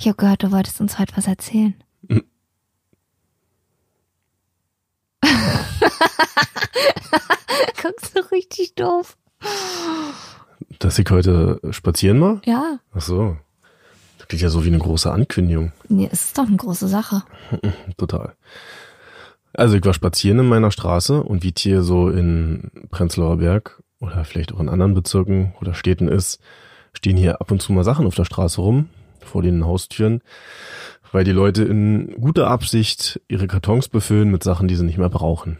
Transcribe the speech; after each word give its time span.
Ich 0.00 0.08
habe 0.08 0.16
gehört, 0.16 0.42
du 0.42 0.50
wolltest 0.50 0.80
uns 0.80 0.98
heute 0.98 1.14
was 1.16 1.26
erzählen. 1.26 1.74
Guckst 7.82 8.16
du 8.16 8.20
richtig 8.32 8.74
doof? 8.76 9.18
Dass 10.78 10.98
ich 10.98 11.10
heute 11.10 11.60
spazieren 11.70 12.18
war? 12.22 12.40
Ja. 12.46 12.78
Ach 12.94 13.02
so. 13.02 13.36
Das 14.16 14.26
klingt 14.28 14.40
ja 14.40 14.48
so 14.48 14.64
wie 14.64 14.68
eine 14.68 14.78
große 14.78 15.12
Ankündigung. 15.12 15.72
Nee, 15.88 16.08
es 16.10 16.24
ist 16.24 16.38
doch 16.38 16.46
eine 16.46 16.56
große 16.56 16.88
Sache. 16.88 17.22
Total. 17.98 18.34
Also 19.52 19.76
ich 19.76 19.84
war 19.84 19.92
spazieren 19.92 20.38
in 20.38 20.48
meiner 20.48 20.70
Straße 20.70 21.22
und 21.22 21.42
wie 21.42 21.52
hier 21.54 21.82
so 21.82 22.08
in 22.08 22.70
Prenzlauer 22.90 23.36
Berg 23.36 23.82
oder 24.00 24.24
vielleicht 24.24 24.54
auch 24.54 24.60
in 24.60 24.70
anderen 24.70 24.94
Bezirken 24.94 25.54
oder 25.60 25.74
Städten 25.74 26.08
ist, 26.08 26.40
stehen 26.94 27.18
hier 27.18 27.42
ab 27.42 27.50
und 27.50 27.60
zu 27.60 27.74
mal 27.74 27.84
Sachen 27.84 28.06
auf 28.06 28.14
der 28.14 28.24
Straße 28.24 28.62
rum, 28.62 28.88
vor 29.24 29.42
den 29.42 29.64
Haustüren, 29.64 30.22
weil 31.12 31.24
die 31.24 31.32
Leute 31.32 31.64
in 31.64 32.14
guter 32.20 32.48
Absicht 32.48 33.20
ihre 33.28 33.46
Kartons 33.46 33.88
befüllen 33.88 34.30
mit 34.30 34.44
Sachen, 34.44 34.68
die 34.68 34.76
sie 34.76 34.84
nicht 34.84 34.98
mehr 34.98 35.08
brauchen. 35.08 35.58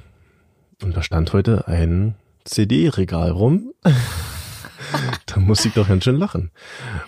Und 0.82 0.96
da 0.96 1.02
stand 1.02 1.32
heute 1.32 1.68
ein 1.68 2.14
CD-Regal 2.44 3.30
rum. 3.30 3.72
da 5.26 5.40
muss 5.40 5.64
ich 5.64 5.74
doch 5.74 5.88
ganz 5.88 6.04
schön 6.04 6.16
lachen. 6.16 6.50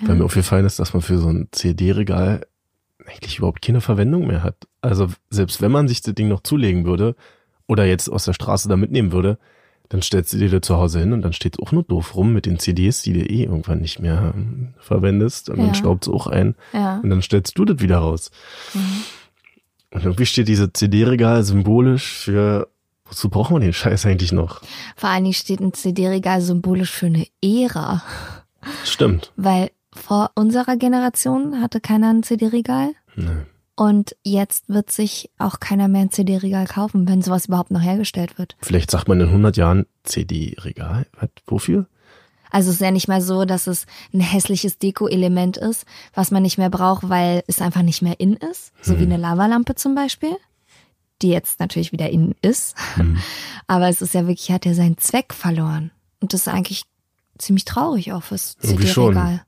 Weil 0.01 0.17
mir 0.17 0.25
aufgefallen 0.25 0.67
ist, 0.67 0.79
dass 0.79 0.93
man 0.93 1.03
für 1.03 1.19
so 1.19 1.29
ein 1.29 1.49
CD-Regal 1.53 2.47
eigentlich 3.07 3.39
überhaupt 3.39 3.63
keine 3.63 3.81
Verwendung 3.81 4.27
mehr 4.27 4.43
hat. 4.43 4.57
Also 4.81 5.09
selbst 5.31 5.61
wenn 5.63 5.73
man 5.73 5.89
sich 5.89 6.03
das 6.03 6.15
Ding 6.15 6.29
noch 6.29 6.43
zulegen 6.43 6.85
würde 6.85 7.17
oder 7.67 7.85
jetzt 7.85 8.09
aus 8.09 8.25
der 8.25 8.33
Straße 8.33 8.69
da 8.69 8.77
mitnehmen 8.77 9.13
würde, 9.13 9.39
dann 9.93 10.01
stellst 10.01 10.33
du 10.33 10.39
dir 10.39 10.49
das 10.49 10.63
zu 10.63 10.79
Hause 10.79 11.01
hin 11.01 11.13
und 11.13 11.21
dann 11.21 11.35
steht 11.35 11.61
auch 11.61 11.71
nur 11.71 11.83
doof 11.83 12.17
rum 12.17 12.33
mit 12.33 12.47
den 12.47 12.59
CDs, 12.59 13.03
die 13.03 13.13
du 13.13 13.21
eh 13.21 13.43
irgendwann 13.45 13.81
nicht 13.81 14.01
mehr 14.01 14.33
ähm, 14.35 14.73
verwendest 14.79 15.51
und 15.51 15.59
Ja. 15.59 15.67
dann 15.67 15.75
staubt 15.75 16.07
es 16.07 16.13
auch 16.13 16.27
ein 16.27 16.55
Ja. 16.73 17.01
und 17.03 17.11
dann 17.11 17.21
stellst 17.21 17.59
du 17.59 17.67
das 17.67 17.81
wieder 17.81 17.99
raus. 17.99 18.31
Und 19.91 20.03
irgendwie 20.05 20.25
steht 20.27 20.49
dieses 20.49 20.71
CD-Regal 20.73 21.43
symbolisch 21.43 22.11
für, 22.25 22.69
wozu 23.05 23.29
brauchen 23.29 23.57
wir 23.57 23.61
den 23.61 23.75
Scheiß 23.75 24.07
eigentlich 24.07 24.33
noch? 24.33 24.63
Vor 24.97 25.11
allen 25.11 25.25
Dingen 25.25 25.35
steht 25.35 25.61
ein 25.61 25.75
CD-Regal 25.75 26.41
symbolisch 26.41 26.91
für 26.91 27.07
eine 27.07 27.27
Ära. 27.45 28.03
Stimmt. 28.85 29.33
Weil 29.37 29.71
vor 29.95 30.31
unserer 30.35 30.77
Generation 30.79 31.61
hatte 31.61 31.81
keiner 31.81 32.09
ein 32.09 32.23
CD-Regal. 32.23 32.93
Nee. 33.15 33.27
Und 33.83 34.15
jetzt 34.23 34.69
wird 34.69 34.93
sich 34.93 35.33
auch 35.39 35.59
keiner 35.59 35.89
mehr 35.89 36.03
ein 36.03 36.13
CD-Regal 36.13 36.69
kaufen, 36.69 37.09
wenn 37.09 37.21
sowas 37.21 37.47
überhaupt 37.47 37.73
noch 37.73 37.83
hergestellt 37.83 38.39
wird. 38.39 38.55
Vielleicht 38.63 38.93
sagt 38.93 39.09
man 39.09 39.21
in 39.21 39.27
100 39.27 39.57
Jahren 39.57 39.87
CD-Regal. 40.05 41.05
Wofür? 41.49 41.89
Also 42.53 42.69
es 42.69 42.77
ist 42.77 42.81
ja 42.81 42.93
nicht 42.93 43.09
mal 43.09 43.21
so, 43.21 43.45
dass 43.45 43.67
es 43.67 43.87
ein 44.15 44.21
hässliches 44.21 44.79
Deko-Element 44.79 45.57
ist, 45.57 45.85
was 46.15 46.31
man 46.31 46.45
nicht 46.45 46.59
mehr 46.59 46.71
braucht, 46.71 47.09
weil 47.09 47.43
es 47.49 47.61
einfach 47.61 47.83
nicht 47.83 48.03
mehr 48.03 48.21
in 48.21 48.35
ist. 48.35 48.73
So 48.83 49.01
wie 49.01 49.03
eine 49.03 49.17
Lavalampe 49.17 49.75
zum 49.75 49.97
Beispiel, 49.97 50.37
die 51.21 51.31
jetzt 51.31 51.59
natürlich 51.59 51.91
wieder 51.91 52.09
in 52.09 52.37
ist. 52.41 52.77
Aber 53.67 53.89
es 53.89 54.01
ist 54.01 54.15
ja 54.15 54.29
wirklich, 54.29 54.53
hat 54.53 54.65
ja 54.65 54.75
seinen 54.75 54.99
Zweck 54.99 55.35
verloren. 55.35 55.91
Und 56.21 56.35
das 56.35 56.43
ist 56.43 56.49
eigentlich 56.49 56.85
ziemlich 57.37 57.65
traurig 57.65 58.13
auch 58.13 58.23
fürs. 58.23 58.57
CD-Regal. 58.59 59.43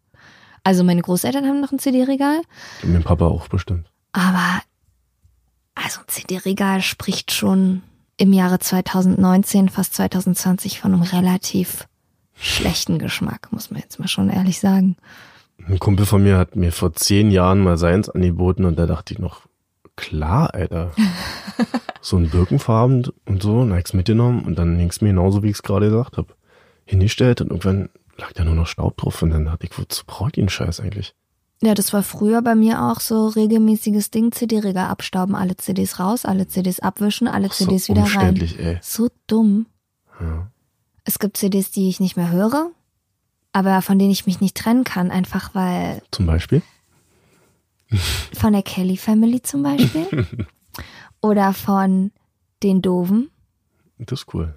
Also 0.64 0.82
meine 0.82 1.02
Großeltern 1.02 1.46
haben 1.46 1.60
noch 1.60 1.70
ein 1.70 1.78
CD-Regal, 1.78 2.40
Und 2.82 2.92
mein 2.94 3.04
Papa 3.04 3.26
auch 3.26 3.46
bestimmt. 3.46 3.86
Aber 4.14 4.62
also 5.74 6.00
CD-Regal 6.06 6.80
spricht 6.80 7.32
schon 7.32 7.82
im 8.16 8.32
Jahre 8.32 8.60
2019, 8.60 9.68
fast 9.68 9.94
2020 9.94 10.80
von 10.80 10.94
einem 10.94 11.02
relativ 11.02 11.88
schlechten 12.34 12.98
Geschmack, 12.98 13.48
muss 13.50 13.70
man 13.70 13.80
jetzt 13.80 13.98
mal 13.98 14.08
schon 14.08 14.30
ehrlich 14.30 14.60
sagen. 14.60 14.96
Ein 15.66 15.78
Kumpel 15.78 16.06
von 16.06 16.22
mir 16.22 16.38
hat 16.38 16.56
mir 16.56 16.72
vor 16.72 16.92
zehn 16.92 17.30
Jahren 17.30 17.60
mal 17.60 17.76
seins 17.76 18.08
angeboten 18.08 18.64
und 18.64 18.78
da 18.78 18.86
dachte 18.86 19.14
ich 19.14 19.18
noch, 19.18 19.42
klar, 19.96 20.54
Alter. 20.54 20.92
so 22.00 22.16
ein 22.16 22.30
Birkenfarben 22.30 23.08
und 23.24 23.42
so, 23.42 23.60
und 23.60 23.72
hab 23.72 23.80
ich's 23.80 23.94
mitgenommen 23.94 24.44
und 24.44 24.58
dann 24.58 24.78
ging's 24.78 25.00
mir 25.00 25.08
genauso, 25.08 25.42
wie 25.42 25.48
ich 25.48 25.56
es 25.56 25.62
gerade 25.62 25.86
gesagt 25.86 26.18
habe. 26.18 26.34
Hingestellt 26.84 27.40
und 27.40 27.48
irgendwann 27.48 27.88
lag 28.16 28.32
da 28.34 28.44
nur 28.44 28.54
noch 28.54 28.66
Staub 28.66 28.96
drauf 28.96 29.22
und 29.22 29.30
dann 29.30 29.46
dachte 29.46 29.66
ich, 29.66 29.76
wozu 29.76 30.04
brauche 30.06 30.28
ich 30.28 30.34
den 30.34 30.48
Scheiß 30.48 30.80
eigentlich? 30.80 31.14
Ja, 31.64 31.74
das 31.74 31.92
war 31.92 32.02
früher 32.02 32.42
bei 32.42 32.54
mir 32.54 32.82
auch 32.82 33.00
so 33.00 33.28
regelmäßiges 33.28 34.10
Ding, 34.10 34.32
CD-Regal 34.32 34.88
abstauben, 34.88 35.34
alle 35.34 35.56
CDs 35.56 35.98
raus, 35.98 36.24
alle 36.24 36.46
CDs 36.46 36.80
abwischen, 36.80 37.26
alle 37.26 37.48
Ach, 37.50 37.54
so 37.54 37.64
CDs 37.64 37.88
wieder 37.88 38.04
rein. 38.04 38.36
ey. 38.36 38.78
So 38.82 39.08
dumm. 39.26 39.66
Ja. 40.20 40.50
Es 41.04 41.18
gibt 41.18 41.36
CDs, 41.36 41.70
die 41.70 41.88
ich 41.88 42.00
nicht 42.00 42.16
mehr 42.16 42.30
höre, 42.30 42.70
aber 43.52 43.80
von 43.82 43.98
denen 43.98 44.10
ich 44.10 44.26
mich 44.26 44.40
nicht 44.40 44.56
trennen 44.56 44.84
kann, 44.84 45.10
einfach 45.10 45.54
weil 45.54 46.02
Zum 46.10 46.26
Beispiel? 46.26 46.62
von 48.32 48.52
der 48.52 48.62
Kelly 48.62 48.96
Family 48.96 49.40
zum 49.42 49.62
Beispiel 49.62 50.06
oder 51.20 51.52
von 51.52 52.10
den 52.62 52.82
Doofen. 52.82 53.30
Das 53.98 54.20
ist 54.22 54.34
cool. 54.34 54.54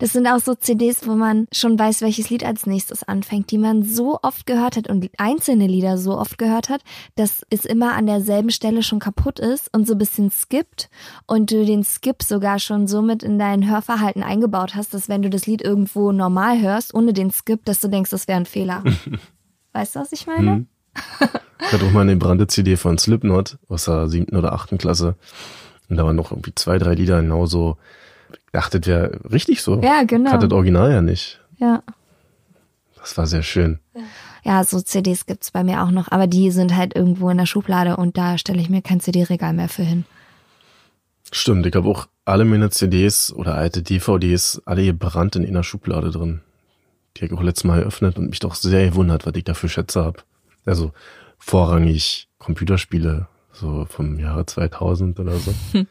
Das 0.00 0.14
sind 0.14 0.26
auch 0.26 0.38
so 0.38 0.54
CDs, 0.54 1.06
wo 1.06 1.14
man 1.14 1.46
schon 1.52 1.78
weiß, 1.78 2.00
welches 2.00 2.30
Lied 2.30 2.42
als 2.42 2.64
nächstes 2.64 3.02
anfängt, 3.02 3.50
die 3.50 3.58
man 3.58 3.82
so 3.82 4.18
oft 4.22 4.46
gehört 4.46 4.78
hat 4.78 4.88
und 4.88 5.06
einzelne 5.18 5.66
Lieder 5.66 5.98
so 5.98 6.16
oft 6.16 6.38
gehört 6.38 6.70
hat, 6.70 6.80
dass 7.16 7.44
es 7.50 7.66
immer 7.66 7.94
an 7.94 8.06
derselben 8.06 8.50
Stelle 8.50 8.82
schon 8.82 8.98
kaputt 8.98 9.38
ist 9.38 9.68
und 9.74 9.86
so 9.86 9.92
ein 9.92 9.98
bisschen 9.98 10.30
skippt 10.30 10.88
und 11.26 11.50
du 11.50 11.66
den 11.66 11.84
Skip 11.84 12.22
sogar 12.22 12.58
schon 12.58 12.86
so 12.86 13.02
mit 13.02 13.22
in 13.22 13.38
dein 13.38 13.70
Hörverhalten 13.70 14.22
eingebaut 14.22 14.74
hast, 14.74 14.94
dass 14.94 15.10
wenn 15.10 15.20
du 15.20 15.28
das 15.28 15.46
Lied 15.46 15.60
irgendwo 15.60 16.12
normal 16.12 16.62
hörst, 16.62 16.94
ohne 16.94 17.12
den 17.12 17.30
Skip, 17.30 17.66
dass 17.66 17.82
du 17.82 17.88
denkst, 17.88 18.10
das 18.10 18.26
wäre 18.26 18.38
ein 18.38 18.46
Fehler. 18.46 18.82
weißt 19.74 19.96
du, 19.96 20.00
was 20.00 20.12
ich 20.12 20.26
meine? 20.26 20.64
Ich 21.60 21.72
hatte 21.74 21.84
auch 21.84 21.92
mal 21.92 22.00
eine 22.00 22.16
brannte 22.16 22.46
CD 22.46 22.78
von 22.78 22.96
Slipknot 22.96 23.58
aus 23.68 23.84
der 23.84 24.08
siebten 24.08 24.36
oder 24.36 24.54
achten 24.54 24.78
Klasse. 24.78 25.16
Und 25.90 25.98
da 25.98 26.06
waren 26.06 26.16
noch 26.16 26.32
irgendwie 26.32 26.54
zwei, 26.54 26.78
drei 26.78 26.94
Lieder 26.94 27.20
genauso. 27.20 27.76
Dachte, 28.52 28.80
das 28.80 28.88
wäre 28.88 29.20
richtig 29.30 29.62
so. 29.62 29.80
Ja, 29.80 30.02
genau. 30.04 30.32
Hat 30.32 30.42
das 30.42 30.52
Original 30.52 30.90
ja 30.90 31.02
nicht. 31.02 31.40
Ja. 31.58 31.82
Das 32.96 33.16
war 33.16 33.26
sehr 33.26 33.42
schön. 33.42 33.78
Ja, 34.44 34.64
so 34.64 34.80
CDs 34.80 35.26
gibt's 35.26 35.50
bei 35.50 35.64
mir 35.64 35.82
auch 35.82 35.90
noch, 35.90 36.10
aber 36.10 36.26
die 36.26 36.50
sind 36.50 36.76
halt 36.76 36.94
irgendwo 36.94 37.30
in 37.30 37.38
der 37.38 37.46
Schublade 37.46 37.96
und 37.96 38.16
da 38.16 38.38
stelle 38.38 38.60
ich 38.60 38.70
mir 38.70 38.82
kein 38.82 39.00
CD-Regal 39.00 39.52
mehr 39.52 39.68
für 39.68 39.82
hin. 39.82 40.04
Stimmt, 41.32 41.66
ich 41.66 41.74
habe 41.74 41.88
auch 41.88 42.08
alle 42.24 42.44
meine 42.44 42.70
CDs 42.70 43.32
oder 43.32 43.54
alte 43.54 43.82
DVDs 43.82 44.62
alle 44.64 44.84
gebrannt 44.84 45.36
in 45.36 45.46
einer 45.46 45.62
Schublade 45.62 46.10
drin. 46.10 46.40
Die 47.16 47.22
habe 47.22 47.34
ich 47.34 47.38
auch 47.38 47.42
letztes 47.42 47.64
Mal 47.64 47.80
eröffnet 47.80 48.18
und 48.18 48.30
mich 48.30 48.38
doch 48.38 48.54
sehr 48.54 48.90
gewundert, 48.90 49.26
was 49.26 49.34
ich 49.34 49.44
dafür 49.44 49.68
Schätze 49.68 50.04
hab. 50.04 50.24
Also 50.64 50.92
vorrangig 51.38 52.28
Computerspiele, 52.38 53.28
so 53.60 53.86
vom 53.88 54.18
Jahre 54.18 54.46
2000 54.46 55.20
oder 55.20 55.36
so. 55.36 55.52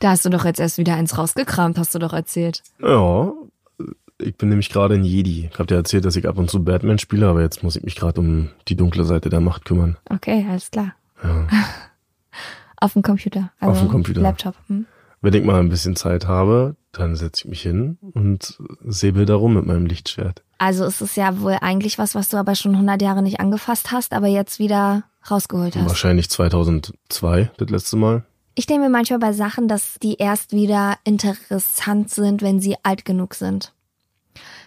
Da 0.00 0.10
hast 0.10 0.24
du 0.24 0.30
doch 0.30 0.44
jetzt 0.44 0.60
erst 0.60 0.78
wieder 0.78 0.94
eins 0.94 1.16
rausgekramt, 1.16 1.78
hast 1.78 1.94
du 1.94 1.98
doch 1.98 2.12
erzählt. 2.12 2.62
Ja, 2.80 3.32
ich 4.18 4.36
bin 4.36 4.48
nämlich 4.48 4.70
gerade 4.70 4.94
ein 4.94 5.04
Jedi. 5.04 5.48
Ich 5.50 5.58
habe 5.58 5.66
dir 5.66 5.76
erzählt, 5.76 6.04
dass 6.04 6.16
ich 6.16 6.28
ab 6.28 6.38
und 6.38 6.50
zu 6.50 6.62
Batman 6.62 6.98
spiele, 6.98 7.28
aber 7.28 7.40
jetzt 7.42 7.62
muss 7.62 7.76
ich 7.76 7.82
mich 7.82 7.96
gerade 7.96 8.20
um 8.20 8.50
die 8.68 8.76
dunkle 8.76 9.04
Seite 9.04 9.30
der 9.30 9.40
Macht 9.40 9.64
kümmern. 9.64 9.96
Okay, 10.10 10.46
alles 10.48 10.70
klar. 10.70 10.94
Ja. 11.22 11.46
Auf 12.76 12.92
dem 12.92 13.02
Computer. 13.02 13.50
Also 13.60 13.72
Auf 13.72 13.80
dem 13.80 13.88
Computer. 13.88 14.20
Laptop. 14.20 14.54
Hm? 14.68 14.86
Wenn 15.22 15.34
ich 15.34 15.44
mal 15.44 15.58
ein 15.58 15.70
bisschen 15.70 15.96
Zeit 15.96 16.26
habe, 16.28 16.76
dann 16.92 17.16
setze 17.16 17.42
ich 17.42 17.48
mich 17.48 17.62
hin 17.62 17.96
und 18.12 18.58
säbel 18.84 19.24
da 19.24 19.34
rum 19.36 19.54
mit 19.54 19.64
meinem 19.64 19.86
Lichtschwert. 19.86 20.42
Also 20.58 20.84
es 20.84 21.00
ist 21.00 21.16
ja 21.16 21.40
wohl 21.40 21.56
eigentlich 21.60 21.98
was, 21.98 22.14
was 22.14 22.28
du 22.28 22.36
aber 22.36 22.54
schon 22.54 22.72
100 22.72 23.00
Jahre 23.00 23.22
nicht 23.22 23.40
angefasst 23.40 23.90
hast, 23.90 24.12
aber 24.12 24.26
jetzt 24.26 24.58
wieder 24.58 25.04
rausgeholt 25.30 25.76
hast. 25.76 25.88
Wahrscheinlich 25.88 26.30
2002, 26.30 27.50
das 27.56 27.70
letzte 27.70 27.96
Mal. 27.96 28.24
Ich 28.54 28.66
denke 28.66 28.84
mir 28.84 28.90
manchmal 28.90 29.18
bei 29.18 29.32
Sachen, 29.32 29.66
dass 29.66 29.98
die 30.02 30.14
erst 30.16 30.52
wieder 30.52 30.96
interessant 31.04 32.10
sind, 32.10 32.42
wenn 32.42 32.60
sie 32.60 32.76
alt 32.82 33.04
genug 33.04 33.34
sind. 33.34 33.72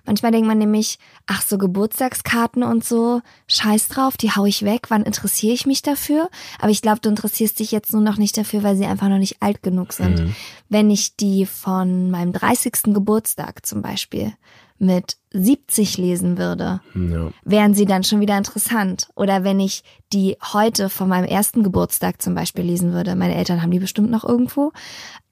Manchmal 0.06 0.32
denkt 0.32 0.48
man 0.48 0.58
nämlich, 0.58 1.00
ach 1.26 1.42
so 1.42 1.58
Geburtstagskarten 1.58 2.64
und 2.64 2.86
so, 2.86 3.22
scheiß 3.48 3.90
drauf, 3.90 4.16
die 4.16 4.32
hau 4.32 4.46
ich 4.46 4.64
weg, 4.64 4.84
wann 4.88 5.04
interessiere 5.04 5.54
ich 5.54 5.66
mich 5.66 5.82
dafür? 5.82 6.30
Aber 6.60 6.70
ich 6.70 6.82
glaube, 6.82 7.02
du 7.02 7.10
interessierst 7.10 7.60
dich 7.60 7.72
jetzt 7.72 7.92
nur 7.92 8.02
noch 8.02 8.18
nicht 8.18 8.38
dafür, 8.38 8.64
weil 8.64 8.78
sie 8.78 8.86
einfach 8.86 9.10
noch 9.10 9.18
nicht 9.18 9.42
alt 9.42 9.62
genug 9.64 9.92
sind. 9.92 10.20
Mhm. 10.20 10.36
Wenn 10.70 10.90
ich 10.90 11.18
die 11.18 11.46
von 11.46 12.10
meinem 12.10 12.32
30. 12.32 12.94
Geburtstag 12.94 13.66
zum 13.66 13.82
Beispiel 13.82 14.34
mit 14.80 15.18
70 15.32 15.98
lesen 15.98 16.38
würde, 16.38 16.82
Ja. 16.94 17.32
wären 17.44 17.74
sie 17.74 17.86
dann 17.86 18.04
schon 18.04 18.20
wieder 18.20 18.38
interessant. 18.38 19.08
Oder 19.16 19.44
wenn 19.44 19.60
ich 19.60 19.84
die 20.14 20.38
heute 20.54 20.90
von 20.90 21.10
meinem 21.10 21.26
ersten 21.26 21.64
Geburtstag 21.64 22.22
zum 22.22 22.36
Beispiel 22.36 22.64
lesen 22.64 22.94
würde. 22.94 23.16
Meine 23.16 23.36
Eltern 23.36 23.62
haben 23.62 23.72
die 23.72 23.80
bestimmt 23.80 24.10
noch 24.10 24.24
irgendwo. 24.24 24.72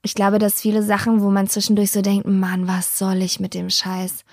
Ich 0.01 0.13
glaube, 0.13 0.37
dass 0.39 0.61
viele 0.61 0.83
Sachen, 0.83 1.21
wo 1.21 1.31
man 1.31 1.47
zwischendurch 1.47 1.91
so 1.91 2.01
denkt, 2.01 2.27
Mann, 2.27 2.67
was 2.67 2.97
soll 2.97 3.21
ich 3.21 3.39
mit 3.39 3.53
dem 3.53 3.69
Scheiß, 3.69 4.23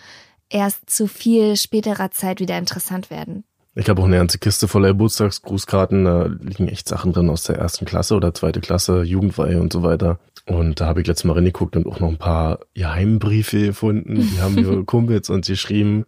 erst 0.50 0.90
zu 0.90 1.06
viel 1.06 1.56
späterer 1.56 2.10
Zeit 2.10 2.40
wieder 2.40 2.58
interessant 2.58 3.08
werden. 3.10 3.44
Ich 3.74 3.88
habe 3.88 4.02
auch 4.02 4.06
eine 4.06 4.18
ganze 4.18 4.38
Kiste 4.38 4.68
voller 4.68 4.88
Geburtstagsgrußkarten. 4.88 6.04
Da 6.04 6.24
liegen 6.26 6.68
echt 6.68 6.88
Sachen 6.88 7.12
drin 7.14 7.30
aus 7.30 7.44
der 7.44 7.56
ersten 7.56 7.86
Klasse 7.86 8.14
oder 8.16 8.34
zweite 8.34 8.60
Klasse, 8.60 9.02
Jugendweihe 9.02 9.60
und 9.60 9.72
so 9.72 9.82
weiter. 9.82 10.18
Und 10.46 10.80
da 10.80 10.86
habe 10.86 11.00
ich 11.00 11.06
letztes 11.06 11.24
Mal 11.24 11.34
reingeguckt 11.34 11.76
und 11.76 11.86
auch 11.86 12.00
noch 12.00 12.08
ein 12.08 12.18
paar 12.18 12.60
Geheimbriefe 12.74 13.66
gefunden. 13.66 14.16
Die 14.16 14.40
haben 14.40 14.54
mir 14.56 14.84
Kumpels 14.86 15.30
uns 15.30 15.46
geschrieben. 15.46 16.04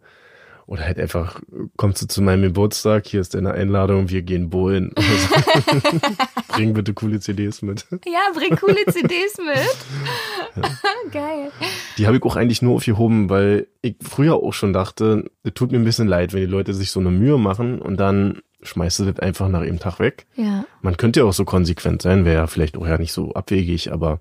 Oder 0.66 0.84
halt 0.84 0.98
einfach, 0.98 1.40
kommst 1.76 2.00
du 2.00 2.06
zu 2.06 2.22
meinem 2.22 2.42
Geburtstag, 2.42 3.06
hier 3.06 3.20
ist 3.20 3.34
deine 3.34 3.52
Einladung, 3.52 4.08
wir 4.08 4.22
gehen 4.22 4.48
bowlen. 4.48 4.92
Also, 4.96 5.90
bring 6.48 6.72
bitte 6.72 6.94
coole 6.94 7.20
CDs 7.20 7.60
mit. 7.60 7.86
Ja, 8.06 8.20
bring 8.32 8.56
coole 8.56 8.82
CDs 8.86 9.36
mit. 9.36 10.64
Geil. 11.12 11.50
Die 11.98 12.06
habe 12.06 12.16
ich 12.16 12.22
auch 12.22 12.36
eigentlich 12.36 12.62
nur 12.62 12.76
aufgehoben, 12.76 13.28
weil 13.28 13.66
ich 13.82 13.96
früher 14.00 14.36
auch 14.36 14.54
schon 14.54 14.72
dachte, 14.72 15.30
es 15.42 15.52
tut 15.52 15.70
mir 15.70 15.78
ein 15.78 15.84
bisschen 15.84 16.08
leid, 16.08 16.32
wenn 16.32 16.40
die 16.40 16.46
Leute 16.46 16.72
sich 16.72 16.90
so 16.90 16.98
eine 16.98 17.10
Mühe 17.10 17.36
machen 17.36 17.82
und 17.82 17.98
dann 17.98 18.40
schmeißt 18.64 19.00
du 19.00 19.04
das 19.04 19.20
einfach 19.20 19.48
nach 19.48 19.60
einem 19.60 19.78
Tag 19.78 20.00
weg. 20.00 20.26
Ja. 20.36 20.64
Man 20.82 20.96
könnte 20.96 21.20
ja 21.20 21.26
auch 21.26 21.32
so 21.32 21.44
konsequent 21.44 22.02
sein, 22.02 22.24
wäre 22.24 22.36
ja 22.36 22.46
vielleicht 22.46 22.76
auch 22.76 22.86
ja 22.86 22.98
nicht 22.98 23.12
so 23.12 23.32
abwegig, 23.34 23.92
aber 23.92 24.20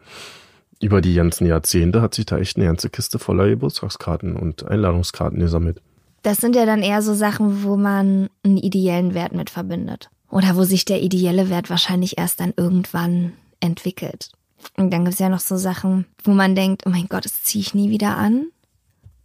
über 0.81 1.01
die 1.01 1.15
ganzen 1.15 1.47
Jahrzehnte 1.47 2.01
hat 2.01 2.13
sich 2.13 2.25
da 2.25 2.37
echt 2.37 2.57
eine 2.57 2.65
ganze 2.65 2.89
Kiste 2.89 3.19
voller 3.19 3.47
Geburtstagskarten 3.47 4.35
und 4.35 4.67
Einladungskarten 4.67 5.39
gesammelt. 5.39 5.81
Das 6.23 6.37
sind 6.37 6.55
ja 6.55 6.65
dann 6.65 6.81
eher 6.81 7.01
so 7.01 7.13
Sachen, 7.13 7.63
wo 7.63 7.75
man 7.75 8.29
einen 8.43 8.57
ideellen 8.57 9.13
Wert 9.13 9.33
mit 9.33 9.49
verbindet. 9.49 10.09
Oder 10.29 10.55
wo 10.55 10.63
sich 10.63 10.83
der 10.85 11.01
ideelle 11.01 11.49
Wert 11.49 11.69
wahrscheinlich 11.69 12.17
erst 12.17 12.39
dann 12.39 12.53
irgendwann 12.55 13.33
entwickelt. 13.59 14.31
Und 14.77 14.91
dann 14.91 15.05
gibt's 15.05 15.19
ja 15.19 15.29
noch 15.29 15.41
so 15.41 15.57
Sachen, 15.57 16.05
wo 16.23 16.31
man 16.31 16.55
denkt, 16.55 16.83
oh 16.85 16.89
mein 16.89 17.07
Gott, 17.07 17.25
das 17.25 17.43
ziehe 17.43 17.61
ich 17.61 17.73
nie 17.73 17.89
wieder 17.89 18.17
an. 18.17 18.47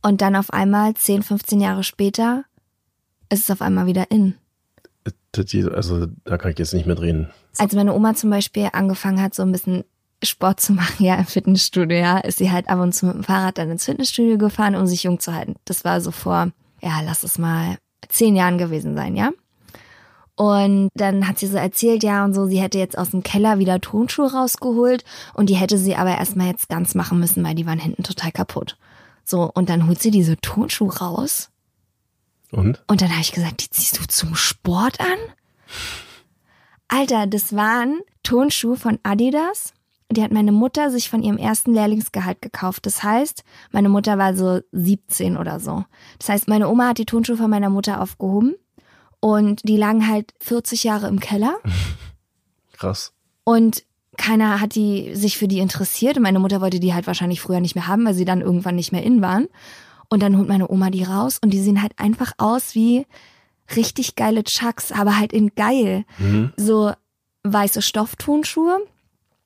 Und 0.02 0.20
dann 0.20 0.36
auf 0.36 0.52
einmal, 0.52 0.94
10, 0.94 1.22
15 1.22 1.60
Jahre 1.60 1.82
später, 1.82 2.44
ist 3.30 3.44
es 3.44 3.50
auf 3.50 3.62
einmal 3.62 3.86
wieder 3.86 4.10
in. 4.10 4.34
Also 5.74 6.06
da 6.24 6.38
kann 6.38 6.52
ich 6.52 6.58
jetzt 6.58 6.74
nicht 6.74 6.86
mehr 6.86 6.96
drehen. 6.96 7.28
Als 7.58 7.74
meine 7.74 7.94
Oma 7.94 8.14
zum 8.14 8.30
Beispiel 8.30 8.68
angefangen 8.72 9.20
hat, 9.20 9.34
so 9.34 9.42
ein 9.42 9.52
bisschen 9.52 9.84
Sport 10.22 10.60
zu 10.60 10.72
machen, 10.74 11.04
ja, 11.04 11.14
im 11.16 11.26
Fitnessstudio, 11.26 11.98
ja, 11.98 12.18
ist 12.18 12.38
sie 12.38 12.50
halt 12.50 12.68
ab 12.68 12.80
und 12.80 12.92
zu 12.94 13.06
mit 13.06 13.14
dem 13.14 13.24
Fahrrad 13.24 13.58
dann 13.58 13.70
ins 13.70 13.84
Fitnessstudio 13.84 14.38
gefahren, 14.38 14.76
um 14.76 14.86
sich 14.86 15.02
jung 15.02 15.20
zu 15.20 15.34
halten. 15.34 15.56
Das 15.64 15.84
war 15.84 16.00
so 16.00 16.10
vor, 16.10 16.50
ja, 16.80 17.00
lass 17.04 17.24
es 17.24 17.38
mal 17.38 17.76
zehn 18.08 18.36
Jahren 18.36 18.58
gewesen 18.58 18.94
sein, 18.94 19.16
ja. 19.16 19.30
Und 20.34 20.90
dann 20.94 21.26
hat 21.26 21.40
sie 21.40 21.48
so 21.48 21.56
erzählt, 21.56 22.04
ja, 22.04 22.24
und 22.24 22.32
so, 22.32 22.46
sie 22.46 22.60
hätte 22.60 22.78
jetzt 22.78 22.96
aus 22.96 23.10
dem 23.10 23.24
Keller 23.24 23.58
wieder 23.58 23.80
Tonschuhe 23.80 24.32
rausgeholt 24.32 25.04
und 25.34 25.50
die 25.50 25.56
hätte 25.56 25.78
sie 25.78 25.96
aber 25.96 26.16
erstmal 26.16 26.46
jetzt 26.46 26.68
ganz 26.68 26.94
machen 26.94 27.18
müssen, 27.18 27.42
weil 27.42 27.56
die 27.56 27.66
waren 27.66 27.80
hinten 27.80 28.04
total 28.04 28.30
kaputt. 28.30 28.76
So, 29.24 29.50
und 29.52 29.68
dann 29.68 29.88
holt 29.88 30.00
sie 30.00 30.12
diese 30.12 30.36
Tonschuhe 30.36 30.96
raus 30.96 31.50
Und? 32.50 32.82
und 32.86 33.02
dann 33.02 33.10
habe 33.10 33.20
ich 33.20 33.32
gesagt, 33.32 33.62
die 33.64 33.70
ziehst 33.70 33.98
du 34.00 34.06
zum 34.06 34.34
Sport 34.34 35.00
an? 35.00 35.18
Alter, 36.88 37.26
das 37.26 37.54
waren 37.54 38.00
Tonschuhe 38.22 38.76
von 38.76 38.98
Adidas. 39.02 39.74
Die 40.10 40.22
hat 40.22 40.32
meine 40.32 40.52
Mutter 40.52 40.90
sich 40.90 41.10
von 41.10 41.22
ihrem 41.22 41.36
ersten 41.36 41.74
Lehrlingsgehalt 41.74 42.40
gekauft. 42.40 42.86
Das 42.86 43.02
heißt, 43.02 43.44
meine 43.72 43.90
Mutter 43.90 44.16
war 44.16 44.34
so 44.34 44.60
17 44.72 45.36
oder 45.36 45.60
so. 45.60 45.84
Das 46.18 46.30
heißt, 46.30 46.48
meine 46.48 46.68
Oma 46.68 46.88
hat 46.88 46.98
die 46.98 47.04
Tonschuhe 47.04 47.36
von 47.36 47.50
meiner 47.50 47.68
Mutter 47.68 48.00
aufgehoben 48.00 48.54
und 49.20 49.60
die 49.68 49.76
lagen 49.76 50.08
halt 50.08 50.32
40 50.40 50.84
Jahre 50.84 51.08
im 51.08 51.20
Keller 51.20 51.58
Krass. 52.72 53.12
und 53.44 53.84
keiner 54.16 54.60
hat 54.60 54.74
die 54.74 55.14
sich 55.14 55.36
für 55.38 55.46
die 55.46 55.58
interessiert 55.60 56.16
und 56.16 56.22
meine 56.22 56.40
Mutter 56.40 56.60
wollte 56.60 56.80
die 56.80 56.94
halt 56.94 57.06
wahrscheinlich 57.06 57.40
früher 57.40 57.60
nicht 57.60 57.74
mehr 57.74 57.86
haben, 57.86 58.04
weil 58.04 58.14
sie 58.14 58.24
dann 58.24 58.40
irgendwann 58.40 58.74
nicht 58.74 58.90
mehr 58.92 59.02
in 59.04 59.20
waren. 59.22 59.46
Und 60.08 60.22
dann 60.22 60.36
holt 60.36 60.48
meine 60.48 60.70
Oma 60.70 60.90
die 60.90 61.04
raus 61.04 61.38
und 61.42 61.50
die 61.50 61.60
sehen 61.60 61.82
halt 61.82 61.92
einfach 61.98 62.32
aus 62.38 62.74
wie 62.74 63.06
richtig 63.76 64.16
geile 64.16 64.44
Chucks, 64.44 64.92
aber 64.92 65.18
halt 65.18 65.32
in 65.32 65.54
geil. 65.54 66.04
Mhm. 66.18 66.52
So 66.56 66.92
weiße 67.44 67.82
Stofftonschuhe. 67.82 68.78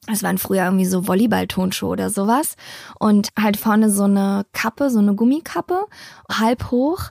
Das 0.06 0.22
waren 0.22 0.38
früher 0.38 0.64
irgendwie 0.64 0.84
so 0.84 1.06
Volleyball-Tonschuhe 1.06 1.90
oder 1.90 2.10
sowas. 2.10 2.56
Und 2.98 3.30
halt 3.38 3.56
vorne 3.56 3.90
so 3.90 4.04
eine 4.04 4.46
Kappe, 4.52 4.90
so 4.90 4.98
eine 4.98 5.14
Gummikappe, 5.14 5.86
halb 6.30 6.70
hoch 6.70 7.10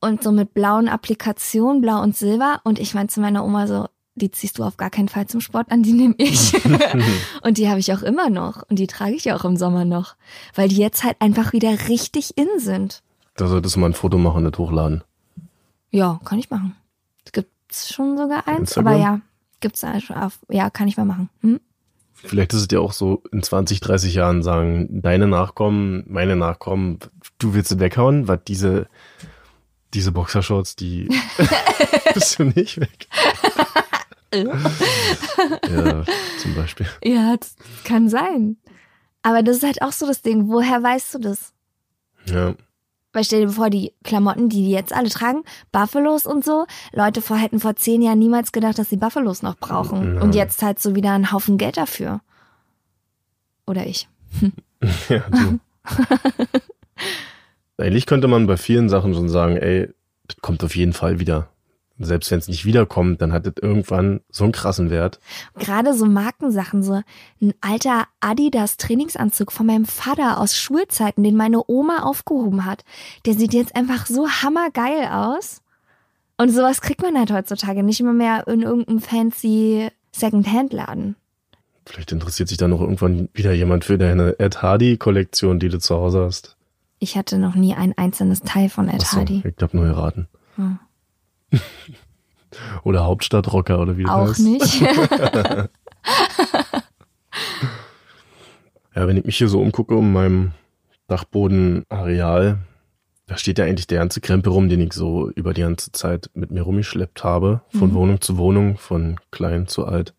und 0.00 0.22
so 0.22 0.32
mit 0.32 0.54
blauen 0.54 0.88
Applikationen, 0.88 1.82
blau 1.82 2.00
und 2.02 2.16
silber. 2.16 2.60
Und 2.64 2.78
ich 2.78 2.94
meinte 2.94 3.14
zu 3.14 3.20
meiner 3.20 3.44
Oma 3.44 3.66
so, 3.66 3.86
die 4.14 4.30
ziehst 4.30 4.58
du 4.58 4.64
auf 4.64 4.76
gar 4.76 4.90
keinen 4.90 5.08
Fall 5.08 5.26
zum 5.26 5.40
Sport 5.40 5.70
an, 5.70 5.82
die 5.82 5.92
nehme 5.92 6.14
ich. 6.18 6.52
und 7.42 7.58
die 7.58 7.68
habe 7.68 7.80
ich 7.80 7.92
auch 7.92 8.02
immer 8.02 8.30
noch. 8.30 8.62
Und 8.68 8.78
die 8.78 8.86
trage 8.86 9.14
ich 9.14 9.32
auch 9.32 9.44
im 9.44 9.56
Sommer 9.56 9.84
noch. 9.84 10.16
Weil 10.54 10.68
die 10.68 10.76
jetzt 10.76 11.04
halt 11.04 11.16
einfach 11.20 11.52
wieder 11.52 11.88
richtig 11.88 12.36
in 12.36 12.48
sind. 12.58 13.02
Da 13.36 13.46
solltest 13.46 13.76
du 13.76 13.80
mal 13.80 13.86
ein 13.86 13.94
Foto 13.94 14.18
machen 14.18 14.44
und 14.44 14.52
das 14.52 14.58
hochladen. 14.58 15.02
Ja, 15.90 16.20
kann 16.24 16.38
ich 16.38 16.50
machen. 16.50 16.76
Gibt's 17.70 17.92
schon 17.92 18.16
sogar 18.18 18.48
eins, 18.48 18.70
Instagram? 18.70 18.86
aber 18.92 19.00
ja, 19.00 19.20
gibt's 19.60 19.84
also 19.84 20.12
auf, 20.14 20.40
ja, 20.48 20.70
kann 20.70 20.88
ich 20.88 20.96
mal 20.96 21.04
machen. 21.04 21.30
Hm? 21.40 21.60
Vielleicht 22.14 22.52
ist 22.52 22.62
es 22.62 22.68
ja 22.70 22.80
auch 22.80 22.92
so 22.92 23.22
in 23.30 23.42
20, 23.42 23.80
30 23.80 24.14
Jahren 24.14 24.42
sagen, 24.42 25.00
deine 25.00 25.28
Nachkommen, 25.28 26.04
meine 26.08 26.34
Nachkommen, 26.34 26.98
du 27.38 27.54
willst 27.54 27.70
es 27.70 27.78
weghauen, 27.78 28.26
weil 28.26 28.38
diese, 28.38 28.88
diese 29.94 30.12
Boxershorts, 30.12 30.74
die 30.74 31.08
bist 32.14 32.38
du 32.38 32.44
nicht 32.44 32.80
weg. 32.80 33.06
Ja, 34.34 36.04
zum 36.38 36.54
Beispiel. 36.54 36.86
Ja, 37.04 37.36
das 37.36 37.56
kann 37.84 38.08
sein. 38.08 38.56
Aber 39.22 39.42
das 39.42 39.58
ist 39.58 39.64
halt 39.64 39.82
auch 39.82 39.92
so 39.92 40.06
das 40.06 40.22
Ding. 40.22 40.48
Woher 40.48 40.82
weißt 40.82 41.14
du 41.14 41.18
das? 41.18 41.52
Ja. 42.26 42.54
Weil 43.12 43.24
stell 43.24 43.46
dir 43.46 43.52
vor, 43.52 43.70
die 43.70 43.92
Klamotten, 44.04 44.48
die 44.48 44.62
die 44.62 44.70
jetzt 44.70 44.92
alle 44.92 45.08
tragen, 45.08 45.42
Buffalos 45.72 46.26
und 46.26 46.44
so, 46.44 46.66
Leute 46.92 47.22
vor, 47.22 47.36
hätten 47.36 47.58
vor 47.58 47.74
zehn 47.74 48.02
Jahren 48.02 48.20
niemals 48.20 48.52
gedacht, 48.52 48.78
dass 48.78 48.88
sie 48.88 48.96
Buffalos 48.96 49.42
noch 49.42 49.56
brauchen. 49.58 50.16
Ja. 50.16 50.22
Und 50.22 50.34
jetzt 50.34 50.62
halt 50.62 50.78
so 50.78 50.94
wieder 50.94 51.12
einen 51.12 51.32
Haufen 51.32 51.58
Geld 51.58 51.76
dafür. 51.76 52.20
Oder 53.66 53.86
ich. 53.86 54.08
Ja, 55.10 55.18
du. 55.28 55.60
Eigentlich 57.76 58.06
könnte 58.06 58.28
man 58.28 58.46
bei 58.46 58.56
vielen 58.56 58.88
Sachen 58.88 59.12
schon 59.12 59.28
sagen, 59.28 59.58
ey, 59.58 59.90
das 60.26 60.36
kommt 60.40 60.64
auf 60.64 60.74
jeden 60.74 60.94
Fall 60.94 61.20
wieder. 61.20 61.50
Selbst 62.02 62.30
wenn 62.30 62.38
es 62.38 62.48
nicht 62.48 62.64
wiederkommt, 62.64 63.20
dann 63.20 63.32
hat 63.32 63.46
das 63.46 63.54
irgendwann 63.60 64.20
so 64.30 64.44
einen 64.44 64.54
krassen 64.54 64.88
Wert. 64.88 65.20
Gerade 65.58 65.92
so 65.92 66.06
Markensachen, 66.06 66.82
so 66.82 67.02
ein 67.42 67.54
alter 67.60 68.06
Adidas 68.20 68.78
Trainingsanzug 68.78 69.52
von 69.52 69.66
meinem 69.66 69.84
Vater 69.84 70.38
aus 70.38 70.56
Schulzeiten, 70.56 71.22
den 71.22 71.36
meine 71.36 71.62
Oma 71.68 72.02
aufgehoben 72.04 72.64
hat. 72.64 72.84
Der 73.26 73.34
sieht 73.34 73.52
jetzt 73.52 73.76
einfach 73.76 74.06
so 74.06 74.28
hammergeil 74.28 75.08
aus. 75.10 75.60
Und 76.38 76.48
sowas 76.50 76.80
kriegt 76.80 77.02
man 77.02 77.18
halt 77.18 77.30
heutzutage 77.30 77.82
nicht 77.82 78.00
immer 78.00 78.14
mehr 78.14 78.46
in 78.46 78.62
irgendeinem 78.62 79.00
fancy 79.00 79.90
Second-Hand-Laden. 80.12 81.16
Vielleicht 81.84 82.12
interessiert 82.12 82.48
sich 82.48 82.56
dann 82.56 82.70
noch 82.70 82.80
irgendwann 82.80 83.28
wieder 83.34 83.52
jemand 83.52 83.84
für 83.84 83.98
deine 83.98 84.38
Ed 84.38 84.62
Hardy-Kollektion, 84.62 85.58
die 85.58 85.68
du 85.68 85.78
zu 85.78 85.96
Hause 85.96 86.24
hast. 86.24 86.56
Ich 86.98 87.18
hatte 87.18 87.36
noch 87.36 87.54
nie 87.54 87.74
ein 87.74 87.92
einzelnes 87.98 88.40
Teil 88.40 88.70
von 88.70 88.88
Ed 88.88 89.02
Achso, 89.02 89.18
Hardy. 89.18 89.42
ich 89.44 89.62
hab 89.62 89.74
nur 89.74 89.84
geraten. 89.84 90.28
Hm. 90.56 90.78
oder 92.84 93.04
Hauptstadtrocker 93.04 93.80
oder 93.80 93.96
wie 93.96 94.04
das 94.04 94.12
Auch 94.12 94.28
heißt. 94.28 94.40
nicht. 94.40 94.82
Ja, 98.94 99.06
wenn 99.06 99.16
ich 99.16 99.24
mich 99.24 99.38
hier 99.38 99.48
so 99.48 99.60
umgucke 99.60 99.94
um 99.94 100.12
meinem 100.12 100.52
Dachbodenareal, 101.06 102.58
da 103.26 103.36
steht 103.36 103.58
ja 103.58 103.64
eigentlich 103.64 103.86
der 103.86 103.98
ganze 104.00 104.20
Krempel 104.20 104.52
rum, 104.52 104.68
den 104.68 104.80
ich 104.80 104.92
so 104.92 105.30
über 105.30 105.54
die 105.54 105.60
ganze 105.62 105.92
Zeit 105.92 106.28
mit 106.34 106.50
mir 106.50 106.62
rumgeschleppt 106.62 107.22
habe, 107.22 107.62
von 107.70 107.90
Mhm. 107.90 107.94
Wohnung 107.94 108.20
zu 108.20 108.36
Wohnung, 108.36 108.76
von 108.78 109.18
klein 109.30 109.68
zu 109.68 109.84
alt. 109.86 110.12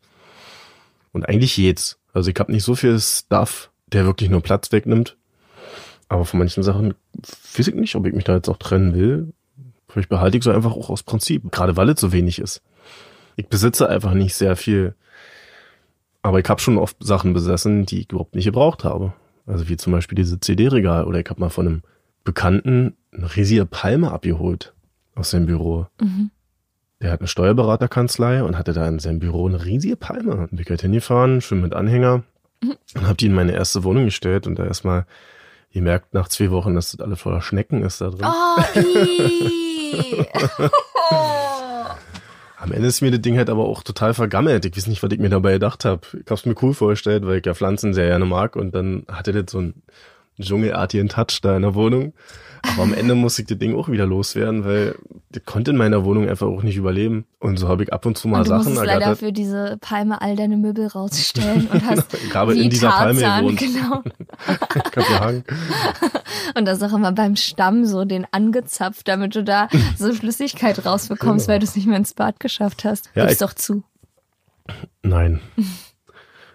Und 1.11 1.27
eigentlich 1.27 1.55
geht's. 1.55 1.99
Also 2.13 2.31
ich 2.31 2.39
habe 2.39 2.51
nicht 2.51 2.63
so 2.63 2.75
viel 2.75 2.97
Stuff, 2.99 3.71
der 3.87 4.05
wirklich 4.05 4.29
nur 4.29 4.41
Platz 4.41 4.71
wegnimmt. 4.71 5.17
Aber 6.07 6.23
von 6.25 6.39
manchen 6.39 6.63
Sachen 6.63 6.93
weiß 7.55 7.67
ich 7.67 7.75
nicht, 7.75 7.95
ob 7.95 8.05
ich 8.05 8.13
mich 8.13 8.23
da 8.23 8.35
jetzt 8.35 8.47
auch 8.49 8.57
trennen 8.57 8.93
will. 8.93 9.33
Vielleicht 9.91 10.09
behalte 10.09 10.37
ich 10.37 10.43
so 10.43 10.51
einfach 10.51 10.71
auch 10.71 10.89
aus 10.89 11.03
Prinzip, 11.03 11.51
gerade 11.51 11.75
weil 11.75 11.89
es 11.89 11.99
so 11.99 12.13
wenig 12.13 12.39
ist. 12.39 12.61
Ich 13.35 13.47
besitze 13.47 13.89
einfach 13.89 14.13
nicht 14.13 14.35
sehr 14.35 14.55
viel. 14.55 14.95
Aber 16.21 16.39
ich 16.39 16.47
habe 16.47 16.61
schon 16.61 16.77
oft 16.77 16.97
Sachen 16.99 17.33
besessen, 17.33 17.85
die 17.85 18.01
ich 18.01 18.11
überhaupt 18.11 18.35
nicht 18.35 18.45
gebraucht 18.45 18.83
habe. 18.83 19.13
Also 19.45 19.67
wie 19.67 19.77
zum 19.77 19.91
Beispiel 19.91 20.15
diese 20.15 20.39
CD-Regal 20.39 21.05
oder 21.05 21.19
ich 21.19 21.29
habe 21.29 21.39
mal 21.39 21.49
von 21.49 21.67
einem 21.67 21.81
Bekannten 22.23 22.95
eine 23.11 23.35
riesige 23.35 23.65
Palme 23.65 24.11
abgeholt 24.11 24.73
aus 25.15 25.31
seinem 25.31 25.47
Büro. 25.47 25.87
Mhm. 25.99 26.29
Der 27.01 27.11
hat 27.11 27.19
eine 27.19 27.27
Steuerberaterkanzlei 27.27 28.43
und 28.43 28.57
hatte 28.57 28.73
da 28.73 28.87
in 28.87 28.99
seinem 28.99 29.19
Büro 29.19 29.47
eine 29.47 29.65
riesige 29.65 29.95
Palme. 29.95 30.47
Bin 30.51 30.59
ich 30.59 30.69
halt 30.69 30.81
hingefahren, 30.81 31.41
schön 31.41 31.61
mit 31.61 31.73
Anhänger 31.73 32.23
und 32.95 33.07
hab 33.07 33.17
die 33.17 33.25
in 33.25 33.33
meine 33.33 33.53
erste 33.53 33.83
Wohnung 33.83 34.05
gestellt 34.05 34.45
und 34.45 34.59
da 34.59 34.65
erstmal 34.65 35.05
gemerkt 35.73 36.13
nach 36.13 36.27
zwei 36.27 36.51
Wochen, 36.51 36.75
dass 36.75 36.91
das 36.91 37.01
alles 37.01 37.21
voller 37.21 37.41
Schnecken 37.41 37.83
ist 37.83 38.01
da 38.01 38.09
drin. 38.09 38.25
Oh. 38.25 38.61
Am 42.57 42.71
Ende 42.71 42.87
ist 42.87 43.01
mir 43.01 43.09
das 43.09 43.21
Ding 43.21 43.37
halt 43.37 43.49
aber 43.49 43.65
auch 43.65 43.81
total 43.81 44.13
vergammelt. 44.13 44.65
Ich 44.65 44.77
weiß 44.77 44.85
nicht, 44.85 45.01
was 45.01 45.11
ich 45.11 45.19
mir 45.19 45.29
dabei 45.29 45.53
gedacht 45.53 45.83
habe. 45.83 46.01
Ich 46.13 46.29
hab's 46.29 46.45
mir 46.45 46.53
cool 46.61 46.75
vorgestellt, 46.75 47.25
weil 47.25 47.39
ich 47.39 47.45
ja 47.45 47.55
Pflanzen 47.55 47.95
sehr 47.95 48.07
gerne 48.07 48.25
mag 48.25 48.55
und 48.55 48.75
dann 48.75 49.03
hatte 49.07 49.31
das 49.31 49.51
so 49.51 49.57
einen 49.57 49.81
dschungelartigen 50.41 51.09
Touch 51.09 51.39
da 51.41 51.55
in 51.55 51.61
der 51.63 51.75
Wohnung. 51.75 52.13
Aber 52.73 52.83
am 52.83 52.93
Ende 52.93 53.15
musste 53.15 53.41
ich 53.41 53.47
das 53.47 53.57
Ding 53.57 53.75
auch 53.75 53.89
wieder 53.89 54.05
loswerden, 54.05 54.63
weil 54.65 54.93
das 55.31 55.43
konnte 55.45 55.71
in 55.71 55.77
meiner 55.77 56.05
Wohnung 56.05 56.29
einfach 56.29 56.45
auch 56.45 56.61
nicht 56.61 56.77
überleben. 56.77 57.25
Und 57.39 57.57
so 57.57 57.67
habe 57.67 57.83
ich 57.83 57.91
ab 57.91 58.05
und 58.05 58.19
zu 58.19 58.27
mal 58.27 58.39
Und 58.39 58.43
du 58.45 58.49
Sachen 58.49 58.63
musstest 58.65 58.85
leider 58.85 58.91
ergattert. 58.93 59.17
für 59.17 59.31
diese 59.31 59.77
Palme 59.81 60.21
all 60.21 60.35
deine 60.35 60.57
Möbel 60.57 60.85
rausstellen 60.85 61.67
und 61.73 61.83
hast 61.89 62.13
Ich 62.23 62.35
habe 62.35 62.53
wie 62.53 62.61
in 62.61 62.69
dieser 62.69 62.89
Palme 62.89 63.19
Tarzan, 63.19 63.47
gewohnt. 63.47 63.59
genau. 63.59 64.03
Gehangen. 64.91 65.43
Und 66.55 66.65
das 66.65 66.83
auch 66.83 66.93
immer 66.93 67.11
beim 67.13 67.35
Stamm 67.35 67.85
so 67.85 68.05
den 68.05 68.27
angezapft, 68.31 69.07
damit 69.07 69.35
du 69.35 69.43
da 69.43 69.67
so 69.97 70.13
Flüssigkeit 70.13 70.85
rausbekommst, 70.85 71.47
Genau. 71.47 71.53
weil 71.53 71.59
du 71.59 71.65
es 71.65 71.75
nicht 71.75 71.87
mehr 71.87 71.97
ins 71.97 72.13
Bad 72.13 72.39
geschafft 72.39 72.83
hast. 72.83 73.09
Ja, 73.15 73.25
Gib's 73.25 73.39
doch 73.39 73.53
zu. 73.53 73.83
Nein. 75.01 75.39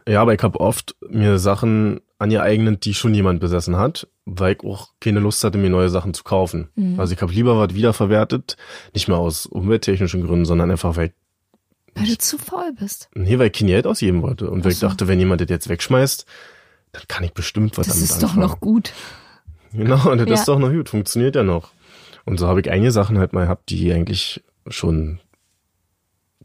Ja, 0.08 0.22
aber 0.22 0.34
ich 0.34 0.42
habe 0.42 0.60
oft 0.60 0.94
mir 1.08 1.38
Sachen 1.38 2.00
angeeignet, 2.18 2.85
die 2.85 2.94
schon 2.94 3.12
jemand 3.14 3.40
besessen 3.40 3.76
hat, 3.76 4.08
weil 4.25 4.54
ich 4.54 4.61
auch 4.64 4.90
keine 5.00 5.20
Lust 5.20 5.44
hatte, 5.44 5.58
mir 5.58 5.70
neue 5.70 5.90
Sachen 5.90 6.14
zu 6.14 6.25
kaufen. 6.25 6.68
Mhm. 6.75 6.99
Also 6.99 7.12
ich 7.14 7.20
habe 7.23 7.32
lieber 7.32 7.58
was 7.58 7.75
wiederverwertet, 7.75 8.56
nicht 8.94 9.08
mehr 9.08 9.18
aus 9.18 9.46
umwelttechnischen 9.46 10.25
Gründen, 10.26 10.44
sondern 10.46 10.70
einfach, 10.70 10.96
weil 10.96 11.08
ich, 11.08 11.12
Weil 11.94 12.06
du 12.06 12.18
zu 12.18 12.38
faul 12.38 12.73
bist. 12.78 13.08
nee, 13.14 13.38
weil 13.38 13.49
ich 13.49 13.52
kein 13.52 13.68
Geld 13.68 13.87
ausgeben 13.87 14.23
wollte. 14.23 14.50
Und 14.50 14.64
weil 14.64 14.73
ich 14.73 14.78
so. 14.78 14.87
dachte, 14.88 15.08
wenn 15.08 15.18
jemand 15.18 15.40
das 15.42 15.49
jetzt 15.50 15.68
wegschmeißt, 15.68 16.25
dann 16.92 17.02
kann 17.08 17.25
ich 17.25 17.32
bestimmt 17.35 17.76
was 17.76 17.87
Das 17.88 17.96
damit 17.96 18.11
ist 18.11 18.23
doch 18.23 18.28
anfangen. 18.30 18.46
noch 18.49 18.61
gut. 18.61 18.92
Genau, 19.73 20.11
und 20.11 20.18
das 20.18 20.28
Ja. 20.28 20.35
ist 20.37 20.49
doch 20.49 20.58
noch 20.58 20.70
gut, 20.70 20.88
funktioniert 20.88 21.37
ja 21.37 21.42
noch. 21.42 21.70
Und 22.25 22.38
so 22.38 22.49
habe 22.49 22.61
ich 22.61 22.70
einige 22.70 22.92
Sachen 22.92 23.18
halt 23.18 23.35
mal 23.35 23.42
gehabt, 23.44 23.68
die 23.70 23.92
eigentlich 23.92 24.42
schon 24.68 25.20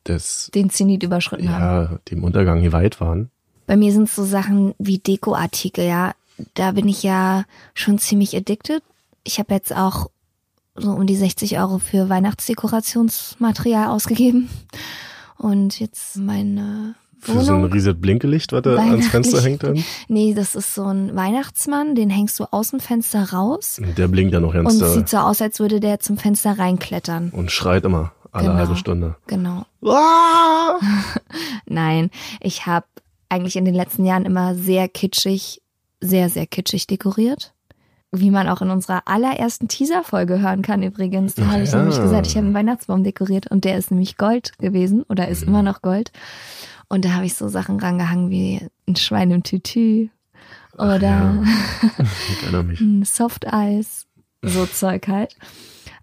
des, 0.08 0.50
Den 0.54 0.70
Zenit 0.70 1.04
überschritten 1.04 1.50
haben. 1.50 1.62
ja, 1.94 2.00
dem 2.10 2.24
Untergang 2.24 2.62
geweiht 2.62 3.00
waren. 3.00 3.30
Bei 3.68 3.76
mir 3.78 3.92
sind 3.94 4.10
so 4.10 4.24
Sachen 4.26 4.74
wie 4.80 4.98
Dekoartikel, 5.00 5.86
ja. 5.86 6.14
Da 6.56 6.72
bin 6.72 6.88
ich 6.88 7.04
ja 7.04 7.46
schon 7.74 8.00
ziemlich 8.00 8.36
addicted. 8.36 8.82
Ich 9.24 9.40
habe 9.40 9.54
jetzt 9.54 9.76
auch 9.76 10.10
so 10.76 10.92
um 10.92 11.06
die 11.06 11.16
60 11.16 11.60
Euro 11.60 11.78
für 11.80 12.10
Weihnachtsdekorationsmaterial 12.10 13.88
ausgegeben. 13.90 14.50
Und 15.38 15.80
jetzt 15.80 16.18
meine 16.18 16.96
Für 17.20 17.42
so 17.44 17.54
ein 17.54 17.64
riesiges 17.66 18.00
Blinkelicht, 18.00 18.52
was 18.52 18.62
da 18.64 18.76
ans 18.78 19.08
Fenster 19.08 19.42
hängt 19.42 19.64
dann. 19.64 19.84
Nee, 20.08 20.34
das 20.34 20.56
ist 20.56 20.74
so 20.74 20.86
ein 20.86 21.16
Weihnachtsmann, 21.16 21.94
den 21.96 22.10
hängst 22.10 22.40
du 22.40 22.46
aus 22.52 22.72
dem 22.72 22.80
Fenster 22.80 23.32
raus. 23.32 23.80
Der 23.98 24.08
blinkt 24.08 24.34
ja 24.34 24.40
noch 24.40 24.54
ganz 24.54 24.74
Und 24.74 24.80
da 24.82 24.90
sieht 24.90 25.10
so 25.10 25.18
aus, 25.18 25.42
als 25.42 25.60
würde 25.60 25.80
der 25.80 26.00
zum 26.00 26.18
Fenster 26.18 26.58
reinklettern. 26.58 27.30
und 27.32 27.52
schreit 27.52 27.84
immer 27.86 28.12
alle 28.32 28.46
Genau. 28.48 28.56
halbe 28.58 28.76
Stunde. 28.78 29.16
Genau. 29.28 29.66
Ah! 29.86 30.80
Nein, 31.66 32.10
ich 32.40 32.66
habe 32.66 32.86
eigentlich 33.32 33.56
in 33.56 33.66
den 33.66 33.76
letzten 33.76 34.06
Jahren 34.06 34.26
immer 34.26 34.56
sehr 34.56 34.90
kitschig, 34.90 35.62
sehr, 36.02 36.30
sehr 36.30 36.46
kitschig 36.46 36.86
dekoriert. 36.88 37.54
Wie 38.14 38.30
man 38.30 38.50
auch 38.50 38.62
in 38.62 38.70
unserer 38.70 39.04
allerersten 39.06 39.70
Teaser-Folge 39.70 40.42
hören 40.42 40.62
kann 40.64 40.84
übrigens. 40.84 41.36
Da 41.36 41.46
habe 41.46 41.64
ich 41.64 41.72
nämlich 41.72 42.00
gesagt, 42.02 42.28
ich 42.28 42.36
habe 42.36 42.46
einen 42.46 42.54
Weihnachtsbaum 42.54 43.06
dekoriert 43.06 43.48
und 43.48 43.64
der 43.64 43.78
ist 43.78 43.90
nämlich 43.90 44.18
Gold 44.18 44.58
gewesen 44.60 45.04
oder 45.04 45.30
ist 45.30 45.44
immer 45.44 45.64
noch 45.64 45.82
Gold. 45.82 46.12
Und 46.90 47.06
da 47.06 47.14
habe 47.14 47.26
ich 47.26 47.36
so 47.36 47.48
Sachen 47.48 47.80
rangehangen 47.80 48.30
wie 48.30 48.68
ein 48.86 48.98
Schwein 48.98 49.32
im 49.32 49.44
Tütü 49.44 50.10
oder 50.78 51.00
ja. 51.02 51.44
Ein 52.82 53.04
Softeis, 53.06 54.08
so 54.42 54.66
Zeug 54.66 55.08
halt. 55.08 55.38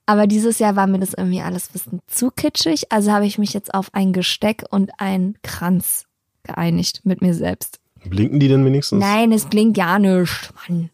Aber 0.07 0.27
dieses 0.27 0.59
Jahr 0.59 0.77
war 0.77 0.87
mir 0.87 0.99
das 0.99 1.13
irgendwie 1.13 1.43
alles 1.43 1.69
ein 1.69 1.73
bisschen 1.75 2.01
zu 2.07 2.31
kitschig, 2.31 2.91
also 2.91 3.13
habe 3.13 3.27
ich 3.27 3.37
mich 3.37 3.53
jetzt 3.53 3.75
auf 3.75 3.91
ein 3.93 4.15
Gesteck 4.15 4.65
und 4.71 4.93
einen 4.99 5.37
Kranz 5.43 6.08
geeinigt 6.49 7.03
mit 7.05 7.23
mir 7.23 7.35
selbst. 7.35 7.79
Blinken 8.05 8.41
die 8.41 8.49
denn 8.49 8.65
wenigstens? 8.65 9.01
Nein, 9.01 9.33
es 9.33 9.47
blinkt 9.47 9.77
ja 9.77 9.99
nicht, 9.99 10.53
Mann. 10.69 10.91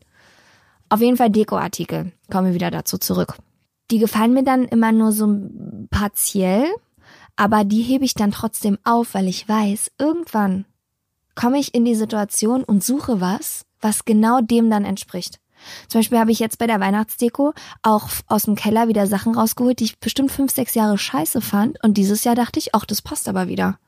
Auf 0.88 1.00
jeden 1.00 1.16
Fall 1.16 1.30
Dekoartikel. 1.30 2.12
Kommen 2.30 2.49
wir 2.49 2.54
wieder 2.54 2.70
dazu 2.70 2.99
zurück. 2.99 3.37
Die 3.90 3.99
gefallen 3.99 4.34
mir 4.34 4.44
dann 4.44 4.64
immer 4.64 4.92
nur 4.92 5.12
so 5.12 5.28
partiell, 5.90 6.66
aber 7.37 7.64
die 7.64 7.82
hebe 7.82 8.04
ich 8.04 8.14
dann 8.14 8.30
trotzdem 8.30 8.78
auf, 8.84 9.14
weil 9.14 9.28
ich 9.28 9.49
weiß, 9.49 9.92
irgendwann 9.99 10.64
komme 11.34 11.58
ich 11.58 11.75
in 11.75 11.84
die 11.84 11.94
Situation 11.94 12.64
und 12.64 12.84
suche 12.84 13.20
was, 13.20 13.64
was 13.80 14.04
genau 14.04 14.40
dem 14.40 14.70
dann 14.70 14.84
entspricht. 14.84 15.40
Zum 15.88 16.00
Beispiel 16.00 16.18
habe 16.18 16.32
ich 16.32 16.38
jetzt 16.38 16.58
bei 16.58 16.66
der 16.66 16.80
Weihnachtsdeko 16.80 17.54
auch 17.82 18.08
aus 18.26 18.44
dem 18.44 18.54
Keller 18.54 18.88
wieder 18.88 19.06
Sachen 19.06 19.34
rausgeholt, 19.34 19.80
die 19.80 19.84
ich 19.84 19.99
bestimmt 19.99 20.30
fünf, 20.30 20.52
sechs 20.52 20.75
Jahre 20.75 20.99
scheiße 20.99 21.40
fand. 21.40 21.82
Und 21.82 21.94
dieses 21.94 22.25
Jahr 22.25 22.34
dachte 22.34 22.58
ich, 22.58 22.75
ach, 22.75 22.84
das 22.84 23.02
passt 23.02 23.28
aber 23.28 23.49
wieder. 23.49 23.78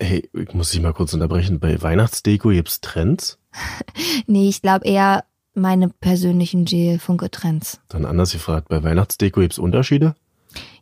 Hey, 0.00 0.30
ich 0.32 0.54
muss 0.54 0.70
dich 0.70 0.80
mal 0.80 0.92
kurz 0.92 1.12
unterbrechen. 1.12 1.58
Bei 1.58 1.80
Weihnachtsdeko 1.80 2.50
gibt's 2.50 2.80
Trends? 2.80 3.38
Nee, 4.26 4.48
ich 4.48 4.62
glaube 4.62 4.86
eher 4.86 5.24
meine 5.54 5.88
persönlichen 5.88 6.64
G-Funke-Trends. 6.64 7.80
Dann 7.88 8.04
anders 8.04 8.32
gefragt, 8.32 8.68
bei 8.68 8.82
Weihnachtsdeko 8.82 9.40
gibt's 9.40 9.58
Unterschiede? 9.58 10.14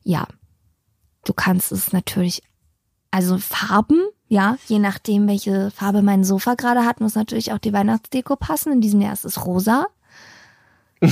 Ja. 0.03 0.27
Du 1.25 1.33
kannst 1.33 1.73
es 1.73 1.93
natürlich, 1.93 2.43
also 3.11 3.39
Farben, 3.39 4.03
ja, 4.29 4.59
je 4.67 4.79
nachdem, 4.79 5.29
welche 5.29 5.71
Farbe 5.71 6.03
mein 6.03 6.25
Sofa 6.25 6.55
gerade 6.55 6.85
hat, 6.85 7.01
muss 7.01 7.15
natürlich 7.15 7.53
auch 7.53 7.59
die 7.59 7.73
Weihnachtsdeko 7.73 8.37
passen. 8.37 8.73
In 8.73 8.81
diesem 8.81 9.01
Jahr 9.01 9.13
ist 9.13 9.25
es 9.25 9.47
rosa. 9.47 9.87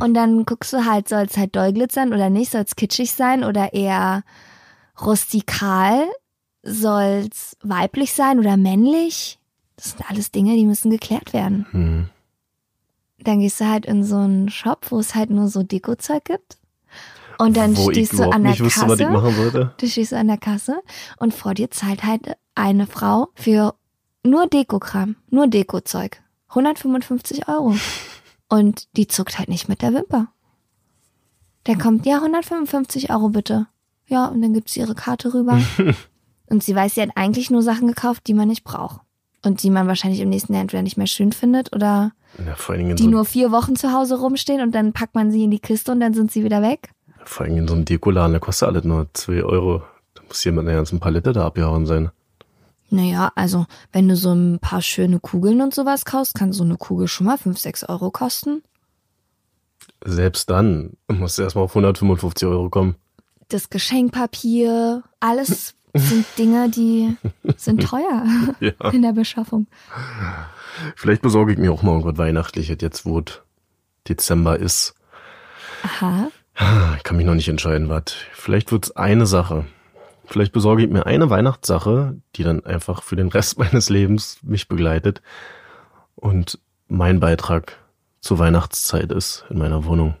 Und 0.00 0.14
dann 0.14 0.44
guckst 0.44 0.72
du 0.72 0.84
halt, 0.84 1.08
soll 1.08 1.22
es 1.22 1.36
halt 1.36 1.54
doll 1.54 1.72
glitzern 1.72 2.12
oder 2.12 2.30
nicht, 2.30 2.50
soll 2.50 2.62
es 2.62 2.76
kitschig 2.76 3.12
sein 3.12 3.44
oder 3.44 3.72
eher 3.74 4.22
rustikal, 5.00 6.06
soll 6.64 7.28
es 7.30 7.56
weiblich 7.62 8.12
sein 8.12 8.38
oder 8.38 8.56
männlich. 8.56 9.38
Das 9.76 9.90
sind 9.90 10.10
alles 10.10 10.30
Dinge, 10.30 10.54
die 10.54 10.66
müssen 10.66 10.90
geklärt 10.90 11.32
werden. 11.32 11.66
Hm. 11.70 12.08
Dann 13.18 13.40
gehst 13.40 13.60
du 13.60 13.68
halt 13.68 13.86
in 13.86 14.04
so 14.04 14.16
einen 14.16 14.48
Shop, 14.48 14.86
wo 14.90 14.98
es 14.98 15.14
halt 15.14 15.30
nur 15.30 15.48
so 15.48 15.62
Dekozeug 15.62 16.24
gibt. 16.24 16.58
Und 17.38 17.56
dann 17.56 17.76
Wo 17.76 17.90
stehst 17.90 18.12
du 18.12 18.30
an 18.30 18.44
der 18.44 18.58
wüsste, 18.58 18.82
was 18.88 19.00
ich 19.00 19.06
Kasse. 19.06 19.10
machen 19.10 19.34
sollte. 19.34 19.74
Du 19.78 19.88
stehst 19.88 20.14
an 20.14 20.28
der 20.28 20.38
Kasse 20.38 20.80
und 21.18 21.34
vor 21.34 21.54
dir 21.54 21.70
zahlt 21.70 22.04
halt 22.04 22.36
eine 22.54 22.86
Frau 22.86 23.28
für 23.34 23.74
nur 24.22 24.46
Dekokram, 24.46 25.16
nur 25.30 25.48
Dekozeug. 25.48 26.22
155 26.50 27.48
Euro. 27.48 27.74
Und 28.48 28.96
die 28.96 29.08
zuckt 29.08 29.38
halt 29.38 29.48
nicht 29.48 29.68
mit 29.68 29.82
der 29.82 29.92
Wimper. 29.94 30.28
Dann 31.64 31.78
kommt, 31.78 32.06
ja, 32.06 32.16
155 32.16 33.10
Euro 33.10 33.30
bitte. 33.30 33.66
Ja, 34.06 34.26
und 34.26 34.42
dann 34.42 34.52
gibt 34.52 34.68
sie 34.68 34.80
ihre 34.80 34.94
Karte 34.94 35.34
rüber. 35.34 35.60
und 36.48 36.62
sie 36.62 36.74
weiß, 36.74 36.94
sie 36.94 37.02
hat 37.02 37.10
eigentlich 37.14 37.50
nur 37.50 37.62
Sachen 37.62 37.88
gekauft, 37.88 38.26
die 38.26 38.34
man 38.34 38.48
nicht 38.48 38.64
braucht. 38.64 39.00
Und 39.44 39.62
die 39.62 39.70
man 39.70 39.86
wahrscheinlich 39.86 40.20
im 40.20 40.30
nächsten 40.30 40.54
Jahr 40.54 40.62
entweder 40.62 40.82
nicht 40.82 40.96
mehr 40.96 41.06
schön 41.06 41.32
findet 41.32 41.74
oder 41.74 42.12
Ja, 42.38 42.54
die 42.94 43.02
so, 43.02 43.10
nur 43.10 43.24
vier 43.26 43.52
Wochen 43.52 43.76
zu 43.76 43.92
Hause 43.92 44.18
rumstehen 44.18 44.62
und 44.62 44.74
dann 44.74 44.94
packt 44.94 45.14
man 45.14 45.30
sie 45.30 45.44
in 45.44 45.50
die 45.50 45.58
Kiste 45.58 45.92
und 45.92 46.00
dann 46.00 46.14
sind 46.14 46.32
sie 46.32 46.44
wieder 46.44 46.62
weg. 46.62 46.90
vor 47.24 47.44
Dingen 47.46 47.58
in 47.58 47.68
so 47.68 47.74
einem 47.74 47.84
Dekoladen, 47.84 48.32
da 48.32 48.38
kostet 48.38 48.68
alles 48.68 48.84
nur 48.84 49.08
2 49.12 49.44
Euro. 49.44 49.82
Da 50.14 50.22
muss 50.26 50.40
hier 50.40 50.52
mit 50.52 50.66
einer 50.66 50.76
ganzen 50.76 50.98
Palette 50.98 51.32
da 51.32 51.44
abgehauen 51.44 51.84
sein. 51.86 52.10
Naja, 52.90 53.32
also 53.34 53.66
wenn 53.92 54.08
du 54.08 54.16
so 54.16 54.32
ein 54.32 54.60
paar 54.60 54.80
schöne 54.80 55.18
Kugeln 55.20 55.60
und 55.60 55.74
sowas 55.74 56.04
kaufst, 56.04 56.34
kann 56.34 56.52
so 56.52 56.64
eine 56.64 56.76
Kugel 56.76 57.08
schon 57.08 57.26
mal 57.26 57.36
5, 57.36 57.58
6 57.58 57.84
Euro 57.88 58.10
kosten. 58.10 58.62
Selbst 60.04 60.48
dann 60.48 60.96
musst 61.08 61.38
du 61.38 61.42
erstmal 61.42 61.64
auf 61.64 61.72
155 61.72 62.46
Euro 62.48 62.70
kommen. 62.70 62.94
Das 63.48 63.68
Geschenkpapier, 63.68 65.02
alles 65.20 65.74
sind 65.94 66.26
Dinge, 66.38 66.68
die 66.70 67.16
sind 67.56 67.82
teuer 67.82 68.24
Ja. 68.60 68.90
in 68.90 69.02
der 69.02 69.12
Beschaffung. 69.12 69.66
Vielleicht 70.96 71.22
besorge 71.22 71.52
ich 71.52 71.58
mir 71.58 71.72
auch 71.72 71.82
mal 71.82 71.92
irgendwas 71.92 72.18
Weihnachtliches, 72.18 72.78
jetzt 72.80 73.06
wo 73.06 73.20
es 73.20 73.40
Dezember 74.08 74.58
ist. 74.58 74.94
Aha. 75.82 76.28
Ich 76.96 77.02
kann 77.04 77.16
mich 77.16 77.26
noch 77.26 77.34
nicht 77.34 77.48
entscheiden, 77.48 77.88
was. 77.88 78.14
Vielleicht 78.32 78.70
wird's 78.72 78.90
eine 78.92 79.26
Sache. 79.26 79.64
Vielleicht 80.26 80.52
besorge 80.52 80.84
ich 80.84 80.90
mir 80.90 81.04
eine 81.06 81.28
Weihnachtssache, 81.30 82.16
die 82.36 82.44
dann 82.44 82.64
einfach 82.64 83.02
für 83.02 83.16
den 83.16 83.28
Rest 83.28 83.58
meines 83.58 83.88
Lebens 83.90 84.38
mich 84.42 84.68
begleitet 84.68 85.22
und 86.16 86.58
mein 86.88 87.20
Beitrag 87.20 87.76
zur 88.20 88.38
Weihnachtszeit 88.38 89.12
ist 89.12 89.44
in 89.50 89.58
meiner 89.58 89.84
Wohnung. 89.84 90.14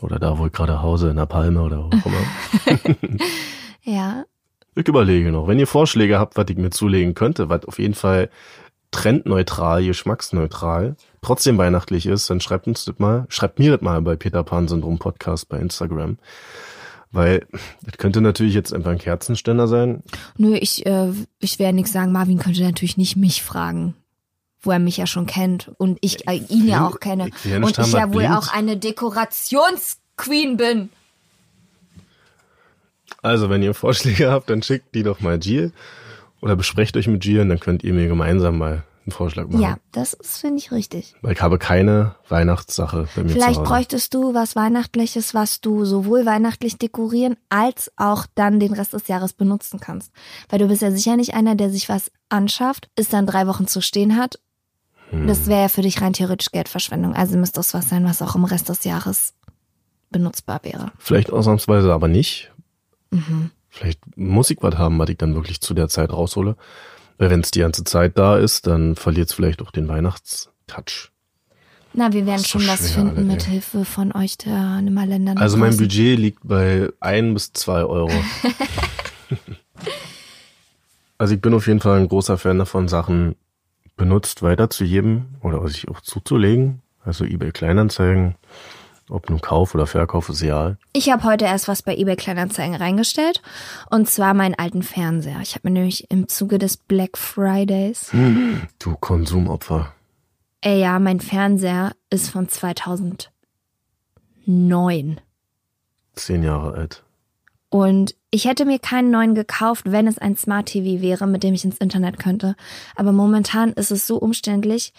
Oder 0.00 0.18
da, 0.18 0.36
wo 0.38 0.46
ich 0.46 0.52
gerade 0.52 0.82
hause, 0.82 1.10
in 1.10 1.16
der 1.16 1.26
Palme 1.26 1.62
oder 1.62 1.78
wo 1.84 1.86
auch 1.96 2.06
immer. 2.06 3.18
Ja, 3.84 4.24
Ich 4.74 4.88
überlege 4.88 5.30
noch. 5.30 5.48
Wenn 5.48 5.58
ihr 5.58 5.66
Vorschläge 5.66 6.18
habt, 6.18 6.36
was 6.36 6.46
ich 6.48 6.56
mir 6.56 6.70
zulegen 6.70 7.14
könnte, 7.14 7.48
was 7.48 7.66
auf 7.66 7.78
jeden 7.78 7.94
Fall 7.94 8.30
trendneutral, 8.90 9.84
geschmacksneutral, 9.84 10.96
trotzdem 11.20 11.58
weihnachtlich 11.58 12.06
ist, 12.06 12.30
dann 12.30 12.40
schreibt 12.40 12.66
uns 12.66 12.84
das 12.84 12.98
mal, 12.98 13.26
schreibt 13.28 13.58
mir 13.58 13.72
das 13.72 13.80
mal 13.80 14.00
bei 14.02 14.16
Peter 14.16 14.44
Pan 14.44 14.68
Syndrom 14.68 14.98
Podcast 14.98 15.48
bei 15.48 15.58
Instagram. 15.58 16.18
Weil 17.10 17.46
das 17.82 17.98
könnte 17.98 18.22
natürlich 18.22 18.54
jetzt 18.54 18.72
einfach 18.72 18.90
ein 18.90 18.98
Kerzenständer 18.98 19.68
sein. 19.68 20.02
Nö, 20.38 20.54
ich, 20.54 20.86
äh, 20.86 21.12
ich 21.40 21.58
werde 21.58 21.74
nichts 21.74 21.92
sagen. 21.92 22.12
Marvin 22.12 22.38
könnte 22.38 22.62
natürlich 22.62 22.96
nicht 22.96 23.16
mich 23.16 23.42
fragen, 23.42 23.94
wo 24.62 24.70
er 24.70 24.78
mich 24.78 24.96
ja 24.96 25.06
schon 25.06 25.26
kennt 25.26 25.70
und 25.76 25.98
ich 26.00 26.26
äh, 26.26 26.36
ihn 26.48 26.66
ja 26.66 26.86
auch 26.86 27.00
kenne. 27.00 27.28
ich 27.44 27.54
und 27.54 27.78
ich 27.78 27.92
ja 27.92 28.08
wohl 28.08 28.22
blinkt. 28.22 28.36
auch 28.36 28.54
eine 28.54 28.78
Dekorationsqueen 28.78 30.56
bin. 30.56 30.88
Also, 33.22 33.48
wenn 33.48 33.62
ihr 33.62 33.74
Vorschläge 33.74 34.30
habt, 34.30 34.50
dann 34.50 34.62
schickt 34.62 34.94
die 34.94 35.02
doch 35.02 35.20
mal 35.20 35.38
Jill 35.38 35.72
oder 36.40 36.56
besprecht 36.56 36.96
euch 36.96 37.06
mit 37.06 37.24
Jill 37.24 37.40
und 37.40 37.48
dann 37.48 37.60
könnt 37.60 37.84
ihr 37.84 37.94
mir 37.94 38.08
gemeinsam 38.08 38.58
mal 38.58 38.84
einen 39.04 39.12
Vorschlag 39.12 39.48
machen. 39.48 39.60
Ja, 39.60 39.76
das 39.92 40.12
ist, 40.12 40.38
finde 40.38 40.58
ich, 40.58 40.70
richtig. 40.70 41.14
Weil 41.22 41.32
ich 41.32 41.42
habe 41.42 41.58
keine 41.58 42.14
Weihnachtssache 42.28 43.08
bei 43.14 43.24
mir 43.24 43.30
Vielleicht 43.30 43.62
bräuchtest 43.62 44.14
du 44.14 44.34
was 44.34 44.54
Weihnachtliches, 44.54 45.34
was 45.34 45.60
du 45.60 45.84
sowohl 45.84 46.24
weihnachtlich 46.24 46.78
dekorieren 46.78 47.36
als 47.48 47.90
auch 47.96 48.26
dann 48.34 48.60
den 48.60 48.72
Rest 48.72 48.92
des 48.92 49.08
Jahres 49.08 49.32
benutzen 49.32 49.80
kannst. 49.80 50.12
Weil 50.48 50.60
du 50.60 50.68
bist 50.68 50.82
ja 50.82 50.90
sicher 50.90 51.16
nicht 51.16 51.34
einer, 51.34 51.54
der 51.54 51.70
sich 51.70 51.88
was 51.88 52.10
anschafft, 52.28 52.88
es 52.94 53.08
dann 53.08 53.26
drei 53.26 53.46
Wochen 53.46 53.66
zu 53.66 53.80
stehen 53.80 54.16
hat. 54.16 54.38
Hm. 55.10 55.26
Das 55.26 55.46
wäre 55.46 55.62
ja 55.62 55.68
für 55.68 55.82
dich 55.82 56.00
rein 56.00 56.12
theoretisch 56.12 56.50
Geldverschwendung. 56.52 57.14
Also 57.14 57.36
müsste 57.36 57.58
das 57.58 57.74
was 57.74 57.88
sein, 57.88 58.04
was 58.04 58.22
auch 58.22 58.36
im 58.36 58.44
Rest 58.44 58.68
des 58.68 58.84
Jahres 58.84 59.34
benutzbar 60.10 60.60
wäre. 60.62 60.92
Vielleicht 60.98 61.32
ausnahmsweise 61.32 61.92
aber 61.92 62.06
nicht. 62.06 62.51
Mhm. 63.12 63.50
Vielleicht 63.70 64.00
muss 64.16 64.50
ich 64.50 64.58
was 64.60 64.76
haben, 64.76 64.98
was 64.98 65.08
ich 65.08 65.16
dann 65.16 65.34
wirklich 65.34 65.60
zu 65.60 65.72
der 65.74 65.88
Zeit 65.88 66.12
raushole. 66.12 66.56
Weil 67.18 67.30
wenn 67.30 67.40
es 67.40 67.50
die 67.50 67.60
ganze 67.60 67.84
Zeit 67.84 68.18
da 68.18 68.36
ist, 68.36 68.66
dann 68.66 68.96
verliert 68.96 69.28
es 69.28 69.34
vielleicht 69.34 69.62
auch 69.62 69.70
den 69.70 69.88
Weihnachtstouch. 69.88 71.10
Na, 71.94 72.12
wir 72.12 72.26
werden 72.26 72.44
schon 72.44 72.66
was 72.66 72.90
finden 72.90 73.10
Alter, 73.10 73.22
mit. 73.22 73.42
Hilfe 73.42 73.84
von 73.84 74.12
euch, 74.12 74.38
der 74.38 74.80
Nimmerländern. 74.80 75.38
Also 75.38 75.56
mein. 75.56 75.76
Budget 75.76 76.18
liegt 76.18 76.40
bei 76.42 76.88
ein 77.00 77.34
bis 77.34 77.52
zwei 77.52 77.84
Euro. 77.84 78.10
also 81.18 81.34
ich 81.34 81.40
bin 81.40 81.52
auf 81.54 81.66
jeden 81.66 81.80
Fall 81.80 82.00
ein 82.00 82.08
großer 82.08 82.38
Fan 82.38 82.58
davon, 82.58 82.88
Sachen 82.88 83.36
benutzt 83.96 84.42
weiterzugeben 84.42 85.36
oder 85.42 85.66
sich 85.68 85.88
auch 85.88 86.00
zuzulegen. 86.00 86.80
Also 87.04 87.24
eBay 87.24 87.52
Kleinanzeigen, 87.52 88.36
ob 89.10 89.28
nun 89.30 89.40
Kauf 89.40 89.74
oder 89.74 89.86
Verkauf 89.86 90.28
ist 90.28 90.42
egal. 90.42 90.78
Ich 90.92 91.10
habe 91.10 91.24
heute 91.24 91.44
erst 91.44 91.68
was 91.68 91.82
bei 91.82 91.96
eBay 91.96 92.16
Kleinanzeigen 92.16 92.74
reingestellt 92.74 93.42
und 93.90 94.08
zwar 94.08 94.34
meinen 94.34 94.54
alten 94.54 94.82
Fernseher. 94.82 95.40
Ich 95.42 95.54
habe 95.54 95.68
mir 95.68 95.74
nämlich 95.74 96.10
im 96.10 96.28
Zuge 96.28 96.58
des 96.58 96.76
Black 96.76 97.18
Fridays, 97.18 98.10
Du 98.78 98.94
Konsumopfer. 98.96 99.92
ey 100.60 100.80
ja, 100.80 100.98
mein 100.98 101.20
Fernseher 101.20 101.92
ist 102.10 102.30
von 102.30 102.48
2009 104.46 105.20
Zehn 106.14 106.42
Jahre 106.42 106.74
alt. 106.74 107.02
und 107.70 108.14
ich 108.34 108.46
hätte 108.46 108.64
mir 108.64 108.78
keinen 108.78 109.10
neuen 109.10 109.34
gekauft, 109.34 109.92
wenn 109.92 110.06
es 110.06 110.16
ein 110.16 110.36
Smart 110.38 110.66
TV 110.66 111.02
wäre, 111.02 111.26
mit 111.26 111.42
dem 111.42 111.52
ich 111.52 111.66
ins 111.66 111.76
Internet 111.76 112.18
könnte. 112.18 112.56
Aber 112.96 113.12
momentan 113.12 113.72
ist 113.74 113.90
es 113.90 114.06
so 114.06 114.16
umständlich, 114.16 114.94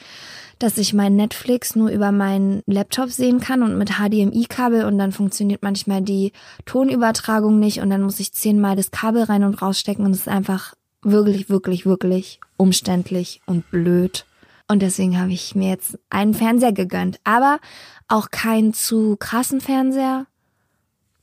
dass 0.60 0.78
ich 0.78 0.94
mein 0.94 1.16
Netflix 1.16 1.76
nur 1.76 1.90
über 1.90 2.12
meinen 2.12 2.62
Laptop 2.66 3.10
sehen 3.10 3.40
kann 3.40 3.64
und 3.64 3.78
mit 3.78 3.94
HDMI-Kabel 4.00 4.86
und 4.86 4.98
dann 4.98 5.12
funktioniert 5.12 5.64
manchmal 5.64 6.02
die 6.02 6.32
Tonübertragung 6.66 7.60
nicht 7.60 7.82
und 7.82 7.90
dann 7.90 8.04
muss 8.04 8.20
ich 8.20 8.34
zehnmal 8.34 8.76
das 8.76 8.92
Kabel 8.92 9.24
rein 9.24 9.44
und 9.44 9.62
rausstecken 9.62 10.06
und 10.06 10.12
es 10.12 10.22
ist 10.22 10.28
einfach 10.30 10.74
wirklich, 11.02 11.50
wirklich, 11.50 11.86
wirklich 11.86 12.40
umständlich 12.58 13.42
und 13.46 13.70
blöd. 13.72 14.26
Und 14.68 14.82
deswegen 14.82 15.20
habe 15.20 15.32
ich 15.32 15.56
mir 15.56 15.70
jetzt 15.70 16.00
einen 16.10 16.34
Fernseher 16.34 16.72
gegönnt, 16.72 17.20
aber 17.24 17.60
auch 18.08 18.30
keinen 18.32 18.74
zu 18.74 19.18
krassen 19.18 19.62
Fernseher. 19.62 20.26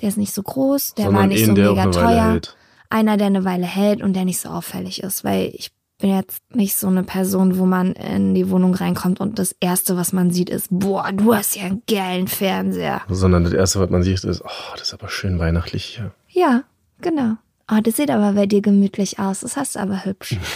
Der 0.00 0.08
ist 0.08 0.18
nicht 0.18 0.34
so 0.34 0.42
groß, 0.42 0.94
der 0.94 1.06
war 1.06 1.12
Sondern 1.12 1.28
nicht 1.30 1.49
einen, 1.49 1.56
so 1.56 1.62
mega 1.62 1.90
teuer. 1.90 2.32
hält. 2.32 2.56
Einer, 2.90 3.16
der 3.16 3.28
eine 3.28 3.44
Weile 3.44 3.66
hält 3.66 4.02
und 4.02 4.14
der 4.14 4.25
nicht 4.25 4.40
so 4.40 4.49
auffällig 4.49 5.02
ist, 5.02 5.25
weil 5.25 5.52
ich 5.54 5.70
bin 6.00 6.11
jetzt 6.11 6.42
nicht 6.54 6.76
so 6.76 6.88
eine 6.88 7.02
Person, 7.02 7.59
wo 7.59 7.66
man 7.66 7.92
in 7.92 8.34
die 8.34 8.50
Wohnung 8.50 8.75
reinkommt 8.75 9.21
und 9.21 9.39
das 9.39 9.54
erste, 9.60 9.97
was 9.97 10.13
man 10.13 10.30
sieht, 10.30 10.50
ist, 10.50 10.69
boah, 10.71 11.13
du 11.13 11.34
hast 11.34 11.56
ja 11.56 11.65
einen 11.65 11.82
geilen 11.89 12.28
Fernseher. 12.28 13.02
Sondern 13.08 13.45
das 13.45 13.52
erste, 13.52 13.80
was 13.80 13.91
man 13.91 14.02
sieht, 14.02 14.25
ist, 14.25 14.43
oh, 14.43 14.73
das 14.73 14.89
ist 14.89 14.95
aber 14.95 15.08
schön 15.08 15.39
weihnachtlich 15.39 15.84
hier. 15.84 16.13
Ja, 16.28 16.65
genau. 17.00 17.36
Oh, 17.71 17.78
das 17.82 17.97
sieht 17.97 18.10
aber 18.10 18.32
bei 18.32 18.47
dir 18.47 18.63
gemütlich 18.63 19.19
aus. 19.19 19.41
Das 19.41 19.56
hast 19.56 19.76
du 19.76 19.80
aber 19.80 20.04
hübsch. 20.04 20.36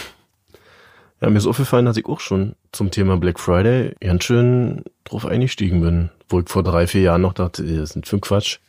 Ja, 1.21 1.29
mir 1.29 1.37
ist 1.37 1.47
aufgefallen, 1.47 1.85
dass 1.85 1.95
ich 1.95 2.05
auch 2.07 2.19
schon 2.19 2.55
zum 2.73 2.91
Thema 2.91 3.15
Black 3.15 3.39
Friday 3.39 3.95
ganz 4.01 4.25
schön 4.25 4.83
drauf 5.05 5.25
eingestiegen 5.25 5.81
bin. 5.81 6.09
Wo 6.27 6.41
ich 6.41 6.49
vor 6.49 6.61
drei, 6.61 6.87
vier 6.87 7.01
Jahren 7.01 7.21
noch 7.21 7.31
dachte, 7.31 7.63
das 7.63 7.95
ist 7.95 8.07
für 8.07 8.19
Quatsch. 8.19 8.59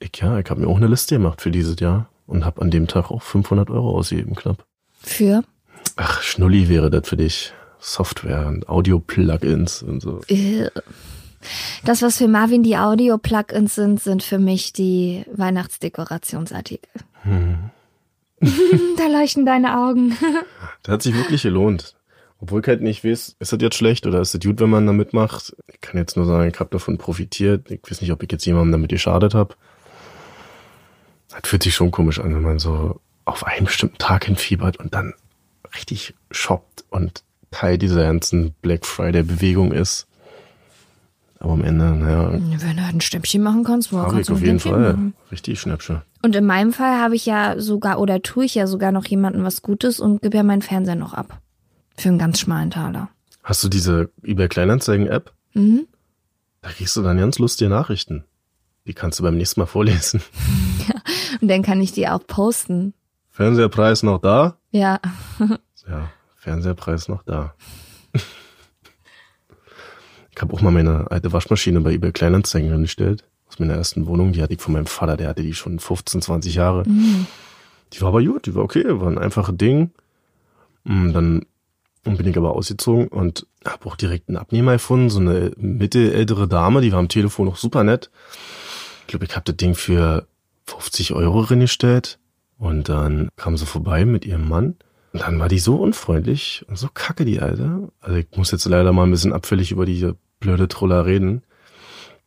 Ich, 0.00 0.10
ja, 0.18 0.38
ich 0.38 0.50
habe 0.50 0.60
mir 0.60 0.68
auch 0.68 0.76
eine 0.76 0.86
Liste 0.86 1.16
gemacht 1.16 1.40
für 1.40 1.50
dieses 1.50 1.80
Jahr 1.80 2.10
und 2.26 2.44
habe 2.44 2.60
an 2.60 2.70
dem 2.70 2.88
Tag 2.88 3.10
auch 3.10 3.22
500 3.22 3.70
Euro 3.70 3.96
ausgegeben, 3.96 4.34
knapp. 4.34 4.66
Für? 5.04 5.44
Ach, 5.96 6.22
Schnulli 6.22 6.68
wäre 6.68 6.90
das 6.90 7.08
für 7.08 7.16
dich. 7.16 7.52
Software 7.78 8.46
und 8.46 8.68
Audio-Plugins 8.68 9.82
und 9.82 10.00
so. 10.00 10.20
Äh, 10.28 10.70
Das, 11.84 12.00
was 12.00 12.16
für 12.16 12.28
Marvin 12.28 12.62
die 12.62 12.78
Audio-Plugins 12.78 13.74
sind, 13.74 14.00
sind 14.02 14.22
für 14.22 14.38
mich 14.38 14.72
die 14.72 15.24
Weihnachtsdekorationsartikel. 15.32 16.88
da 18.40 19.06
leuchten 19.06 19.44
deine 19.44 19.78
Augen. 19.78 20.16
Das 20.82 20.92
hat 20.94 21.02
sich 21.02 21.14
wirklich 21.14 21.42
gelohnt. 21.42 21.94
Obwohl 22.40 22.60
ich 22.62 22.66
halt 22.66 22.82
nicht 22.82 23.04
weiß, 23.04 23.36
ist 23.38 23.52
das 23.52 23.60
jetzt 23.60 23.76
schlecht 23.76 24.06
oder 24.06 24.20
ist 24.20 24.34
das 24.34 24.40
gut, 24.40 24.60
wenn 24.60 24.70
man 24.70 24.86
da 24.86 24.92
mitmacht? 24.92 25.54
Ich 25.72 25.80
kann 25.80 25.98
jetzt 25.98 26.16
nur 26.16 26.26
sagen, 26.26 26.50
ich 26.50 26.58
habe 26.60 26.70
davon 26.70 26.98
profitiert. 26.98 27.70
Ich 27.70 27.80
weiß 27.88 28.00
nicht, 28.00 28.12
ob 28.12 28.22
ich 28.22 28.32
jetzt 28.32 28.44
jemandem 28.44 28.72
damit 28.72 28.90
geschadet 28.90 29.34
habe. 29.34 29.54
Das 31.28 31.40
fühlt 31.44 31.62
sich 31.62 31.74
schon 31.74 31.90
komisch 31.90 32.20
an, 32.20 32.34
wenn 32.34 32.42
man 32.42 32.58
so 32.58 33.00
auf 33.24 33.44
einen 33.46 33.66
bestimmten 33.66 33.98
Tag 33.98 34.24
hinfiebert 34.26 34.78
und 34.78 34.94
dann 34.94 35.14
richtig 35.74 36.14
shoppt 36.30 36.84
und 36.90 37.22
Teil 37.50 37.78
dieser 37.78 38.02
ganzen 38.02 38.52
Black 38.62 38.84
Friday-Bewegung 38.84 39.72
ist. 39.72 40.06
Aber 41.38 41.52
am 41.52 41.64
Ende, 41.64 41.84
naja, 41.94 42.32
Wenn 42.32 42.50
du 42.76 42.82
halt 42.84 42.94
ein 42.94 43.00
Stäbchen 43.00 43.42
machen 43.42 43.64
kannst, 43.64 43.92
wo 43.92 43.98
kannst 44.02 44.18
ich 44.20 44.26
du 44.26 44.34
auf 44.34 44.40
jeden 44.40 44.60
Fall 44.60 44.92
machen. 44.94 45.14
richtig 45.30 45.60
Schnäppchen. 45.60 46.02
Und 46.22 46.34
in 46.34 46.46
meinem 46.46 46.72
Fall 46.72 46.98
habe 46.98 47.16
ich 47.16 47.26
ja 47.26 47.60
sogar, 47.60 48.00
oder 48.00 48.22
tue 48.22 48.46
ich 48.46 48.54
ja 48.54 48.66
sogar 48.66 48.92
noch 48.92 49.04
jemandem 49.04 49.44
was 49.44 49.60
Gutes 49.60 50.00
und 50.00 50.22
gebe 50.22 50.38
ja 50.38 50.42
meinen 50.42 50.62
Fernseher 50.62 50.94
noch 50.94 51.12
ab. 51.12 51.40
Für 51.96 52.08
einen 52.08 52.18
ganz 52.18 52.40
schmalen 52.40 52.70
Taler. 52.70 53.10
Hast 53.42 53.62
du 53.62 53.68
diese 53.68 54.10
eBay 54.22 54.48
Kleinanzeigen-App? 54.48 55.32
Mhm. 55.52 55.86
Da 56.62 56.70
kriegst 56.70 56.96
du 56.96 57.02
dann 57.02 57.18
ganz 57.18 57.38
lustige 57.38 57.68
Nachrichten. 57.68 58.24
Die 58.86 58.94
kannst 58.94 59.18
du 59.18 59.22
beim 59.22 59.36
nächsten 59.36 59.60
Mal 59.60 59.66
vorlesen. 59.66 60.22
Und 61.40 61.48
dann 61.48 61.62
kann 61.62 61.80
ich 61.82 61.92
die 61.92 62.08
auch 62.08 62.26
posten. 62.26 62.94
Fernseherpreis 63.34 64.04
noch 64.04 64.20
da? 64.20 64.56
Ja. 64.70 65.00
Ja, 65.86 66.08
Fernseherpreis 66.36 67.08
noch 67.08 67.22
da. 67.24 67.54
ich 68.14 68.22
habe 70.40 70.54
auch 70.54 70.62
mal 70.62 70.70
meine 70.70 71.10
alte 71.10 71.30
Waschmaschine 71.30 71.78
bei 71.82 71.92
eBay 71.92 72.10
Kleinanzeigen 72.10 72.70
hingestellt. 72.70 73.24
Aus 73.46 73.58
meiner 73.58 73.74
ersten 73.74 74.06
Wohnung. 74.06 74.32
Die 74.32 74.40
hatte 74.40 74.54
ich 74.54 74.62
von 74.62 74.72
meinem 74.72 74.86
Vater, 74.86 75.18
der 75.18 75.28
hatte 75.28 75.42
die 75.42 75.52
schon 75.52 75.78
15, 75.78 76.22
20 76.22 76.54
Jahre. 76.54 76.84
Die 77.92 78.00
war 78.00 78.08
aber 78.08 78.24
gut, 78.24 78.46
die 78.46 78.54
war 78.54 78.64
okay, 78.64 78.98
war 78.98 79.08
ein 79.08 79.18
einfaches 79.18 79.58
Ding. 79.58 79.90
Und 80.84 81.12
dann 81.12 81.44
bin 82.04 82.26
ich 82.26 82.38
aber 82.38 82.54
ausgezogen 82.54 83.08
und 83.08 83.46
habe 83.66 83.84
auch 83.84 83.96
direkt 83.96 84.30
einen 84.30 84.38
Abnehmer 84.38 84.72
gefunden, 84.72 85.10
so 85.10 85.20
eine 85.20 85.52
mittelältere 85.58 86.48
Dame, 86.48 86.80
die 86.80 86.92
war 86.92 86.98
am 86.98 87.10
Telefon 87.10 87.48
auch 87.48 87.56
super 87.56 87.84
nett. 87.84 88.10
Ich 89.02 89.08
glaube, 89.08 89.26
ich 89.26 89.36
habe 89.36 89.44
das 89.44 89.58
Ding 89.58 89.74
für 89.74 90.26
50 90.64 91.12
Euro 91.12 91.40
reingestellt 91.40 92.18
und 92.64 92.88
dann 92.88 93.28
kam 93.36 93.58
sie 93.58 93.66
vorbei 93.66 94.06
mit 94.06 94.24
ihrem 94.24 94.48
Mann 94.48 94.76
und 95.12 95.20
dann 95.20 95.38
war 95.38 95.48
die 95.48 95.58
so 95.58 95.76
unfreundlich 95.76 96.64
und 96.66 96.78
so 96.78 96.88
kacke, 96.92 97.26
die 97.26 97.40
Alte. 97.40 97.92
Also 98.00 98.16
ich 98.16 98.26
muss 98.36 98.52
jetzt 98.52 98.64
leider 98.64 98.90
mal 98.90 99.04
ein 99.04 99.10
bisschen 99.10 99.34
abfällig 99.34 99.70
über 99.70 99.84
diese 99.84 100.16
blöde 100.40 100.66
Troller 100.66 101.04
reden. 101.04 101.42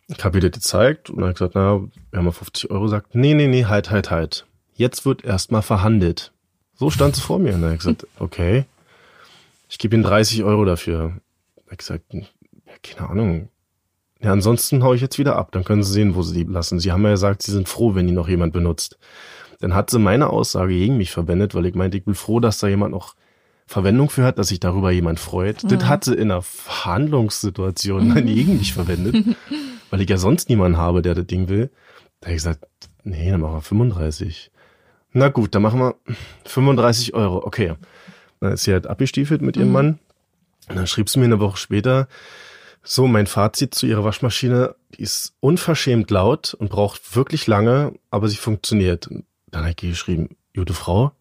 Ich 0.08 0.24
habe 0.24 0.38
ihr 0.38 0.42
das 0.42 0.52
gezeigt 0.52 1.10
und 1.10 1.22
dann 1.22 1.34
gesagt, 1.34 1.56
na, 1.56 1.82
wir 1.82 2.18
haben 2.18 2.26
mal 2.26 2.32
50 2.32 2.70
Euro 2.70 2.84
gesagt. 2.84 3.16
Nee, 3.16 3.34
nee, 3.34 3.48
nee, 3.48 3.66
halt, 3.66 3.90
halt, 3.90 4.12
halt. 4.12 4.46
Jetzt 4.76 5.08
wird 5.08 5.26
erstmal 5.26 5.64
verhandelt. 5.64 6.32
So 6.76 6.92
stand 6.92 7.16
sie 7.16 7.22
vor 7.22 7.40
mir 7.40 7.56
und 7.56 7.62
dann 7.64 7.72
hab 7.72 7.78
ich 7.78 7.80
gesagt, 7.80 8.06
okay, 8.20 8.66
ich 9.70 9.80
gebe 9.80 9.96
Ihnen 9.96 10.04
30 10.04 10.44
Euro 10.44 10.66
dafür. 10.66 11.20
Ich 11.66 11.72
hab 11.72 11.78
gesagt, 11.80 12.14
ja, 12.14 12.22
keine 12.84 13.10
Ahnung. 13.10 13.50
Ja, 14.22 14.32
ansonsten 14.32 14.84
hau 14.84 14.94
ich 14.94 15.02
jetzt 15.02 15.18
wieder 15.18 15.36
ab. 15.36 15.52
Dann 15.52 15.64
können 15.64 15.82
Sie 15.82 15.92
sehen, 15.92 16.14
wo 16.14 16.22
Sie 16.22 16.46
die 16.46 16.52
lassen. 16.52 16.80
Sie 16.80 16.92
haben 16.92 17.04
ja 17.04 17.12
gesagt, 17.12 17.42
Sie 17.42 17.52
sind 17.52 17.68
froh, 17.68 17.96
wenn 17.96 18.06
die 18.06 18.14
noch 18.14 18.30
jemand 18.30 18.54
benutzt. 18.54 19.00
Dann 19.60 19.74
hat 19.74 19.90
sie 19.90 20.00
meine 20.00 20.30
Aussage 20.30 20.74
gegen 20.74 20.98
mich 20.98 21.12
verwendet, 21.12 21.56
weil 21.56 21.66
ich 21.66 21.76
meinte, 21.76 21.98
ich 21.98 22.06
bin 22.06 22.16
froh, 22.16 22.40
dass 22.40 22.60
da 22.60 22.68
jemand 22.68 22.92
noch 22.92 23.16
Verwendung 23.66 24.10
für 24.10 24.24
hat, 24.24 24.40
dass 24.40 24.48
sich 24.48 24.60
darüber 24.60 24.92
jemand 24.92 25.20
freut. 25.20 25.70
Das 25.70 25.86
hat 25.86 26.06
sie 26.06 26.14
in 26.14 26.32
einer 26.32 26.42
Verhandlungssituation 26.42 28.16
dann 28.16 28.26
gegen 28.34 28.58
mich 28.58 28.74
verwendet, 28.74 29.36
weil 29.90 30.02
ich 30.02 30.10
ja 30.10 30.18
sonst 30.18 30.50
niemanden 30.50 30.78
habe, 30.78 31.02
der 31.02 31.16
das 31.16 31.28
Ding 31.28 31.50
will. 31.50 31.70
Da 32.22 32.28
hab 32.28 32.32
ich 32.32 32.38
gesagt, 32.38 32.66
nee, 33.04 33.30
dann 33.30 33.42
machen 33.42 33.56
wir 33.56 33.62
35. 33.62 34.52
Na 35.12 35.30
gut, 35.30 35.54
dann 35.54 35.62
machen 35.62 35.80
wir 35.80 35.96
35 36.46 37.14
Euro. 37.14 37.46
Okay. 37.46 37.74
Dann 38.40 38.54
ist 38.54 38.64
sie 38.64 38.72
halt 38.72 38.88
abgestiefelt 38.88 39.42
mit 39.42 39.58
ihrem 39.58 39.72
Mann. 39.72 40.00
Und 40.70 40.76
dann 40.76 40.88
schrieb 40.88 41.10
sie 41.10 41.20
mir 41.20 41.26
eine 41.26 41.40
Woche 41.40 41.58
später, 41.58 42.08
so, 42.84 43.06
mein 43.06 43.28
Fazit 43.28 43.76
zu 43.76 43.86
ihrer 43.86 44.06
Waschmaschine, 44.06 44.76
die 44.96 45.02
ist 45.02 45.34
unverschämt 45.42 46.10
laut 46.10 46.54
und 46.54 46.70
braucht 46.70 47.18
wirklich 47.18 47.46
lange, 47.46 47.94
aber 48.12 48.30
sie 48.30 48.38
funktioniert. 48.38 49.08
Und 49.08 49.26
dann 49.58 49.64
habe 49.64 49.72
ich 49.72 49.90
geschrieben, 49.90 50.38
gute 50.56 50.74
Frau, 50.74 51.12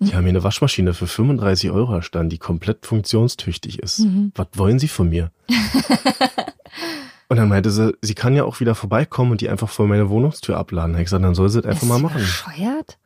die 0.00 0.14
haben 0.14 0.24
mir 0.24 0.30
eine 0.30 0.44
Waschmaschine 0.44 0.94
für 0.94 1.06
35 1.06 1.70
Euro 1.70 1.94
erstanden, 1.94 2.30
die 2.30 2.38
komplett 2.38 2.84
funktionstüchtig 2.86 3.78
ist. 3.78 4.06
Was 4.34 4.48
wollen 4.54 4.78
Sie 4.78 4.88
von 4.88 5.08
mir? 5.08 5.30
und 7.28 7.36
dann 7.36 7.48
meinte 7.48 7.70
sie, 7.70 7.96
sie 8.00 8.14
kann 8.14 8.34
ja 8.34 8.44
auch 8.44 8.60
wieder 8.60 8.74
vorbeikommen 8.74 9.32
und 9.32 9.40
die 9.40 9.48
einfach 9.48 9.68
vor 9.68 9.86
meine 9.86 10.08
Wohnungstür 10.08 10.56
abladen. 10.56 10.94
Ich 10.96 11.04
gesagt, 11.04 11.24
dann 11.24 11.34
soll 11.34 11.48
sie 11.48 11.62
das 11.62 11.70
einfach 11.70 11.82
Ist 11.82 11.88
mal 11.88 11.98
machen. 11.98 12.20
Bescheuert? 12.20 12.98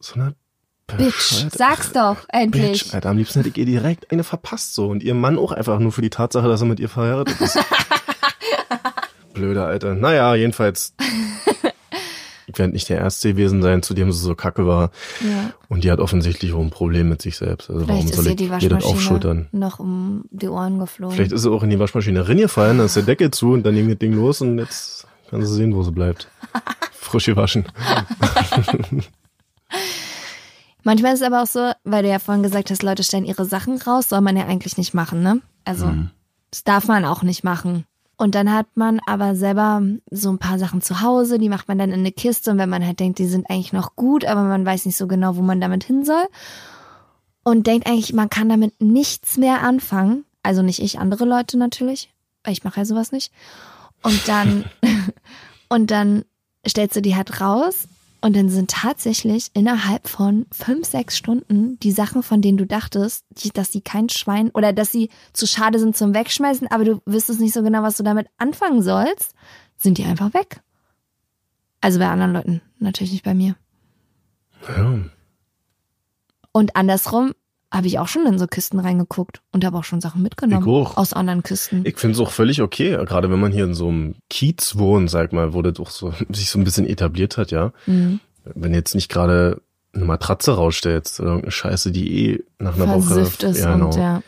So 0.00 0.14
eine 0.14 0.34
Bitch, 0.96 1.46
sag's 1.56 1.92
doch, 1.92 2.18
endlich. 2.28 2.82
Bitch, 2.84 2.94
Alter, 2.94 3.10
am 3.10 3.16
liebsten 3.16 3.40
hätte 3.40 3.48
ich 3.48 3.56
ihr 3.56 3.64
direkt 3.64 4.10
eine 4.10 4.24
verpasst 4.24 4.74
so. 4.74 4.88
Und 4.88 5.02
ihr 5.02 5.14
Mann 5.14 5.38
auch 5.38 5.52
einfach 5.52 5.78
nur 5.78 5.92
für 5.92 6.02
die 6.02 6.10
Tatsache, 6.10 6.48
dass 6.48 6.60
er 6.60 6.66
mit 6.66 6.80
ihr 6.80 6.88
verheiratet 6.88 7.40
ist. 7.40 7.58
Blöder 9.32 9.66
Alter. 9.66 9.94
Naja, 9.94 10.34
jedenfalls. 10.34 10.94
Ich 12.52 12.58
werde 12.58 12.72
nicht 12.72 12.88
der 12.88 12.98
Erste 12.98 13.30
gewesen 13.30 13.62
sein, 13.62 13.82
zu 13.82 13.94
dem 13.94 14.12
sie 14.12 14.18
so 14.18 14.34
kacke 14.34 14.66
war. 14.66 14.90
Ja. 15.20 15.52
Und 15.68 15.84
die 15.84 15.90
hat 15.90 15.98
offensichtlich 16.00 16.52
auch 16.52 16.60
ein 16.60 16.70
Problem 16.70 17.08
mit 17.08 17.22
sich 17.22 17.36
selbst. 17.36 17.70
Also 17.70 17.88
warum 17.88 18.02
Vielleicht 18.02 18.14
soll 18.14 18.26
ist 18.26 18.40
ihr 18.40 18.46
ich 18.52 18.58
die 18.58 18.64
ihr 18.66 18.70
das 18.70 18.84
aufschultern? 18.84 19.48
noch 19.52 19.78
um 19.78 20.24
die 20.30 20.48
Ohren 20.48 20.78
geflogen. 20.78 21.16
Vielleicht 21.16 21.32
ist 21.32 21.42
sie 21.42 21.50
auch 21.50 21.62
in 21.62 21.70
die 21.70 21.78
Waschmaschine 21.78 22.28
reingefallen, 22.28 22.76
dann 22.78 22.86
ist 22.86 22.96
der 22.96 23.02
Deckel 23.04 23.30
zu 23.30 23.52
und 23.52 23.64
dann 23.64 23.74
ging 23.74 23.88
das 23.88 23.98
Ding 23.98 24.12
los 24.14 24.40
und 24.40 24.58
jetzt 24.58 25.06
kann 25.30 25.44
sie 25.44 25.54
sehen, 25.54 25.74
wo 25.74 25.82
sie 25.82 25.92
bleibt. 25.92 26.28
Frisch 26.92 27.26
gewaschen. 27.26 27.64
Manchmal 30.84 31.14
ist 31.14 31.20
es 31.20 31.26
aber 31.26 31.42
auch 31.42 31.46
so, 31.46 31.70
weil 31.84 32.02
du 32.02 32.08
ja 32.08 32.18
vorhin 32.18 32.42
gesagt 32.42 32.70
hast, 32.70 32.82
Leute 32.82 33.04
stellen 33.04 33.24
ihre 33.24 33.44
Sachen 33.44 33.80
raus, 33.80 34.08
soll 34.08 34.20
man 34.20 34.36
ja 34.36 34.46
eigentlich 34.46 34.76
nicht 34.76 34.94
machen, 34.94 35.22
ne? 35.22 35.40
Also, 35.64 35.86
Mhm. 35.86 36.10
das 36.50 36.64
darf 36.64 36.88
man 36.88 37.04
auch 37.04 37.22
nicht 37.22 37.44
machen. 37.44 37.84
Und 38.22 38.36
dann 38.36 38.52
hat 38.52 38.68
man 38.76 39.00
aber 39.04 39.34
selber 39.34 39.82
so 40.08 40.30
ein 40.30 40.38
paar 40.38 40.56
Sachen 40.56 40.80
zu 40.80 41.00
Hause, 41.00 41.40
die 41.40 41.48
macht 41.48 41.66
man 41.66 41.76
dann 41.76 41.90
in 41.90 41.98
eine 41.98 42.12
Kiste 42.12 42.52
und 42.52 42.58
wenn 42.58 42.68
man 42.68 42.86
halt 42.86 43.00
denkt, 43.00 43.18
die 43.18 43.26
sind 43.26 43.50
eigentlich 43.50 43.72
noch 43.72 43.96
gut, 43.96 44.24
aber 44.24 44.44
man 44.44 44.64
weiß 44.64 44.86
nicht 44.86 44.96
so 44.96 45.08
genau, 45.08 45.34
wo 45.34 45.42
man 45.42 45.60
damit 45.60 45.82
hin 45.82 46.04
soll 46.04 46.28
und 47.42 47.66
denkt 47.66 47.88
eigentlich, 47.88 48.12
man 48.12 48.30
kann 48.30 48.48
damit 48.48 48.80
nichts 48.80 49.38
mehr 49.38 49.64
anfangen. 49.64 50.24
Also 50.44 50.62
nicht 50.62 50.78
ich, 50.78 51.00
andere 51.00 51.24
Leute 51.24 51.58
natürlich, 51.58 52.10
weil 52.44 52.52
ich 52.52 52.62
mache 52.62 52.78
ja 52.78 52.84
sowas 52.84 53.10
nicht. 53.10 53.32
Und 54.04 54.28
dann, 54.28 54.66
und 55.68 55.90
dann 55.90 56.24
stellst 56.64 56.94
du 56.94 57.02
die 57.02 57.16
halt 57.16 57.40
raus 57.40 57.88
und 58.22 58.36
dann 58.36 58.48
sind 58.48 58.70
tatsächlich 58.70 59.50
innerhalb 59.52 60.08
von 60.08 60.46
fünf, 60.52 60.86
sechs 60.86 61.18
Stunden 61.18 61.78
die 61.80 61.90
Sachen, 61.90 62.22
von 62.22 62.40
denen 62.40 62.56
du 62.56 62.66
dachtest, 62.66 63.24
die, 63.30 63.50
dass 63.50 63.72
sie 63.72 63.80
kein 63.80 64.08
Schwein 64.08 64.50
oder 64.50 64.72
dass 64.72 64.92
sie 64.92 65.10
zu 65.32 65.46
schade 65.46 65.80
sind 65.80 65.96
zum 65.96 66.14
Wegschmeißen, 66.14 66.68
aber 66.68 66.84
du 66.84 67.02
wüsstest 67.04 67.40
nicht 67.40 67.52
so 67.52 67.62
genau, 67.62 67.82
was 67.82 67.96
du 67.96 68.04
damit 68.04 68.28
anfangen 68.38 68.80
sollst, 68.80 69.34
sind 69.76 69.98
die 69.98 70.04
einfach 70.04 70.32
weg. 70.34 70.62
Also 71.80 71.98
bei 71.98 72.08
anderen 72.08 72.32
Leuten, 72.32 72.62
natürlich 72.78 73.12
nicht 73.12 73.24
bei 73.24 73.34
mir. 73.34 73.56
Ja. 74.68 75.00
Und 76.52 76.76
andersrum 76.76 77.32
habe 77.72 77.86
ich 77.86 77.98
auch 77.98 78.06
schon 78.06 78.26
in 78.26 78.38
so 78.38 78.46
Kisten 78.46 78.78
reingeguckt 78.78 79.40
und 79.50 79.64
habe 79.64 79.78
auch 79.78 79.84
schon 79.84 80.02
Sachen 80.02 80.22
mitgenommen 80.22 80.68
aus 80.68 81.14
anderen 81.14 81.42
Kisten. 81.42 81.80
Ich 81.84 81.96
finde 81.96 82.14
es 82.14 82.20
auch 82.20 82.30
völlig 82.30 82.60
okay, 82.60 82.90
gerade 83.06 83.30
wenn 83.30 83.40
man 83.40 83.50
hier 83.50 83.64
in 83.64 83.74
so 83.74 83.88
einem 83.88 84.14
Kiez 84.28 84.76
wohnt, 84.76 85.10
sag 85.10 85.32
mal, 85.32 85.54
wo 85.54 85.62
das 85.62 85.80
auch 85.80 85.90
so, 85.90 86.12
sich 86.28 86.50
so 86.50 86.58
ein 86.58 86.64
bisschen 86.64 86.86
etabliert 86.86 87.38
hat, 87.38 87.50
ja. 87.50 87.72
Mhm. 87.86 88.20
Wenn 88.44 88.74
jetzt 88.74 88.94
nicht 88.94 89.08
gerade 89.08 89.62
eine 89.94 90.04
Matratze 90.04 90.52
rausstellst 90.52 91.20
oder 91.20 91.30
irgendeine 91.30 91.52
Scheiße, 91.52 91.92
die 91.92 92.32
eh 92.32 92.44
nach 92.58 92.74
einer 92.74 93.00
Versifft 93.00 93.42
Woche, 93.42 93.52
ist 93.52 93.60
ja, 93.60 93.72
genau, 93.72 93.86
und 93.86 93.96
ja. 93.96 94.22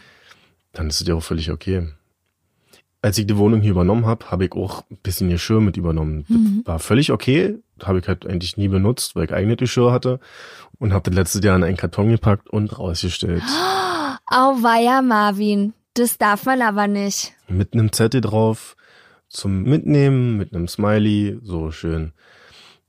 dann 0.73 0.89
ist 0.89 1.01
es 1.01 1.07
ja 1.07 1.15
auch 1.15 1.23
völlig 1.23 1.51
okay. 1.51 1.89
Als 3.03 3.19
ich 3.19 3.27
die 3.27 3.37
Wohnung 3.37 3.61
hier 3.61 3.73
übernommen 3.73 4.07
habe, 4.07 4.31
habe 4.31 4.47
ich 4.47 4.53
auch 4.53 4.85
ein 4.91 4.99
bisschen 5.03 5.29
Geschirr 5.29 5.61
mit 5.61 5.77
übernommen. 5.77 6.25
Mhm. 6.29 6.63
War 6.65 6.79
völlig 6.79 7.13
okay, 7.13 7.59
habe 7.83 7.99
ich 7.99 8.09
halt 8.09 8.27
eigentlich 8.27 8.57
nie 8.57 8.69
benutzt, 8.69 9.17
weil 9.17 9.25
ich 9.25 9.33
eigenes 9.33 9.57
Geschirr 9.59 9.93
hatte 9.93 10.21
und 10.79 10.93
habe 10.93 11.11
das 11.11 11.15
letztes 11.17 11.45
Jahr 11.45 11.57
in 11.57 11.65
einen 11.65 11.77
Karton 11.77 12.11
gepackt 12.11 12.49
und 12.49 12.79
rausgestellt. 12.79 13.43
Auweia, 14.27 15.03
Marvin. 15.03 15.75
Das 15.95 16.19
darf 16.19 16.47
man 16.47 16.63
aber 16.63 16.89
nicht. 16.89 17.35
mit 17.49 17.75
einem 17.75 17.93
Zettel 17.93 18.21
drauf 18.21 18.77
zum 19.29 19.63
Mitnehmen, 19.63 20.37
mit 20.37 20.55
einem 20.55 20.69
Smiley, 20.69 21.39
so 21.43 21.71
schön. 21.71 22.13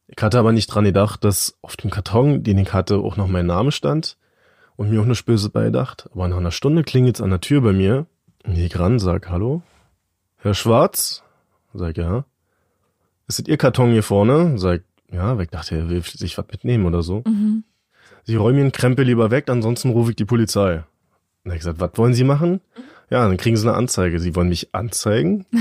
Ich 0.08 0.22
hatte 0.22 0.40
aber 0.40 0.52
nicht 0.52 0.68
dran 0.68 0.86
gedacht, 0.86 1.24
dass 1.24 1.58
auf 1.62 1.76
dem 1.76 1.90
Karton, 1.90 2.44
den 2.44 2.58
ich 2.60 2.74
hatte, 2.74 2.98
auch 2.98 3.18
noch 3.18 3.28
mein 3.28 3.48
Name 3.48 3.72
stand 3.72 4.18
und 4.76 4.90
mir 4.90 5.02
auch 5.02 5.06
eine 5.06 5.16
Spöse 5.16 5.50
beidacht. 5.50 6.10
Aber 6.14 6.28
nach 6.28 6.38
einer 6.38 6.52
Stunde 6.52 6.84
klingelt's 6.84 7.22
an 7.22 7.32
der 7.32 7.42
Tür 7.42 7.62
bei 7.62 7.74
mir. 7.74 8.06
Und 8.44 8.58
ich 8.58 8.78
ran, 8.78 9.00
sag, 9.00 9.30
hallo? 9.30 9.64
Herr 10.38 10.54
Schwarz? 10.54 11.24
Sag, 11.74 11.98
ja. 11.98 12.26
Ist 13.28 13.40
das 13.40 13.48
Ihr 13.48 13.58
Karton 13.58 13.92
hier 13.92 14.04
vorne? 14.04 14.60
Sag, 14.60 14.84
ja, 15.12 15.40
ich 15.40 15.50
dachte, 15.50 15.76
er 15.76 15.90
will 15.90 16.04
sich 16.04 16.38
was 16.38 16.46
mitnehmen 16.48 16.86
oder 16.86 17.02
so. 17.02 17.24
Mhm. 17.26 17.64
Sie 18.24 18.36
räumen 18.36 18.60
Ihren 18.60 18.72
Krempel 18.72 19.04
lieber 19.06 19.32
weg, 19.32 19.50
ansonsten 19.50 19.90
rufe 19.90 20.12
ich 20.12 20.16
die 20.16 20.26
Polizei. 20.26 20.84
Und 21.44 21.52
ich 21.52 21.58
gesagt, 21.60 21.80
was 21.80 21.92
wollen 21.96 22.14
Sie 22.14 22.24
machen? 22.24 22.62
Ja, 23.10 23.28
dann 23.28 23.38
kriegen 23.38 23.58
Sie 23.58 23.68
eine 23.68 23.76
Anzeige. 23.78 24.20
Sie 24.20 24.36
wollen 24.36 24.50
mich 24.50 24.74
anzeigen? 24.74 25.46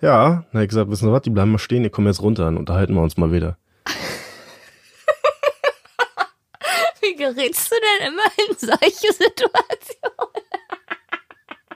ja, 0.00 0.44
dann 0.52 0.62
ich 0.62 0.68
gesagt, 0.68 0.90
wissen 0.90 1.06
Sie 1.06 1.12
was, 1.12 1.22
die 1.22 1.30
bleiben 1.30 1.52
mal 1.52 1.58
stehen, 1.58 1.84
ich 1.84 1.92
komme 1.92 2.10
jetzt 2.10 2.20
runter 2.22 2.48
und 2.48 2.58
unterhalten 2.58 2.94
wir 2.94 3.02
uns 3.02 3.16
mal 3.16 3.32
wieder. 3.32 3.56
Wie 7.00 7.16
gerätst 7.16 7.70
du 7.70 7.76
denn 7.76 8.12
immer 8.12 8.26
in 8.48 8.56
solche 8.58 9.12
Situationen? 9.12 10.42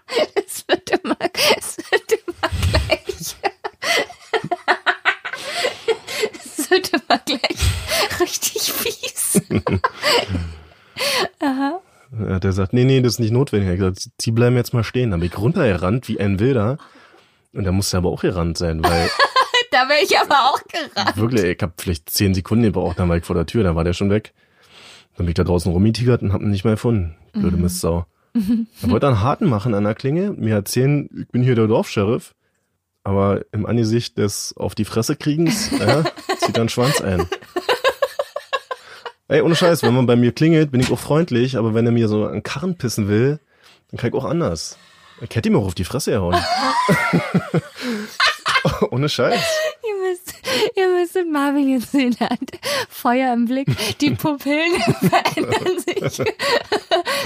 Es 0.37 0.65
wird 0.69 0.89
immer, 0.91 1.17
es 1.59 1.79
wird 1.91 2.13
immer 2.13 2.49
gleich. 2.71 3.37
Immer 7.27 7.39
gleich 7.41 8.21
richtig 8.21 8.73
fies. 8.73 9.43
Aha. 11.41 11.81
Ja, 12.19 12.39
der 12.39 12.53
sagt, 12.53 12.73
nee, 12.73 12.85
nee, 12.85 13.03
das 13.03 13.15
ist 13.15 13.19
nicht 13.19 13.33
notwendig. 13.33 13.69
Er 13.69 13.73
hat 13.73 13.79
gesagt, 13.95 14.09
Sie 14.21 14.31
bleiben 14.31 14.57
jetzt 14.57 14.73
mal 14.73 14.85
stehen. 14.85 15.11
Dann 15.11 15.21
bin 15.21 15.29
ich 15.29 15.39
runtergerannt 15.39 16.09
wie 16.09 16.21
ein 16.21 16.39
Wilder. 16.41 16.79
Und 17.53 17.65
da 17.65 17.73
musste 17.73 17.97
er 17.97 17.99
aber 17.99 18.11
auch 18.11 18.23
gerannt 18.23 18.59
sein, 18.59 18.83
weil 18.83 19.11
Da 19.73 19.89
wäre 19.89 20.03
ich 20.03 20.17
aber 20.19 20.35
auch 20.35 20.61
gerannt. 20.69 21.17
wirklich, 21.17 21.45
ich 21.45 21.61
habe 21.61 21.73
vielleicht 21.77 22.09
zehn 22.09 22.35
Sekunden 22.35 22.65
gebraucht, 22.65 22.99
dann 22.99 23.09
war 23.09 23.17
ich 23.17 23.25
vor 23.25 23.35
der 23.35 23.47
Tür, 23.47 23.65
dann 23.65 23.75
war 23.77 23.85
der 23.85 23.93
schon 23.95 24.11
weg. 24.11 24.33
Dann 25.17 25.27
bin 25.27 25.31
ich 25.31 25.35
da 25.35 25.45
draußen 25.45 25.71
rumgetigert 25.73 26.23
und 26.23 26.33
hab 26.33 26.41
ihn 26.41 26.51
nicht 26.51 26.65
mehr 26.65 26.75
gefunden. 26.75 27.17
Blöde 27.33 27.57
Mistsau. 27.57 28.07
Er 28.35 28.91
wollte 28.91 29.09
einen 29.09 29.21
Harten 29.23 29.49
machen 29.49 29.75
an 29.75 29.85
der 29.85 29.95
Klinge, 29.95 30.31
mir 30.33 30.55
erzählen, 30.55 31.09
ich 31.19 31.29
bin 31.29 31.43
hier 31.43 31.55
der 31.55 31.67
Dorfscheriff. 31.67 32.35
Aber 33.07 33.45
im 33.53 33.67
Angesicht 33.67 34.19
des 34.19 34.53
auf 34.57 34.75
die 34.75 34.85
Fresse 34.85 35.15
kriegens, 35.15 35.71
ja, 35.71 36.03
zieht 36.41 36.57
er 36.57 36.63
einen 36.63 36.69
Schwanz 36.69 37.01
ein. 37.01 37.25
Ey, 39.29 39.43
ohne 39.43 39.55
Scheiß, 39.55 39.85
wenn 39.85 39.95
man 39.95 40.07
bei 40.07 40.17
mir 40.17 40.33
klingelt, 40.33 40.73
bin 40.73 40.81
ich 40.81 40.91
auch 40.91 40.99
freundlich, 40.99 41.57
aber 41.57 41.73
wenn 41.73 41.87
er 41.87 41.93
mir 41.93 42.09
so 42.09 42.27
einen 42.27 42.43
Karren 42.43 42.77
pissen 42.77 43.07
will, 43.07 43.39
dann 43.93 43.99
kann 43.99 44.11
ich 44.11 44.15
auch 44.17 44.25
anders. 44.25 44.77
Ich 45.21 45.37
hätte 45.37 45.49
ihm 45.49 45.55
auch 45.55 45.67
auf 45.67 45.77
die 45.77 45.85
Fresse 45.85 46.11
gehauen. 46.11 46.35
ohne 48.91 49.09
Scheiß. 49.09 49.41
Ihr 49.85 50.11
müsst, 50.11 50.35
ihr 50.75 50.89
müsstet 51.17 51.33
Marvin 51.33 51.69
jetzt 51.69 51.93
sehen, 51.93 52.17
hat 52.21 52.39
Feuer 52.89 53.33
im 53.33 53.47
Blick, 53.47 53.69
die 53.99 54.11
Pupillen 54.11 54.81
verändern 55.01 55.79
sich, 55.79 56.27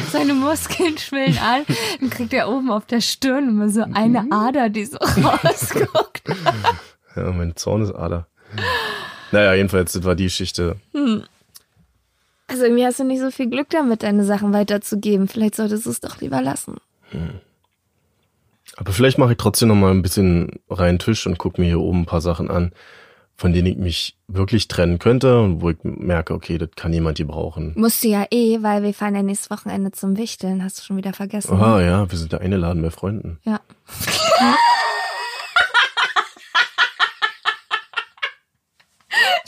seine 0.12 0.34
Muskeln 0.34 0.96
schwillen 0.98 1.38
an, 1.38 1.64
dann 2.00 2.10
kriegt 2.10 2.32
er 2.32 2.48
oben 2.48 2.70
auf 2.70 2.86
der 2.86 3.00
Stirn 3.00 3.48
immer 3.48 3.68
so 3.68 3.82
eine 3.92 4.26
Ader, 4.30 4.68
die 4.68 4.84
so 4.84 4.98
rausguckt. 5.00 6.22
Ja, 7.16 7.30
meine 7.32 7.54
Zornesader. 7.54 8.26
Naja, 9.32 9.54
jedenfalls, 9.54 9.92
das 9.92 10.04
war 10.04 10.14
die 10.14 10.24
Geschichte. 10.24 10.76
Also 12.46 12.64
irgendwie 12.64 12.84
hast 12.84 12.98
du 12.98 13.04
nicht 13.04 13.20
so 13.20 13.30
viel 13.30 13.48
Glück 13.48 13.70
damit, 13.70 14.02
deine 14.02 14.24
Sachen 14.24 14.52
weiterzugeben. 14.52 15.28
Vielleicht 15.28 15.54
solltest 15.54 15.86
du 15.86 15.90
es 15.90 16.00
doch 16.00 16.20
lieber 16.20 16.42
lassen. 16.42 16.76
Aber 18.76 18.92
vielleicht 18.92 19.18
mache 19.18 19.32
ich 19.32 19.38
trotzdem 19.38 19.68
noch 19.68 19.76
mal 19.76 19.92
ein 19.92 20.02
bisschen 20.02 20.60
reinen 20.68 20.98
Tisch 20.98 21.26
und 21.26 21.38
gucke 21.38 21.60
mir 21.60 21.68
hier 21.68 21.80
oben 21.80 22.02
ein 22.02 22.06
paar 22.06 22.20
Sachen 22.20 22.50
an, 22.50 22.72
von 23.40 23.54
denen 23.54 23.68
ich 23.68 23.78
mich 23.78 24.16
wirklich 24.28 24.68
trennen 24.68 24.98
könnte 24.98 25.40
und 25.40 25.62
wo 25.62 25.70
ich 25.70 25.78
merke, 25.82 26.34
okay, 26.34 26.58
das 26.58 26.68
kann 26.76 26.92
jemand 26.92 27.16
die 27.16 27.24
brauchen. 27.24 27.72
Musst 27.74 28.04
du 28.04 28.08
ja 28.08 28.26
eh, 28.30 28.62
weil 28.62 28.82
wir 28.82 28.92
fahren 28.92 29.14
ja 29.14 29.22
nächstes 29.22 29.48
Wochenende 29.48 29.92
zum 29.92 30.18
Wichteln. 30.18 30.62
Hast 30.62 30.78
du 30.78 30.82
schon 30.82 30.98
wieder 30.98 31.14
vergessen? 31.14 31.56
ne? 31.56 31.64
Ah 31.64 31.80
ja, 31.80 32.10
wir 32.10 32.18
sind 32.18 32.34
da 32.34 32.36
eingeladen 32.36 32.82
bei 32.82 32.90
Freunden. 32.90 33.40
Ja. 33.44 33.58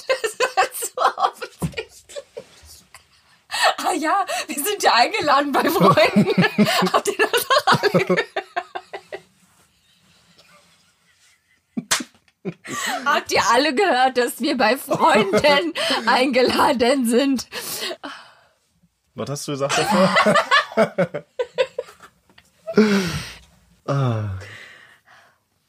das 0.08 0.38
war 0.38 0.64
so 0.72 1.02
offensichtlich. 1.18 2.24
Ah 3.76 3.92
ja, 3.92 4.24
wir 4.46 4.56
sind 4.56 4.82
ja 4.82 4.94
eingeladen 4.94 5.52
bei 5.52 5.68
Freunden. 5.68 6.44
Habt 6.94 7.08
ihr 7.08 7.14
das 7.18 7.46
alle 7.66 8.04
gehört? 8.06 8.24
Habt 13.04 13.32
ihr 13.32 13.42
alle 13.52 13.74
gehört, 13.74 14.18
dass 14.18 14.40
wir 14.40 14.56
bei 14.56 14.76
Freunden 14.76 15.72
eingeladen 16.06 17.06
sind? 17.06 17.46
Was 19.14 19.30
hast 19.30 19.48
du 19.48 19.52
gesagt 19.52 19.78
davor? 19.78 21.24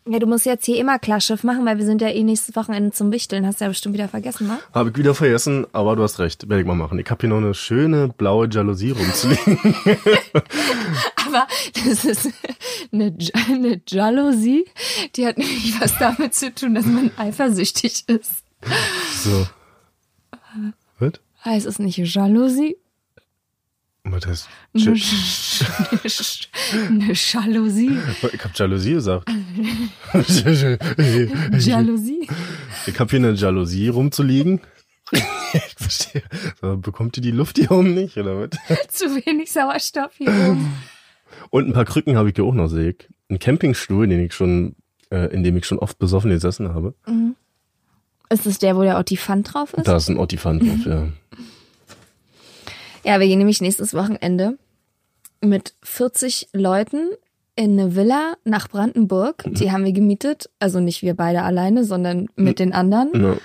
Ja, 0.06 0.20
du 0.20 0.28
musst 0.28 0.46
jetzt 0.46 0.66
hier 0.66 0.78
immer 0.80 1.00
Klarschiff 1.00 1.44
machen, 1.46 1.66
weil 1.66 1.78
wir 1.78 1.86
sind 1.86 2.02
ja 2.02 2.10
eh 2.10 2.24
nächstes 2.24 2.58
Wochenende 2.58 2.92
zum 2.92 3.14
Wichteln. 3.14 3.48
Hast 3.48 3.62
du 3.62 3.66
ja 3.66 3.70
bestimmt 3.70 3.94
wieder 3.94 4.10
vergessen, 4.10 4.48
ne? 4.48 4.60
Habe 4.74 4.90
ich 4.90 4.98
wieder 4.98 5.16
vergessen, 5.16 5.66
aber 5.72 5.96
du 5.96 6.04
hast 6.04 6.20
recht. 6.20 6.50
Werde 6.50 6.62
ich 6.62 6.68
mal 6.68 6.76
machen. 6.76 7.00
Ich 7.00 7.10
habe 7.10 7.22
hier 7.22 7.30
noch 7.30 7.38
eine 7.38 7.54
schöne 7.54 8.10
blaue 8.10 8.50
Jalousie 8.52 8.92
rumzuliegen. 8.92 9.58
Aber 11.26 11.48
das 11.86 12.04
ist 12.04 12.30
eine, 12.92 13.16
eine 13.48 13.82
Jalousie, 13.88 14.66
die 15.16 15.26
hat 15.26 15.38
nämlich 15.38 15.80
was 15.80 15.98
damit 15.98 16.36
zu 16.36 16.54
tun, 16.54 16.76
dass 16.76 16.86
man 16.86 17.12
eifersüchtig 17.18 18.04
ist. 18.08 18.44
so. 19.24 19.48
Was? 21.00 21.14
Heißt 21.46 21.66
es 21.66 21.80
nicht 21.80 21.98
Jalousie? 21.98 22.78
Was 24.06 24.28
heißt? 24.28 24.50
Eine, 26.90 27.14
Jalousie? 27.14 27.98
Ich 28.34 28.44
habe 28.44 28.54
Jalousie 28.54 28.94
gesagt. 28.94 29.30
Jalousie? 31.60 32.28
Ich 32.86 33.00
habe 33.00 33.10
hier 33.10 33.20
eine 33.20 33.32
Jalousie 33.32 33.88
rumzuliegen. 33.88 34.60
ich 35.12 35.76
verstehe. 35.78 36.24
Bekommt 36.78 37.16
ihr 37.18 37.24
die 37.24 37.32
Luft 37.32 37.58
hier 37.58 37.72
oben 37.72 37.94
nicht, 37.94 38.18
oder 38.18 38.42
was? 38.42 38.50
Zu 38.90 39.06
wenig 39.26 39.52
Sauerstoff 39.54 40.12
hier 40.18 40.30
oben. 40.30 40.74
Und 41.50 41.68
ein 41.68 41.74
paar 41.74 41.86
Krücken 41.86 42.18
habe 42.18 42.30
ich 42.30 42.36
hier 42.36 42.44
auch 42.44 42.54
noch, 42.54 42.68
sehe 42.68 42.90
ich. 42.90 43.08
Ein 43.30 43.40
Campingstuhl, 43.40 44.06
den 44.08 44.20
ich 44.20 44.34
schon, 44.34 44.76
äh, 45.12 45.34
in 45.34 45.44
dem 45.44 45.56
ich 45.56 45.66
schon 45.66 45.80
oft 45.80 45.98
besoffen 45.98 46.30
gesessen 46.30 46.74
habe. 46.74 46.94
Ist 48.30 48.46
es 48.46 48.60
der, 48.60 48.76
wo 48.76 48.82
der 48.84 48.98
Ottifant 48.98 49.54
drauf 49.54 49.74
ist? 49.74 49.88
Da 49.88 49.96
ist 49.96 50.10
ein 50.10 50.18
Ottifant 50.18 50.62
drauf, 50.62 50.86
ja. 50.86 51.08
Ja, 53.04 53.20
wir 53.20 53.28
gehen 53.28 53.40
nämlich 53.40 53.62
nächstes 53.62 53.94
Wochenende 53.94 54.58
mit 55.42 55.74
40 55.84 56.50
Leuten 56.54 57.10
in 57.56 57.80
eine 57.80 57.96
Villa 57.96 58.36
nach 58.46 58.70
Brandenburg. 58.70 59.44
Die 59.46 59.72
haben 59.72 59.86
wir 59.86 59.92
gemietet. 59.92 60.50
Also 60.60 60.80
nicht 60.80 61.02
wir 61.02 61.16
beide 61.16 61.44
alleine, 61.44 61.84
sondern 61.84 62.28
mit 62.36 62.60
den 62.60 62.74
anderen. 62.74 63.10
ja. 63.14 63.38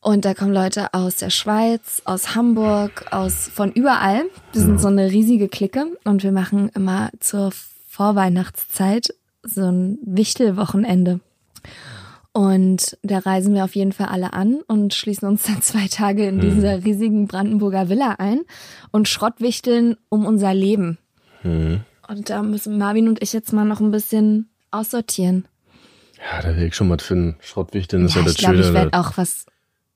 Und 0.00 0.26
da 0.26 0.34
kommen 0.34 0.52
Leute 0.52 0.92
aus 0.92 1.16
der 1.16 1.30
Schweiz, 1.30 2.02
aus 2.04 2.34
Hamburg, 2.34 3.06
aus 3.10 3.48
von 3.48 3.72
überall. 3.72 4.24
Wir 4.52 4.60
sind 4.60 4.78
so 4.78 4.88
eine 4.88 5.10
riesige 5.10 5.48
Clique 5.48 5.86
und 6.04 6.22
wir 6.22 6.30
machen 6.30 6.68
immer 6.74 7.08
zur 7.20 7.52
Vorweihnachtszeit 7.88 9.14
so 9.42 9.62
ein 9.62 9.98
Wichtelwochenende. 10.04 11.20
Und 12.36 12.98
da 13.02 13.18
reisen 13.20 13.54
wir 13.54 13.62
auf 13.62 13.76
jeden 13.76 13.92
Fall 13.92 14.08
alle 14.08 14.32
an 14.32 14.60
und 14.66 14.92
schließen 14.92 15.28
uns 15.28 15.42
dann 15.46 15.62
zwei 15.62 15.86
Tage 15.86 16.26
in 16.26 16.40
dieser 16.40 16.84
riesigen 16.84 17.28
Brandenburger 17.28 17.88
Villa 17.88 18.16
ein 18.18 18.40
und 18.90 19.08
schrottwichteln 19.08 19.96
um 20.08 20.26
unser 20.26 20.52
Leben. 20.52 20.98
Hm. 21.42 21.82
Und 22.08 22.30
da 22.30 22.42
müssen 22.42 22.76
Marvin 22.76 23.08
und 23.08 23.22
ich 23.22 23.32
jetzt 23.32 23.52
mal 23.52 23.64
noch 23.64 23.80
ein 23.80 23.92
bisschen 23.92 24.50
aussortieren. 24.72 25.46
Ja, 26.18 26.42
da 26.42 26.56
will 26.56 26.64
ich 26.64 26.74
schon 26.74 26.90
was 26.90 27.02
finden. 27.04 27.36
Schrottwichteln 27.40 28.04
ist 28.06 28.14
ja, 28.14 28.20
Ja, 28.20 28.24
das 28.24 28.32
ich 28.34 28.38
glaube, 28.38 28.56
Schöne. 28.56 28.68
ich 28.68 28.74
werde 28.74 28.98
auch 28.98 29.16
was, 29.16 29.46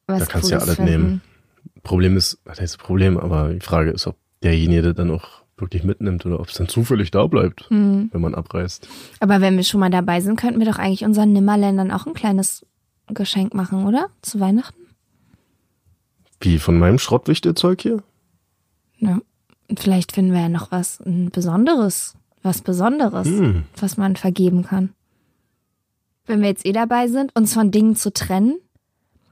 was 0.06 0.20
da 0.20 0.26
kannst 0.26 0.48
du 0.50 0.54
ja 0.54 0.60
alles 0.60 0.76
finden. 0.76 0.90
nehmen. 0.90 1.20
Problem 1.82 2.16
ist, 2.16 2.38
was 2.44 2.60
heißt 2.60 2.78
Problem, 2.78 3.18
aber 3.18 3.52
die 3.52 3.60
Frage 3.60 3.90
ist, 3.90 4.06
ob 4.06 4.16
derjenige 4.44 4.94
dann 4.94 5.10
auch 5.10 5.42
wirklich 5.60 5.84
mitnimmt 5.84 6.24
oder 6.26 6.40
ob 6.40 6.48
es 6.48 6.54
dann 6.54 6.68
zufällig 6.68 7.10
da 7.10 7.26
bleibt, 7.26 7.68
Hm. 7.70 8.08
wenn 8.12 8.20
man 8.20 8.34
abreist. 8.34 8.88
Aber 9.20 9.40
wenn 9.40 9.56
wir 9.56 9.64
schon 9.64 9.80
mal 9.80 9.90
dabei 9.90 10.20
sind, 10.20 10.36
könnten 10.38 10.58
wir 10.60 10.66
doch 10.66 10.78
eigentlich 10.78 11.04
unseren 11.04 11.32
Nimmerländern 11.32 11.90
auch 11.90 12.06
ein 12.06 12.14
kleines 12.14 12.64
Geschenk 13.08 13.54
machen, 13.54 13.86
oder? 13.86 14.08
Zu 14.22 14.38
Weihnachten? 14.40 14.80
Wie 16.40 16.58
von 16.58 16.78
meinem 16.78 16.98
Schrottwichtelzeug 16.98 17.80
hier? 17.82 18.02
Ja. 18.98 19.20
Vielleicht 19.76 20.12
finden 20.12 20.32
wir 20.32 20.40
ja 20.40 20.48
noch 20.48 20.70
was 20.70 21.00
ein 21.00 21.30
Besonderes, 21.30 22.14
was 22.42 22.62
Besonderes, 22.62 23.26
Hm. 23.28 23.64
was 23.76 23.96
man 23.96 24.16
vergeben 24.16 24.62
kann. 24.64 24.90
Wenn 26.26 26.40
wir 26.40 26.48
jetzt 26.48 26.64
eh 26.66 26.72
dabei 26.72 27.08
sind, 27.08 27.34
uns 27.36 27.52
von 27.54 27.70
Dingen 27.70 27.96
zu 27.96 28.12
trennen, 28.12 28.56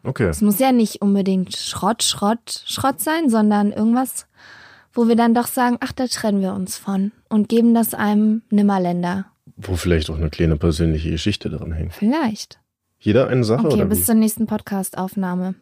Okay. 0.02 0.24
es 0.28 0.40
muss 0.40 0.58
ja 0.58 0.72
nicht 0.72 1.02
unbedingt 1.02 1.56
Schrott, 1.56 2.02
Schrott, 2.02 2.62
Schrott 2.66 3.00
sein, 3.00 3.28
sondern 3.28 3.72
irgendwas, 3.72 4.26
wo 4.96 5.08
wir 5.08 5.16
dann 5.16 5.34
doch 5.34 5.46
sagen, 5.46 5.76
ach, 5.80 5.92
da 5.92 6.06
trennen 6.06 6.40
wir 6.40 6.52
uns 6.54 6.76
von 6.76 7.12
und 7.28 7.48
geben 7.48 7.74
das 7.74 7.94
einem 7.94 8.42
Nimmerländer. 8.50 9.26
Wo 9.56 9.76
vielleicht 9.76 10.10
auch 10.10 10.16
eine 10.16 10.30
kleine 10.30 10.56
persönliche 10.56 11.10
Geschichte 11.10 11.48
dran 11.50 11.72
hängt. 11.72 11.92
Vielleicht. 11.94 12.58
Jeder 12.98 13.28
eine 13.28 13.44
Sache 13.44 13.66
Okay, 13.66 13.74
oder 13.76 13.84
bis 13.86 14.00
wie? 14.00 14.04
zur 14.04 14.14
nächsten 14.16 14.46
Podcast-Aufnahme. 14.46 15.54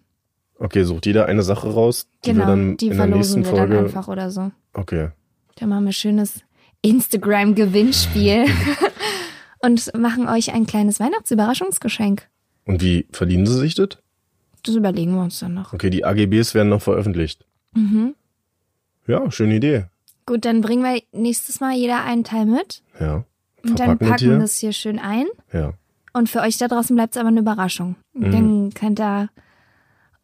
Okay, 0.58 0.84
sucht 0.84 1.06
jeder 1.06 1.26
eine 1.26 1.42
Sache 1.42 1.68
raus, 1.68 2.08
die 2.24 2.30
Genau, 2.30 2.42
wir 2.42 2.46
dann 2.46 2.76
die 2.76 2.86
in 2.88 2.96
der 2.96 3.06
nächsten 3.06 3.44
wir 3.44 3.50
dann 3.52 3.56
Folge. 3.58 3.78
einfach 3.80 4.08
oder 4.08 4.30
so. 4.30 4.52
Okay. 4.72 5.10
Dann 5.56 5.68
machen 5.68 5.84
wir 5.84 5.92
schönes 5.92 6.40
Instagram-Gewinnspiel 6.82 8.46
und 9.62 9.92
machen 9.98 10.28
euch 10.28 10.52
ein 10.52 10.66
kleines 10.66 11.00
Weihnachtsüberraschungsgeschenk. 11.00 12.28
Und 12.64 12.80
wie 12.82 13.06
verdienen 13.12 13.46
sie 13.46 13.58
sich 13.58 13.74
das? 13.74 13.88
Das 14.62 14.74
überlegen 14.74 15.14
wir 15.14 15.22
uns 15.22 15.38
dann 15.40 15.54
noch. 15.54 15.72
Okay, 15.72 15.90
die 15.90 16.04
AGBs 16.04 16.54
werden 16.54 16.68
noch 16.70 16.82
veröffentlicht. 16.82 17.44
Mhm. 17.74 18.14
Ja, 19.06 19.30
schöne 19.30 19.56
Idee. 19.56 19.86
Gut, 20.26 20.44
dann 20.44 20.60
bringen 20.62 20.82
wir 20.82 21.02
nächstes 21.12 21.60
Mal 21.60 21.72
jeder 21.74 22.02
einen 22.04 22.24
Teil 22.24 22.46
mit 22.46 22.82
Ja. 22.98 23.24
und 23.62 23.78
dann 23.78 24.00
wir 24.00 24.08
packen 24.08 24.18
hier. 24.24 24.38
das 24.38 24.56
hier 24.58 24.72
schön 24.72 24.98
ein. 24.98 25.26
Ja. 25.52 25.74
Und 26.12 26.28
für 26.30 26.40
euch 26.40 26.56
da 26.58 26.68
draußen 26.68 26.94
bleibt 26.96 27.14
es 27.14 27.20
aber 27.20 27.28
eine 27.28 27.40
Überraschung. 27.40 27.96
Mhm. 28.14 28.30
Dann 28.32 28.74
könnt 28.74 29.00
ihr 29.00 29.28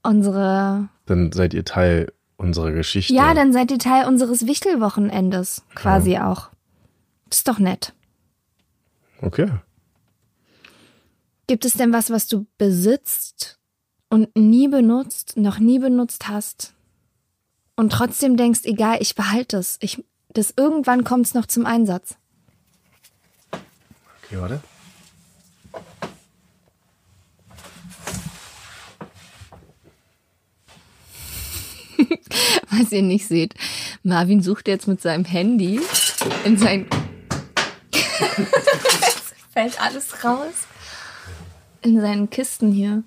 unsere. 0.02 0.88
Dann 1.06 1.32
seid 1.32 1.52
ihr 1.52 1.64
Teil 1.64 2.12
unserer 2.36 2.70
Geschichte. 2.72 3.12
Ja, 3.12 3.34
dann 3.34 3.52
seid 3.52 3.70
ihr 3.70 3.78
Teil 3.78 4.06
unseres 4.06 4.46
Wichtelwochenendes 4.46 5.64
quasi 5.74 6.16
auch. 6.18 6.50
Das 7.28 7.38
ist 7.40 7.48
doch 7.48 7.58
nett. 7.58 7.92
Okay. 9.20 9.50
Gibt 11.46 11.64
es 11.64 11.74
denn 11.74 11.92
was, 11.92 12.10
was 12.10 12.28
du 12.28 12.46
besitzt 12.56 13.58
und 14.08 14.34
nie 14.36 14.68
benutzt, 14.68 15.36
noch 15.36 15.58
nie 15.58 15.78
benutzt 15.78 16.28
hast 16.28 16.74
und 17.80 17.90
trotzdem 17.90 18.36
denkst, 18.36 18.60
egal, 18.64 18.98
ich 19.00 19.14
behalte 19.14 19.56
es. 19.56 19.78
Ich, 19.80 20.04
das 20.28 20.52
irgendwann 20.54 21.02
kommt 21.02 21.24
es 21.24 21.32
noch 21.32 21.46
zum 21.46 21.64
Einsatz. 21.64 22.16
Okay, 24.22 24.38
warte. 24.38 24.60
Was 32.70 32.92
ihr 32.92 33.00
nicht 33.00 33.26
seht, 33.26 33.54
Marvin 34.02 34.42
sucht 34.42 34.68
jetzt 34.68 34.86
mit 34.86 35.00
seinem 35.00 35.24
Handy 35.24 35.80
in 36.44 36.58
sein. 36.58 36.86
es 37.92 39.32
fällt 39.54 39.80
alles 39.80 40.22
raus. 40.22 40.52
In 41.80 41.98
seinen 41.98 42.28
Kisten 42.28 42.72
hier. 42.72 43.04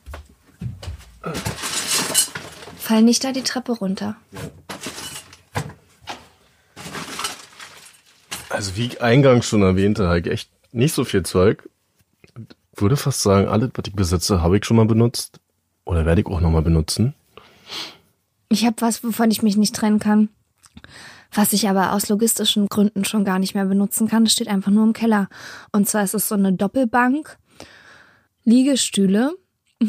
Fall 2.79 3.03
nicht 3.03 3.23
da 3.23 3.31
die 3.31 3.43
Treppe 3.43 3.71
runter. 3.73 4.17
Also 8.53 8.75
wie 8.75 8.99
eingangs 8.99 9.47
schon 9.47 9.63
erwähnte, 9.63 10.15
ich 10.23 10.31
echt 10.31 10.51
nicht 10.71 10.93
so 10.93 11.05
viel 11.05 11.23
Zeug. 11.23 11.67
Würde 12.75 12.97
fast 12.97 13.21
sagen, 13.21 13.47
alles, 13.47 13.71
was 13.73 13.87
ich 13.87 13.95
besitze, 13.95 14.43
habe 14.43 14.57
ich 14.57 14.65
schon 14.65 14.77
mal 14.77 14.85
benutzt. 14.85 15.39
Oder 15.85 16.05
werde 16.05 16.21
ich 16.21 16.27
auch 16.27 16.39
nochmal 16.39 16.61
benutzen. 16.61 17.15
Ich 18.49 18.63
habe 18.63 18.75
was, 18.79 19.03
wovon 19.03 19.31
ich 19.31 19.41
mich 19.41 19.57
nicht 19.57 19.75
trennen 19.75 19.97
kann. 19.97 20.29
Was 21.33 21.51
ich 21.53 21.67
aber 21.67 21.93
aus 21.93 22.09
logistischen 22.09 22.67
Gründen 22.67 23.05
schon 23.05 23.25
gar 23.25 23.39
nicht 23.39 23.55
mehr 23.55 23.65
benutzen 23.65 24.07
kann. 24.07 24.23
Das 24.23 24.33
steht 24.33 24.47
einfach 24.47 24.71
nur 24.71 24.85
im 24.85 24.93
Keller. 24.93 25.29
Und 25.71 25.89
zwar 25.89 26.03
ist 26.03 26.13
es 26.13 26.27
so 26.27 26.35
eine 26.35 26.53
Doppelbank, 26.53 27.39
Liegestühle 28.43 29.33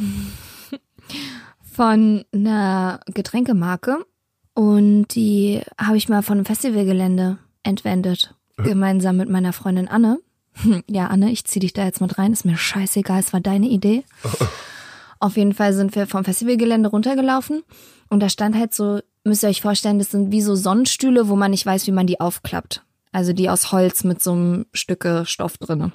von 1.71 2.25
einer 2.33 3.01
Getränkemarke. 3.13 4.07
Und 4.55 5.09
die 5.09 5.61
habe 5.79 5.99
ich 5.99 6.09
mal 6.09 6.23
von 6.23 6.39
einem 6.39 6.47
Festivalgelände 6.47 7.37
entwendet. 7.63 8.35
Gemeinsam 8.57 9.17
mit 9.17 9.29
meiner 9.29 9.53
Freundin 9.53 9.89
Anne. 9.89 10.19
Ja, 10.89 11.09
Anne, 11.09 11.33
ich 11.33 11.45
zieh 11.45 11.59
dich 11.59 11.73
da 11.73 11.85
jetzt 11.85 12.01
mit 12.01 12.17
rein. 12.17 12.33
Ist 12.33 12.45
mir 12.45 12.57
scheißegal, 12.57 13.21
es 13.21 13.33
war 13.33 13.41
deine 13.41 13.67
Idee. 13.67 14.05
Auf 15.21 15.37
jeden 15.37 15.55
Fall 15.55 15.73
sind 15.73 15.95
wir 15.95 16.07
vom 16.07 16.25
Festivalgelände 16.25 16.91
runtergelaufen 16.91 17.63
und 18.11 18.21
da 18.21 18.29
stand 18.29 18.57
halt 18.57 18.75
so, 18.75 19.01
müsst 19.25 19.43
ihr 19.43 19.49
euch 19.49 19.63
vorstellen, 19.63 19.99
das 19.99 20.11
sind 20.11 20.31
wie 20.33 20.43
so 20.43 20.55
Sonnenstühle, 20.55 21.29
wo 21.29 21.37
man 21.37 21.51
nicht 21.51 21.65
weiß, 21.65 21.87
wie 21.87 21.93
man 21.93 22.07
die 22.07 22.21
aufklappt. 22.21 22.85
Also 23.11 23.33
die 23.33 23.49
aus 23.49 23.73
Holz 23.73 24.05
mit 24.05 24.23
so 24.23 24.33
einem 24.33 24.67
Stücke 24.73 25.25
Stoff 25.25 25.57
drinne. 25.57 25.93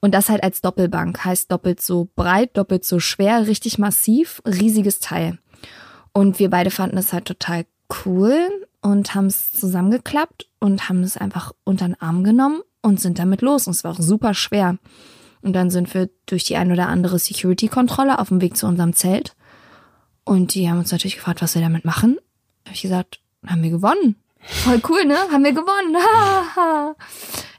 Und 0.00 0.14
das 0.14 0.28
halt 0.28 0.42
als 0.42 0.60
Doppelbank, 0.60 1.24
heißt 1.24 1.50
doppelt 1.50 1.80
so 1.80 2.08
breit, 2.14 2.56
doppelt 2.56 2.84
so 2.84 3.00
schwer, 3.00 3.46
richtig 3.46 3.78
massiv, 3.78 4.42
riesiges 4.46 5.00
Teil. 5.00 5.38
Und 6.12 6.38
wir 6.38 6.50
beide 6.50 6.70
fanden 6.70 6.98
es 6.98 7.12
halt 7.12 7.24
total 7.24 7.64
cool 8.04 8.36
und 8.84 9.14
haben 9.14 9.26
es 9.26 9.50
zusammengeklappt 9.52 10.46
und 10.60 10.90
haben 10.90 11.02
es 11.02 11.16
einfach 11.16 11.52
unter 11.64 11.86
den 11.86 12.00
Arm 12.02 12.22
genommen 12.22 12.60
und 12.82 13.00
sind 13.00 13.18
damit 13.18 13.40
los. 13.40 13.66
Und 13.66 13.72
es 13.72 13.82
war 13.82 13.92
auch 13.92 14.00
super 14.00 14.34
schwer. 14.34 14.76
Und 15.40 15.54
dann 15.54 15.70
sind 15.70 15.94
wir 15.94 16.10
durch 16.26 16.44
die 16.44 16.56
ein 16.56 16.70
oder 16.70 16.88
andere 16.88 17.18
Security-Kontrolle 17.18 18.18
auf 18.18 18.28
dem 18.28 18.42
Weg 18.42 18.58
zu 18.58 18.66
unserem 18.66 18.92
Zelt. 18.92 19.34
Und 20.24 20.54
die 20.54 20.68
haben 20.68 20.78
uns 20.80 20.92
natürlich 20.92 21.16
gefragt, 21.16 21.40
was 21.40 21.54
wir 21.54 21.62
damit 21.62 21.86
machen. 21.86 22.18
Habe 22.66 22.74
ich 22.74 22.82
gesagt, 22.82 23.20
haben 23.46 23.62
wir 23.62 23.70
gewonnen. 23.70 24.16
Voll 24.38 24.82
cool, 24.90 25.06
ne? 25.06 25.16
Haben 25.32 25.44
wir 25.44 25.52
gewonnen. 25.52 25.96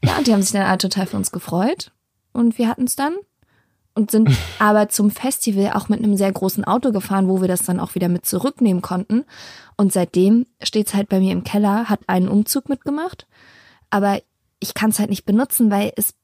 ja, 0.04 0.18
und 0.18 0.28
die 0.28 0.32
haben 0.32 0.42
sich 0.42 0.52
dann 0.52 0.62
alle 0.62 0.78
total 0.78 1.06
für 1.06 1.16
uns 1.16 1.32
gefreut. 1.32 1.90
Und 2.32 2.56
wir 2.56 2.68
hatten 2.68 2.84
es 2.84 2.94
dann. 2.94 3.16
Und 3.94 4.12
sind 4.12 4.30
aber 4.60 4.90
zum 4.90 5.10
Festival 5.10 5.72
auch 5.72 5.88
mit 5.88 6.04
einem 6.04 6.16
sehr 6.16 6.30
großen 6.30 6.64
Auto 6.64 6.92
gefahren, 6.92 7.28
wo 7.28 7.40
wir 7.40 7.48
das 7.48 7.64
dann 7.64 7.80
auch 7.80 7.96
wieder 7.96 8.08
mit 8.08 8.26
zurücknehmen 8.26 8.82
konnten. 8.82 9.24
Und 9.76 9.92
seitdem 9.92 10.46
steht's 10.62 10.94
halt 10.94 11.08
bei 11.08 11.20
mir 11.20 11.32
im 11.32 11.44
Keller, 11.44 11.88
hat 11.88 12.00
einen 12.06 12.28
Umzug 12.28 12.68
mitgemacht. 12.68 13.26
Aber 13.90 14.20
ich 14.58 14.74
kann 14.74 14.90
es 14.90 14.98
halt 14.98 15.10
nicht 15.10 15.24
benutzen, 15.24 15.70
weil 15.70 15.92
es, 15.96 16.14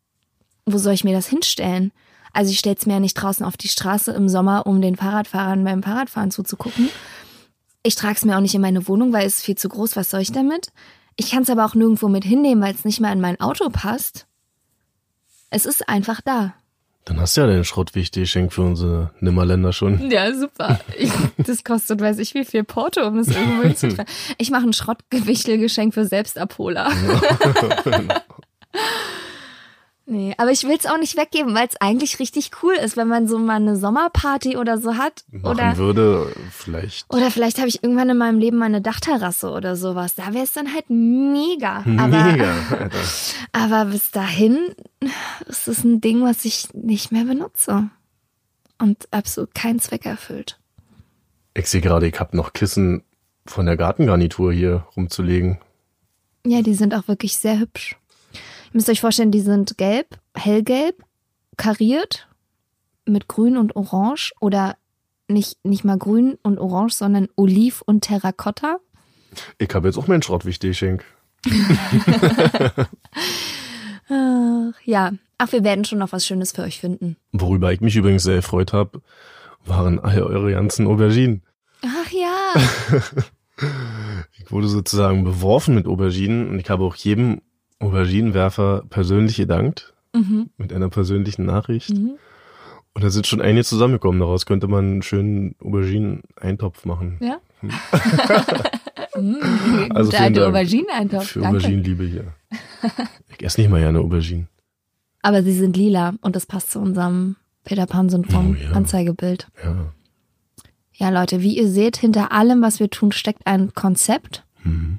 wo 0.65 0.79
soll 0.79 0.95
ich 0.95 1.05
mir 1.05 1.15
das 1.15 1.27
hinstellen? 1.27 1.93
Also 2.33 2.51
ich 2.51 2.59
stell's 2.59 2.87
mir 2.87 2.95
ja 2.95 3.01
nicht 3.01 3.15
draußen 3.15 3.45
auf 3.45 3.57
die 3.57 3.69
Straße 3.69 4.13
im 4.13 4.29
Sommer, 4.29 4.67
um 4.67 4.81
den 4.81 4.97
Fahrradfahrern 4.97 5.65
beim 5.65 5.83
Fahrradfahren 5.83 6.31
zuzugucken. 6.31 6.89
Ich 7.83 7.95
trage 7.95 8.15
es 8.15 8.25
mir 8.25 8.37
auch 8.37 8.41
nicht 8.41 8.55
in 8.55 8.63
meine 8.63 8.89
Wohnung, 8.89 9.13
weil 9.13 9.27
es 9.27 9.39
ist 9.39 9.45
viel 9.45 9.59
zu 9.59 9.69
groß. 9.69 9.97
Was 9.97 10.11
soll 10.11 10.21
ich 10.21 10.33
damit? 10.33 10.73
Ich 11.17 11.31
kann 11.31 11.43
es 11.43 11.51
aber 11.51 11.67
auch 11.67 11.75
nirgendwo 11.75 12.09
mit 12.09 12.25
hinnehmen, 12.25 12.63
weil 12.63 12.75
es 12.75 12.87
nicht 12.87 13.01
mehr 13.01 13.13
in 13.13 13.21
mein 13.21 13.41
Auto 13.41 13.69
passt. 13.69 14.27
Es 15.51 15.67
ist 15.67 15.89
einfach 15.89 16.23
da. 16.23 16.55
Dann 17.05 17.21
hast 17.21 17.37
du 17.37 17.41
ja 17.41 17.47
den 17.49 17.65
Schrott 17.65 17.97
wichtig, 17.97 18.31
schenk 18.31 18.53
für 18.53 18.63
unsere 18.63 19.11
Nimmerländer 19.19 19.73
schon. 19.73 20.09
Ja, 20.11 20.33
super. 20.33 20.79
Ich, 20.97 21.11
das 21.37 21.65
kostet, 21.65 22.01
weiß 22.01 22.19
ich, 22.19 22.35
wie 22.35 22.45
viel 22.45 22.63
Porto, 22.63 23.05
um 23.05 23.17
das 23.17 23.29
irgendwo 23.29 23.63
hinzutragen. 23.67 24.13
Ich 24.39 24.51
mache 24.51 24.65
ein 24.65 24.73
Schrottgewichtelgeschenk 24.73 25.95
für 25.95 26.05
Selbstabholer. 26.05 26.91
Nee, 30.13 30.35
aber 30.37 30.51
ich 30.51 30.65
will 30.65 30.77
es 30.79 30.85
auch 30.85 30.99
nicht 30.99 31.17
weggeben, 31.17 31.55
weil 31.55 31.67
es 31.67 31.81
eigentlich 31.81 32.19
richtig 32.19 32.51
cool 32.63 32.75
ist, 32.75 32.99
wenn 32.99 33.09
man 33.09 33.27
so 33.27 33.39
mal 33.39 33.57
eine 33.57 33.77
Sommerparty 33.77 34.59
oder 34.59 34.77
so 34.77 34.99
hat. 34.99 35.25
Machen 35.31 35.47
oder, 35.47 35.77
würde, 35.79 36.31
vielleicht. 36.51 37.11
oder 37.11 37.31
vielleicht 37.31 37.57
habe 37.57 37.69
ich 37.69 37.83
irgendwann 37.83 38.11
in 38.11 38.19
meinem 38.19 38.39
Leben 38.39 38.59
mal 38.59 38.67
eine 38.67 38.83
Dachterrasse 38.83 39.49
oder 39.49 39.75
sowas. 39.75 40.15
Da 40.15 40.35
wäre 40.35 40.45
es 40.45 40.53
dann 40.53 40.75
halt 40.75 40.91
mega. 40.91 41.79
Aber, 41.79 42.25
Mega, 42.25 42.55
Alter. 42.79 42.91
aber 43.53 43.87
bis 43.87 44.11
dahin 44.11 44.59
ist 45.47 45.67
es 45.67 45.83
ein 45.83 46.03
Ding, 46.03 46.23
was 46.23 46.45
ich 46.45 46.75
nicht 46.75 47.11
mehr 47.11 47.25
benutze. 47.25 47.89
Und 48.79 49.09
absolut 49.13 49.55
keinen 49.55 49.81
Zweck 49.81 50.05
erfüllt. 50.05 50.61
Ich 51.55 51.69
sehe 51.69 51.81
gerade, 51.81 52.07
ich 52.07 52.21
habe 52.21 52.37
noch 52.37 52.53
Kissen 52.53 53.03
von 53.47 53.65
der 53.65 53.79
Gartengarnitur 53.79 54.53
hier 54.53 54.87
rumzulegen. 54.95 55.59
Ja, 56.45 56.61
die 56.61 56.75
sind 56.75 56.93
auch 56.93 57.09
wirklich 57.09 57.39
sehr 57.39 57.59
hübsch. 57.59 57.97
Ihr 58.73 58.79
müsst 58.79 58.89
euch 58.89 59.03
vorstellen, 59.03 59.31
die 59.31 59.41
sind 59.41 59.77
gelb, 59.77 60.19
hellgelb, 60.35 61.05
kariert 61.59 62.27
mit 63.05 63.29
grün 63.29 63.59
und 63.59 63.77
orange 63.77 64.33
oder 64.41 64.79
nicht, 65.29 65.63
nicht 65.63 65.85
mal 65.85 65.99
grün 65.99 66.39
und 66.43 66.59
orange, 66.59 66.95
sondern 66.95 67.29
oliv 67.37 67.83
und 67.83 68.01
terrakotta. 68.01 68.79
Ich 69.59 69.75
habe 69.75 69.89
jetzt 69.89 69.99
auch 69.99 70.07
meinen 70.07 70.23
Schrott 70.23 70.47
wichtig, 70.47 70.79
schenk. 70.79 71.05
Ach, 74.09 74.75
ja. 74.85 75.13
Ach, 75.37 75.53
wir 75.53 75.65
werden 75.65 75.85
schon 75.85 75.99
noch 75.99 76.13
was 76.13 76.27
Schönes 76.27 76.53
für 76.53 76.63
euch 76.63 76.81
finden. 76.81 77.19
Worüber 77.33 77.75
ich 77.75 77.83
mich 77.83 77.97
übrigens 77.97 78.23
sehr 78.23 78.37
gefreut 78.37 78.73
habe, 78.73 79.03
waren 79.67 80.01
all 80.01 80.23
eure 80.23 80.53
ganzen 80.53 80.87
Auberginen. 80.87 81.43
Ach 81.83 82.11
ja. 82.11 82.55
Ich 84.39 84.51
wurde 84.51 84.67
sozusagen 84.67 85.23
beworfen 85.23 85.75
mit 85.75 85.87
Auberginen 85.87 86.49
und 86.49 86.59
ich 86.59 86.69
habe 86.69 86.85
auch 86.85 86.97
jedem 86.97 87.43
Auberginenwerfer 87.83 88.85
persönlich 88.89 89.37
gedankt. 89.37 89.95
Mit 90.59 90.75
einer 90.75 90.91
persönlichen 90.91 91.47
Nachricht. 91.47 91.89
Mhm. 91.91 92.19
Und 92.93 93.03
da 93.03 93.09
sind 93.09 93.27
schon 93.27 93.41
einige 93.41 93.65
zusammengekommen. 93.65 94.21
Daraus 94.21 94.45
könnte 94.45 94.69
man 94.69 94.85
einen 94.85 95.03
schönen 95.03 95.57
Auberginen-Eintopf 95.59 96.85
machen. 96.85 97.19
Ja. 97.21 97.39
Also 99.91 100.11
Der 100.11 100.21
alte 100.21 100.47
Aubergineneintopf. 100.47 101.29
Für 101.29 101.41
Danke. 101.41 101.59
Auberginenliebe 101.59 102.05
hier. 102.05 102.33
Ich 103.29 103.45
esse 103.45 103.61
nicht 103.61 103.71
mal 103.71 103.81
gerne 103.81 103.99
Auberginen. 104.01 104.49
Aber 105.21 105.43
sie 105.43 105.53
sind 105.53 105.77
lila 105.77 106.15
und 106.23 106.35
das 106.35 106.47
passt 106.47 106.73
zu 106.73 106.81
unserem 106.81 107.37
Peter 107.65 107.87
Pan-Syndrom 107.87 108.57
Oh 108.59 108.63
ja. 108.63 108.73
Anzeigebild. 108.73 109.49
Ja. 109.63 109.93
Ja, 110.95 111.11
Leute, 111.11 111.43
wie 111.43 111.57
ihr 111.57 111.69
seht, 111.69 111.97
hinter 111.97 112.33
allem, 112.33 112.63
was 112.63 112.81
wir 112.81 112.91
tun, 112.91 113.13
steckt 113.13 113.47
ein 113.47 113.73
Konzept. 113.75 114.45
Mhm. 114.63 114.99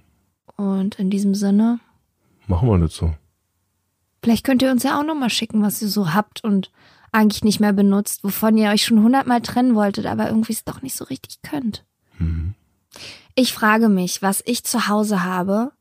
Und 0.55 0.95
in 0.99 1.09
diesem 1.09 1.33
Sinne, 1.35 1.79
Machen 2.47 2.69
wir 2.69 2.77
das 2.79 2.95
so. 2.95 3.13
vielleicht 4.21 4.45
könnt 4.45 4.61
ihr 4.61 4.71
uns 4.71 4.83
ja 4.83 4.99
auch 4.99 5.03
nochmal 5.03 5.29
schicken, 5.29 5.61
was 5.61 5.81
ihr 5.81 5.87
so 5.87 6.13
habt 6.13 6.43
und 6.43 6.71
eigentlich 7.11 7.43
nicht 7.43 7.59
mehr 7.59 7.73
benutzt, 7.73 8.23
wovon 8.23 8.57
ihr 8.57 8.69
euch 8.69 8.85
schon 8.85 9.03
hundertmal 9.03 9.41
trennen 9.41 9.75
wolltet, 9.75 10.05
aber 10.05 10.27
irgendwie 10.27 10.53
es 10.53 10.63
doch 10.63 10.81
nicht 10.81 10.95
so 10.95 11.05
richtig 11.05 11.41
könnt. 11.41 11.85
Mhm. 12.17 12.55
Ich 13.35 13.53
frage 13.53 13.89
mich, 13.89 14.21
was 14.21 14.41
ich 14.45 14.63
zu 14.63 14.87
Hause 14.87 15.23
habe, 15.23 15.71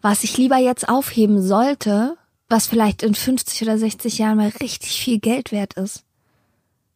was 0.00 0.24
ich 0.24 0.36
lieber 0.36 0.56
jetzt 0.56 0.88
aufheben 0.88 1.42
sollte, 1.42 2.16
was 2.48 2.66
vielleicht 2.66 3.02
in 3.02 3.14
50 3.14 3.62
oder 3.62 3.78
60 3.78 4.18
Jahren 4.18 4.36
mal 4.36 4.52
richtig 4.60 5.00
viel 5.00 5.18
Geld 5.18 5.52
wert 5.52 5.74
ist. 5.74 6.04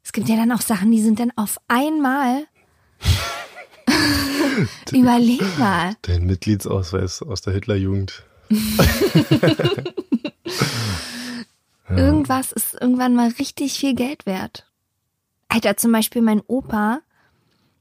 Es 0.02 0.12
gibt 0.12 0.28
ja 0.28 0.36
dann 0.36 0.52
auch 0.52 0.62
Sachen, 0.62 0.90
die 0.90 1.02
sind 1.02 1.20
dann 1.20 1.32
auf 1.36 1.60
einmal. 1.68 2.46
Überleg 4.92 5.58
mal. 5.58 5.94
Dein 6.02 6.26
Mitgliedsausweis 6.26 7.22
aus 7.22 7.42
der 7.42 7.54
Hitlerjugend. 7.54 8.24
Irgendwas 11.88 12.52
ist 12.52 12.74
irgendwann 12.74 13.14
mal 13.14 13.30
richtig 13.38 13.78
viel 13.78 13.94
Geld 13.94 14.26
wert. 14.26 14.66
Alter, 15.48 15.76
zum 15.76 15.92
Beispiel 15.92 16.22
mein 16.22 16.42
Opa, 16.46 17.00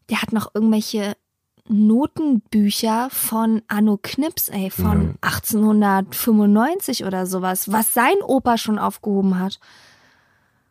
der 0.09 0.21
hat 0.21 0.33
noch 0.33 0.53
irgendwelche 0.55 1.15
Notenbücher 1.67 3.09
von 3.11 3.61
Anno 3.67 3.99
Knips, 4.01 4.49
ey, 4.49 4.71
von 4.71 5.15
1895 5.21 7.05
oder 7.05 7.27
sowas, 7.27 7.71
was 7.71 7.93
sein 7.93 8.15
Opa 8.25 8.57
schon 8.57 8.79
aufgehoben 8.79 9.39
hat. 9.39 9.59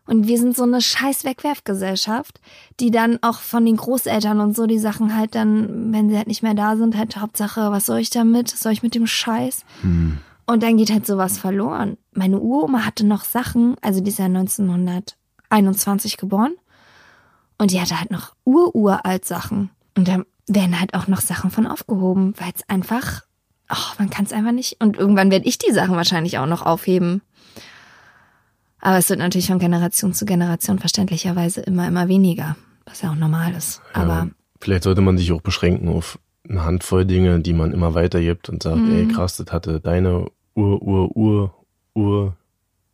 Und 0.08 0.26
wir 0.26 0.38
sind 0.38 0.56
so 0.56 0.62
eine 0.62 0.80
scheiß 0.80 1.24
Wegwerfgesellschaft, 1.24 2.40
die 2.80 2.90
dann 2.90 3.18
auch 3.20 3.40
von 3.40 3.66
den 3.66 3.76
Großeltern 3.76 4.40
und 4.40 4.56
so 4.56 4.66
die 4.66 4.78
Sachen 4.78 5.14
halt 5.14 5.34
dann, 5.34 5.92
wenn 5.92 6.08
sie 6.08 6.16
halt 6.16 6.28
nicht 6.28 6.42
mehr 6.42 6.54
da 6.54 6.78
sind, 6.78 6.96
halt 6.96 7.18
Hauptsache, 7.18 7.70
was 7.70 7.84
soll 7.84 7.98
ich 7.98 8.08
damit? 8.08 8.50
Was 8.50 8.60
soll 8.60 8.72
ich 8.72 8.82
mit 8.82 8.94
dem 8.94 9.06
Scheiß? 9.06 9.66
Und 10.46 10.62
dann 10.62 10.78
geht 10.78 10.90
halt 10.90 11.06
sowas 11.06 11.36
verloren. 11.36 11.98
Meine 12.12 12.38
Uroma 12.38 12.86
hatte 12.86 13.04
noch 13.04 13.22
Sachen, 13.22 13.76
also 13.82 14.00
die 14.00 14.08
ist 14.08 14.18
ja 14.18 14.24
1921 14.24 16.16
geboren. 16.16 16.54
Und 17.58 17.70
die 17.72 17.80
hatte 17.80 18.00
halt 18.00 18.10
noch 18.10 18.32
ururalt 18.46 19.26
Sachen. 19.26 19.68
Und 19.94 20.08
da 20.08 20.22
werden 20.46 20.80
halt 20.80 20.94
auch 20.94 21.06
noch 21.06 21.20
Sachen 21.20 21.50
von 21.50 21.66
aufgehoben, 21.66 22.32
weil 22.38 22.52
es 22.56 22.66
einfach, 22.66 23.24
oh, 23.70 23.92
man 23.98 24.08
kann 24.08 24.24
es 24.24 24.32
einfach 24.32 24.52
nicht. 24.52 24.80
Und 24.80 24.96
irgendwann 24.96 25.30
werde 25.30 25.46
ich 25.46 25.58
die 25.58 25.72
Sachen 25.72 25.96
wahrscheinlich 25.96 26.38
auch 26.38 26.46
noch 26.46 26.64
aufheben. 26.64 27.20
Aber 28.80 28.98
es 28.98 29.08
wird 29.10 29.18
natürlich 29.18 29.48
von 29.48 29.58
Generation 29.58 30.12
zu 30.14 30.24
Generation 30.24 30.78
verständlicherweise 30.78 31.60
immer, 31.62 31.88
immer 31.88 32.08
weniger, 32.08 32.56
was 32.86 33.02
ja 33.02 33.10
auch 33.10 33.16
normal 33.16 33.54
ist. 33.54 33.80
Aber 33.92 34.08
ja, 34.08 34.28
vielleicht 34.60 34.84
sollte 34.84 35.00
man 35.00 35.18
sich 35.18 35.32
auch 35.32 35.40
beschränken 35.40 35.88
auf 35.88 36.18
eine 36.48 36.64
Handvoll 36.64 37.04
Dinge, 37.04 37.40
die 37.40 37.52
man 37.52 37.72
immer 37.72 37.94
weitergibt 37.94 38.48
und 38.48 38.62
sagt, 38.62 38.76
Mhm. 38.78 38.92
ey 38.92 39.06
krass, 39.08 39.36
das 39.36 39.52
hatte 39.52 39.80
deine 39.80 40.26
Ur, 40.54 40.80
Ur, 40.82 41.16
Ur, 41.16 41.54
Ur, 41.94 42.36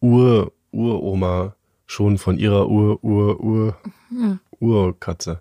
Ur, 0.01 0.53
Uroma 0.73 1.55
schon 1.87 2.19
von 2.19 2.39
ihrer 2.39 2.69
Ur, 2.69 3.03
Ur, 3.05 3.41
Ur, 3.41 3.77
Urkatze. 4.59 5.41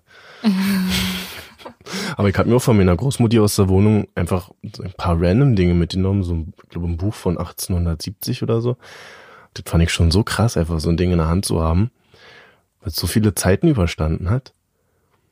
Aber 2.18 2.30
ich 2.30 2.38
habe 2.38 2.50
mir 2.50 2.56
auch 2.58 2.62
von 2.62 2.78
meiner 2.78 2.96
Großmutti 2.96 3.40
aus 3.40 3.56
der 3.56 3.70
Wohnung 3.70 4.08
einfach 4.16 4.52
ein 4.64 4.94
paar 4.98 5.20
random 5.20 5.56
Dinge 5.56 5.74
mitgenommen, 5.74 6.24
so 6.24 6.34
ein, 6.34 6.54
ich 6.64 6.70
glaube 6.70 6.88
ein 6.88 6.98
Buch 6.98 7.14
von 7.14 7.38
1870 7.38 8.44
oder 8.44 8.62
so. 8.62 8.78
Das 9.54 9.64
fand 9.66 9.84
ich 9.84 9.92
schon 9.92 10.12
so 10.12 10.24
krass, 10.24 10.58
einfach 10.58 10.80
so 10.80 10.90
ein 10.90 10.98
Ding 10.98 11.12
in 11.12 11.18
der 11.18 11.28
Hand 11.28 11.46
zu 11.46 11.62
haben, 11.62 11.92
weil 12.82 12.90
es 12.90 12.96
so 12.96 13.08
viele 13.08 13.36
Zeiten 13.36 13.68
überstanden 13.68 14.30
hat. 14.30 14.54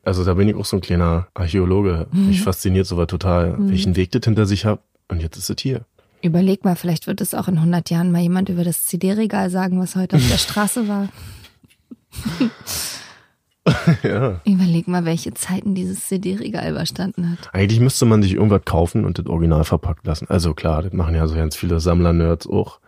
Also 0.04 0.24
da 0.26 0.34
bin 0.34 0.48
ich 0.50 0.56
auch 0.56 0.66
so 0.66 0.78
ein 0.78 0.82
kleiner 0.82 1.28
Archäologe. 1.34 2.08
Mich 2.12 2.42
fasziniert 2.42 2.88
sowas 2.88 3.08
total, 3.08 3.56
welchen 3.60 3.96
Weg 3.96 4.12
das 4.12 4.24
hinter 4.24 4.46
sich 4.46 4.66
hat. 4.66 4.80
Und 5.10 5.22
jetzt 5.22 5.38
ist 5.38 5.50
es 5.50 5.56
hier. 5.60 5.86
überleg 6.24 6.64
mal, 6.64 6.76
vielleicht 6.76 7.06
wird 7.08 7.22
es 7.22 7.34
auch 7.34 7.48
in 7.48 7.58
100 7.58 7.90
Jahren 7.90 8.12
mal 8.12 8.22
jemand 8.22 8.50
über 8.50 8.64
das 8.64 8.86
CD-Regal 8.86 9.50
sagen, 9.50 9.80
was 9.80 9.96
heute 9.96 10.16
auf 10.16 10.28
der 10.28 10.38
Straße 10.40 10.88
war. 10.88 11.10
ja. 14.04 14.42
Überleg 14.46 14.88
mal, 14.88 15.06
welche 15.06 15.34
Zeiten 15.34 15.76
dieses 15.76 16.08
CD-Regal 16.08 16.72
überstanden 16.72 17.32
hat. 17.32 17.54
Eigentlich 17.54 17.80
müsste 17.80 18.06
man 18.06 18.24
sich 18.24 18.34
irgendwas 18.34 18.66
kaufen 18.66 19.06
und 19.06 19.20
das 19.20 19.28
Original 19.28 19.64
verpackt 19.64 20.06
lassen. 20.06 20.28
Also 20.30 20.54
klar, 20.54 20.82
das 20.82 20.94
machen 20.94 21.14
ja 21.16 21.28
so 21.28 21.36
ganz 21.36 21.56
viele 21.56 21.80
Sammler-Nerds 21.80 22.48
auch. 22.48 22.80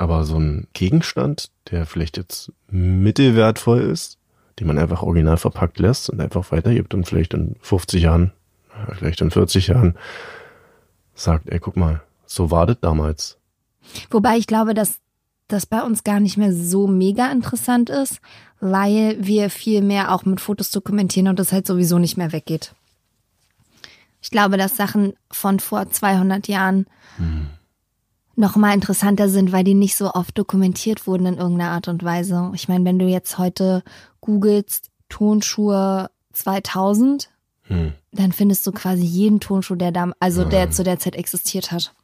Aber 0.00 0.24
so 0.24 0.38
ein 0.38 0.66
Gegenstand, 0.72 1.50
der 1.70 1.84
vielleicht 1.84 2.16
jetzt 2.16 2.50
mittelwertvoll 2.70 3.82
ist, 3.82 4.16
den 4.58 4.66
man 4.66 4.78
einfach 4.78 5.02
original 5.02 5.36
verpackt 5.36 5.78
lässt 5.78 6.08
und 6.08 6.22
einfach 6.22 6.50
weitergibt 6.52 6.94
und 6.94 7.06
vielleicht 7.06 7.34
in 7.34 7.56
50 7.60 8.04
Jahren, 8.04 8.32
äh, 8.72 8.94
vielleicht 8.94 9.20
in 9.20 9.30
40 9.30 9.66
Jahren 9.66 9.98
sagt, 11.14 11.50
ey, 11.50 11.58
guck 11.58 11.76
mal, 11.76 12.00
so 12.24 12.50
war 12.50 12.66
das 12.66 12.78
damals. 12.80 13.36
Wobei 14.10 14.38
ich 14.38 14.46
glaube, 14.46 14.72
dass 14.72 15.00
das 15.48 15.66
bei 15.66 15.82
uns 15.82 16.02
gar 16.02 16.18
nicht 16.18 16.38
mehr 16.38 16.54
so 16.54 16.86
mega 16.86 17.30
interessant 17.30 17.90
ist, 17.90 18.22
weil 18.58 19.18
wir 19.20 19.50
viel 19.50 19.82
mehr 19.82 20.14
auch 20.14 20.24
mit 20.24 20.40
Fotos 20.40 20.70
dokumentieren 20.70 21.28
und 21.28 21.38
das 21.38 21.52
halt 21.52 21.66
sowieso 21.66 21.98
nicht 21.98 22.16
mehr 22.16 22.32
weggeht. 22.32 22.74
Ich 24.22 24.30
glaube, 24.30 24.56
dass 24.56 24.78
Sachen 24.78 25.12
von 25.30 25.60
vor 25.60 25.90
200 25.90 26.48
Jahren 26.48 26.86
noch 27.18 27.59
mal 28.36 28.74
interessanter 28.74 29.28
sind, 29.28 29.52
weil 29.52 29.64
die 29.64 29.74
nicht 29.74 29.96
so 29.96 30.12
oft 30.12 30.36
dokumentiert 30.38 31.06
wurden 31.06 31.26
in 31.26 31.36
irgendeiner 31.38 31.72
Art 31.72 31.88
und 31.88 32.02
Weise. 32.04 32.50
Ich 32.54 32.68
meine, 32.68 32.84
wenn 32.84 32.98
du 32.98 33.06
jetzt 33.06 33.38
heute 33.38 33.82
googelst 34.20 34.90
Tonschuhe 35.08 36.10
2000, 36.32 37.30
Hm. 37.64 37.92
dann 38.12 38.32
findest 38.32 38.66
du 38.66 38.72
quasi 38.72 39.02
jeden 39.04 39.38
Tonschuh, 39.38 39.76
der 39.76 39.92
da, 39.92 40.10
also 40.18 40.44
der 40.44 40.70
zu 40.72 40.82
der 40.82 40.98
Zeit 40.98 41.14
existiert 41.14 41.70
hat. 41.70 41.94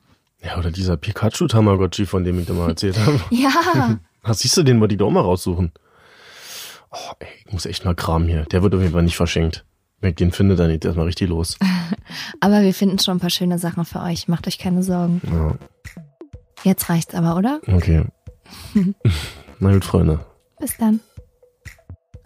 Ja, 0.45 0.59
oder 0.59 0.70
dieser 0.70 0.97
Pikachu-Tamagotchi, 0.97 2.07
von 2.07 2.22
dem 2.22 2.39
ich 2.39 2.47
dir 2.47 2.53
mal 2.53 2.68
erzählt 2.68 2.99
habe. 2.99 3.20
Ja, 3.31 3.99
Ach, 4.22 4.35
siehst 4.35 4.57
du, 4.57 4.62
den 4.62 4.81
wollte 4.81 4.95
ich 4.95 4.99
doch 4.99 5.11
mal 5.11 5.20
raussuchen. 5.22 5.72
Oh, 6.93 7.12
ey, 7.18 7.29
ich 7.47 7.53
muss 7.53 7.66
echt 7.66 7.85
mal 7.85 7.95
kramen 7.95 8.29
hier. 8.29 8.45
Der 8.47 8.62
wird 8.62 8.74
auf 8.74 8.81
jeden 8.81 8.93
Fall 8.93 9.03
nicht 9.03 9.16
verschenkt. 9.16 9.64
Wenn 10.01 10.11
ich 10.11 10.16
den 10.16 10.31
finde, 10.33 10.57
dann 10.57 10.68
geht 10.70 10.85
erstmal 10.85 11.07
richtig 11.07 11.29
los. 11.29 11.57
aber 12.41 12.62
wir 12.62 12.74
finden 12.74 12.99
schon 12.99 13.16
ein 13.16 13.20
paar 13.20 13.31
schöne 13.31 13.59
Sachen 13.59 13.85
für 13.85 14.01
euch. 14.03 14.29
Macht 14.29 14.47
euch 14.47 14.59
keine 14.59 14.83
Sorgen. 14.83 15.20
Ja, 15.24 15.55
Jetzt 16.67 16.89
reicht's 16.89 17.14
aber, 17.14 17.37
oder? 17.37 17.61
okay. 17.69 18.05
Na 19.61 19.73
gut, 19.73 19.85
Freunde. 19.85 20.19
Bis 20.59 20.77
dann. 20.79 20.99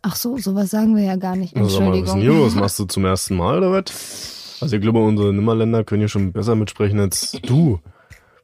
Ach 0.01 0.17
so, 0.17 0.39
sowas 0.39 0.71
sagen 0.71 0.97
wir 0.97 1.03
ja 1.05 1.17
gar 1.17 1.37
nicht. 1.37 1.55
Also, 1.55 1.69
sag 1.69 1.81
mal, 1.81 1.91
was 1.91 1.97
ist 1.97 2.01
Entschuldigung. 2.01 2.21
denn 2.23 2.31
hier 2.37 2.43
los? 2.45 2.55
Machst 2.55 2.79
du 2.79 2.85
zum 2.87 3.05
ersten 3.05 3.37
Mal 3.37 3.59
oder 3.59 3.71
was? 3.71 4.59
Also 4.63 4.77
ich 4.77 4.83
glaube, 4.83 5.01
unsere 5.05 5.35
Nimmerländer 5.35 5.85
können 5.85 6.01
hier 6.01 6.09
schon 6.09 6.33
besser 6.33 6.55
mitsprechen 6.55 6.99
als 7.01 7.33
du. 7.43 7.81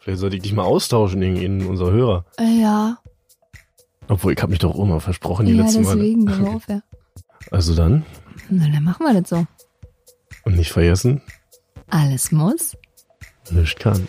Vielleicht 0.00 0.18
sollte 0.20 0.36
ich 0.36 0.42
dich 0.42 0.52
mal 0.52 0.64
austauschen 0.64 1.20
gegen 1.22 1.66
unserer 1.66 1.92
Hörer. 1.92 2.24
Äh, 2.38 2.60
Ja, 2.60 2.98
Obwohl, 4.08 4.34
ich 4.34 4.42
habe 4.42 4.50
mich 4.50 4.58
doch 4.60 4.74
auch 4.74 4.82
immer 4.82 5.00
versprochen 5.00 5.46
die 5.46 5.54
ja, 5.54 5.62
letzten 5.64 5.82
Male. 5.82 5.96
deswegen. 5.96 6.28
Okay. 6.56 6.80
Ja. 7.48 7.48
Also 7.52 7.74
dann, 7.74 8.04
Na, 8.50 8.68
dann 8.68 8.84
machen 8.84 9.06
wir 9.06 9.18
das 9.18 9.30
so. 9.30 9.46
und 10.44 10.56
nicht 10.56 10.72
vergessen, 10.72 11.22
Alles 11.88 12.32
muss. 12.32 12.76
nicht 13.50 13.78
kann. 13.78 14.08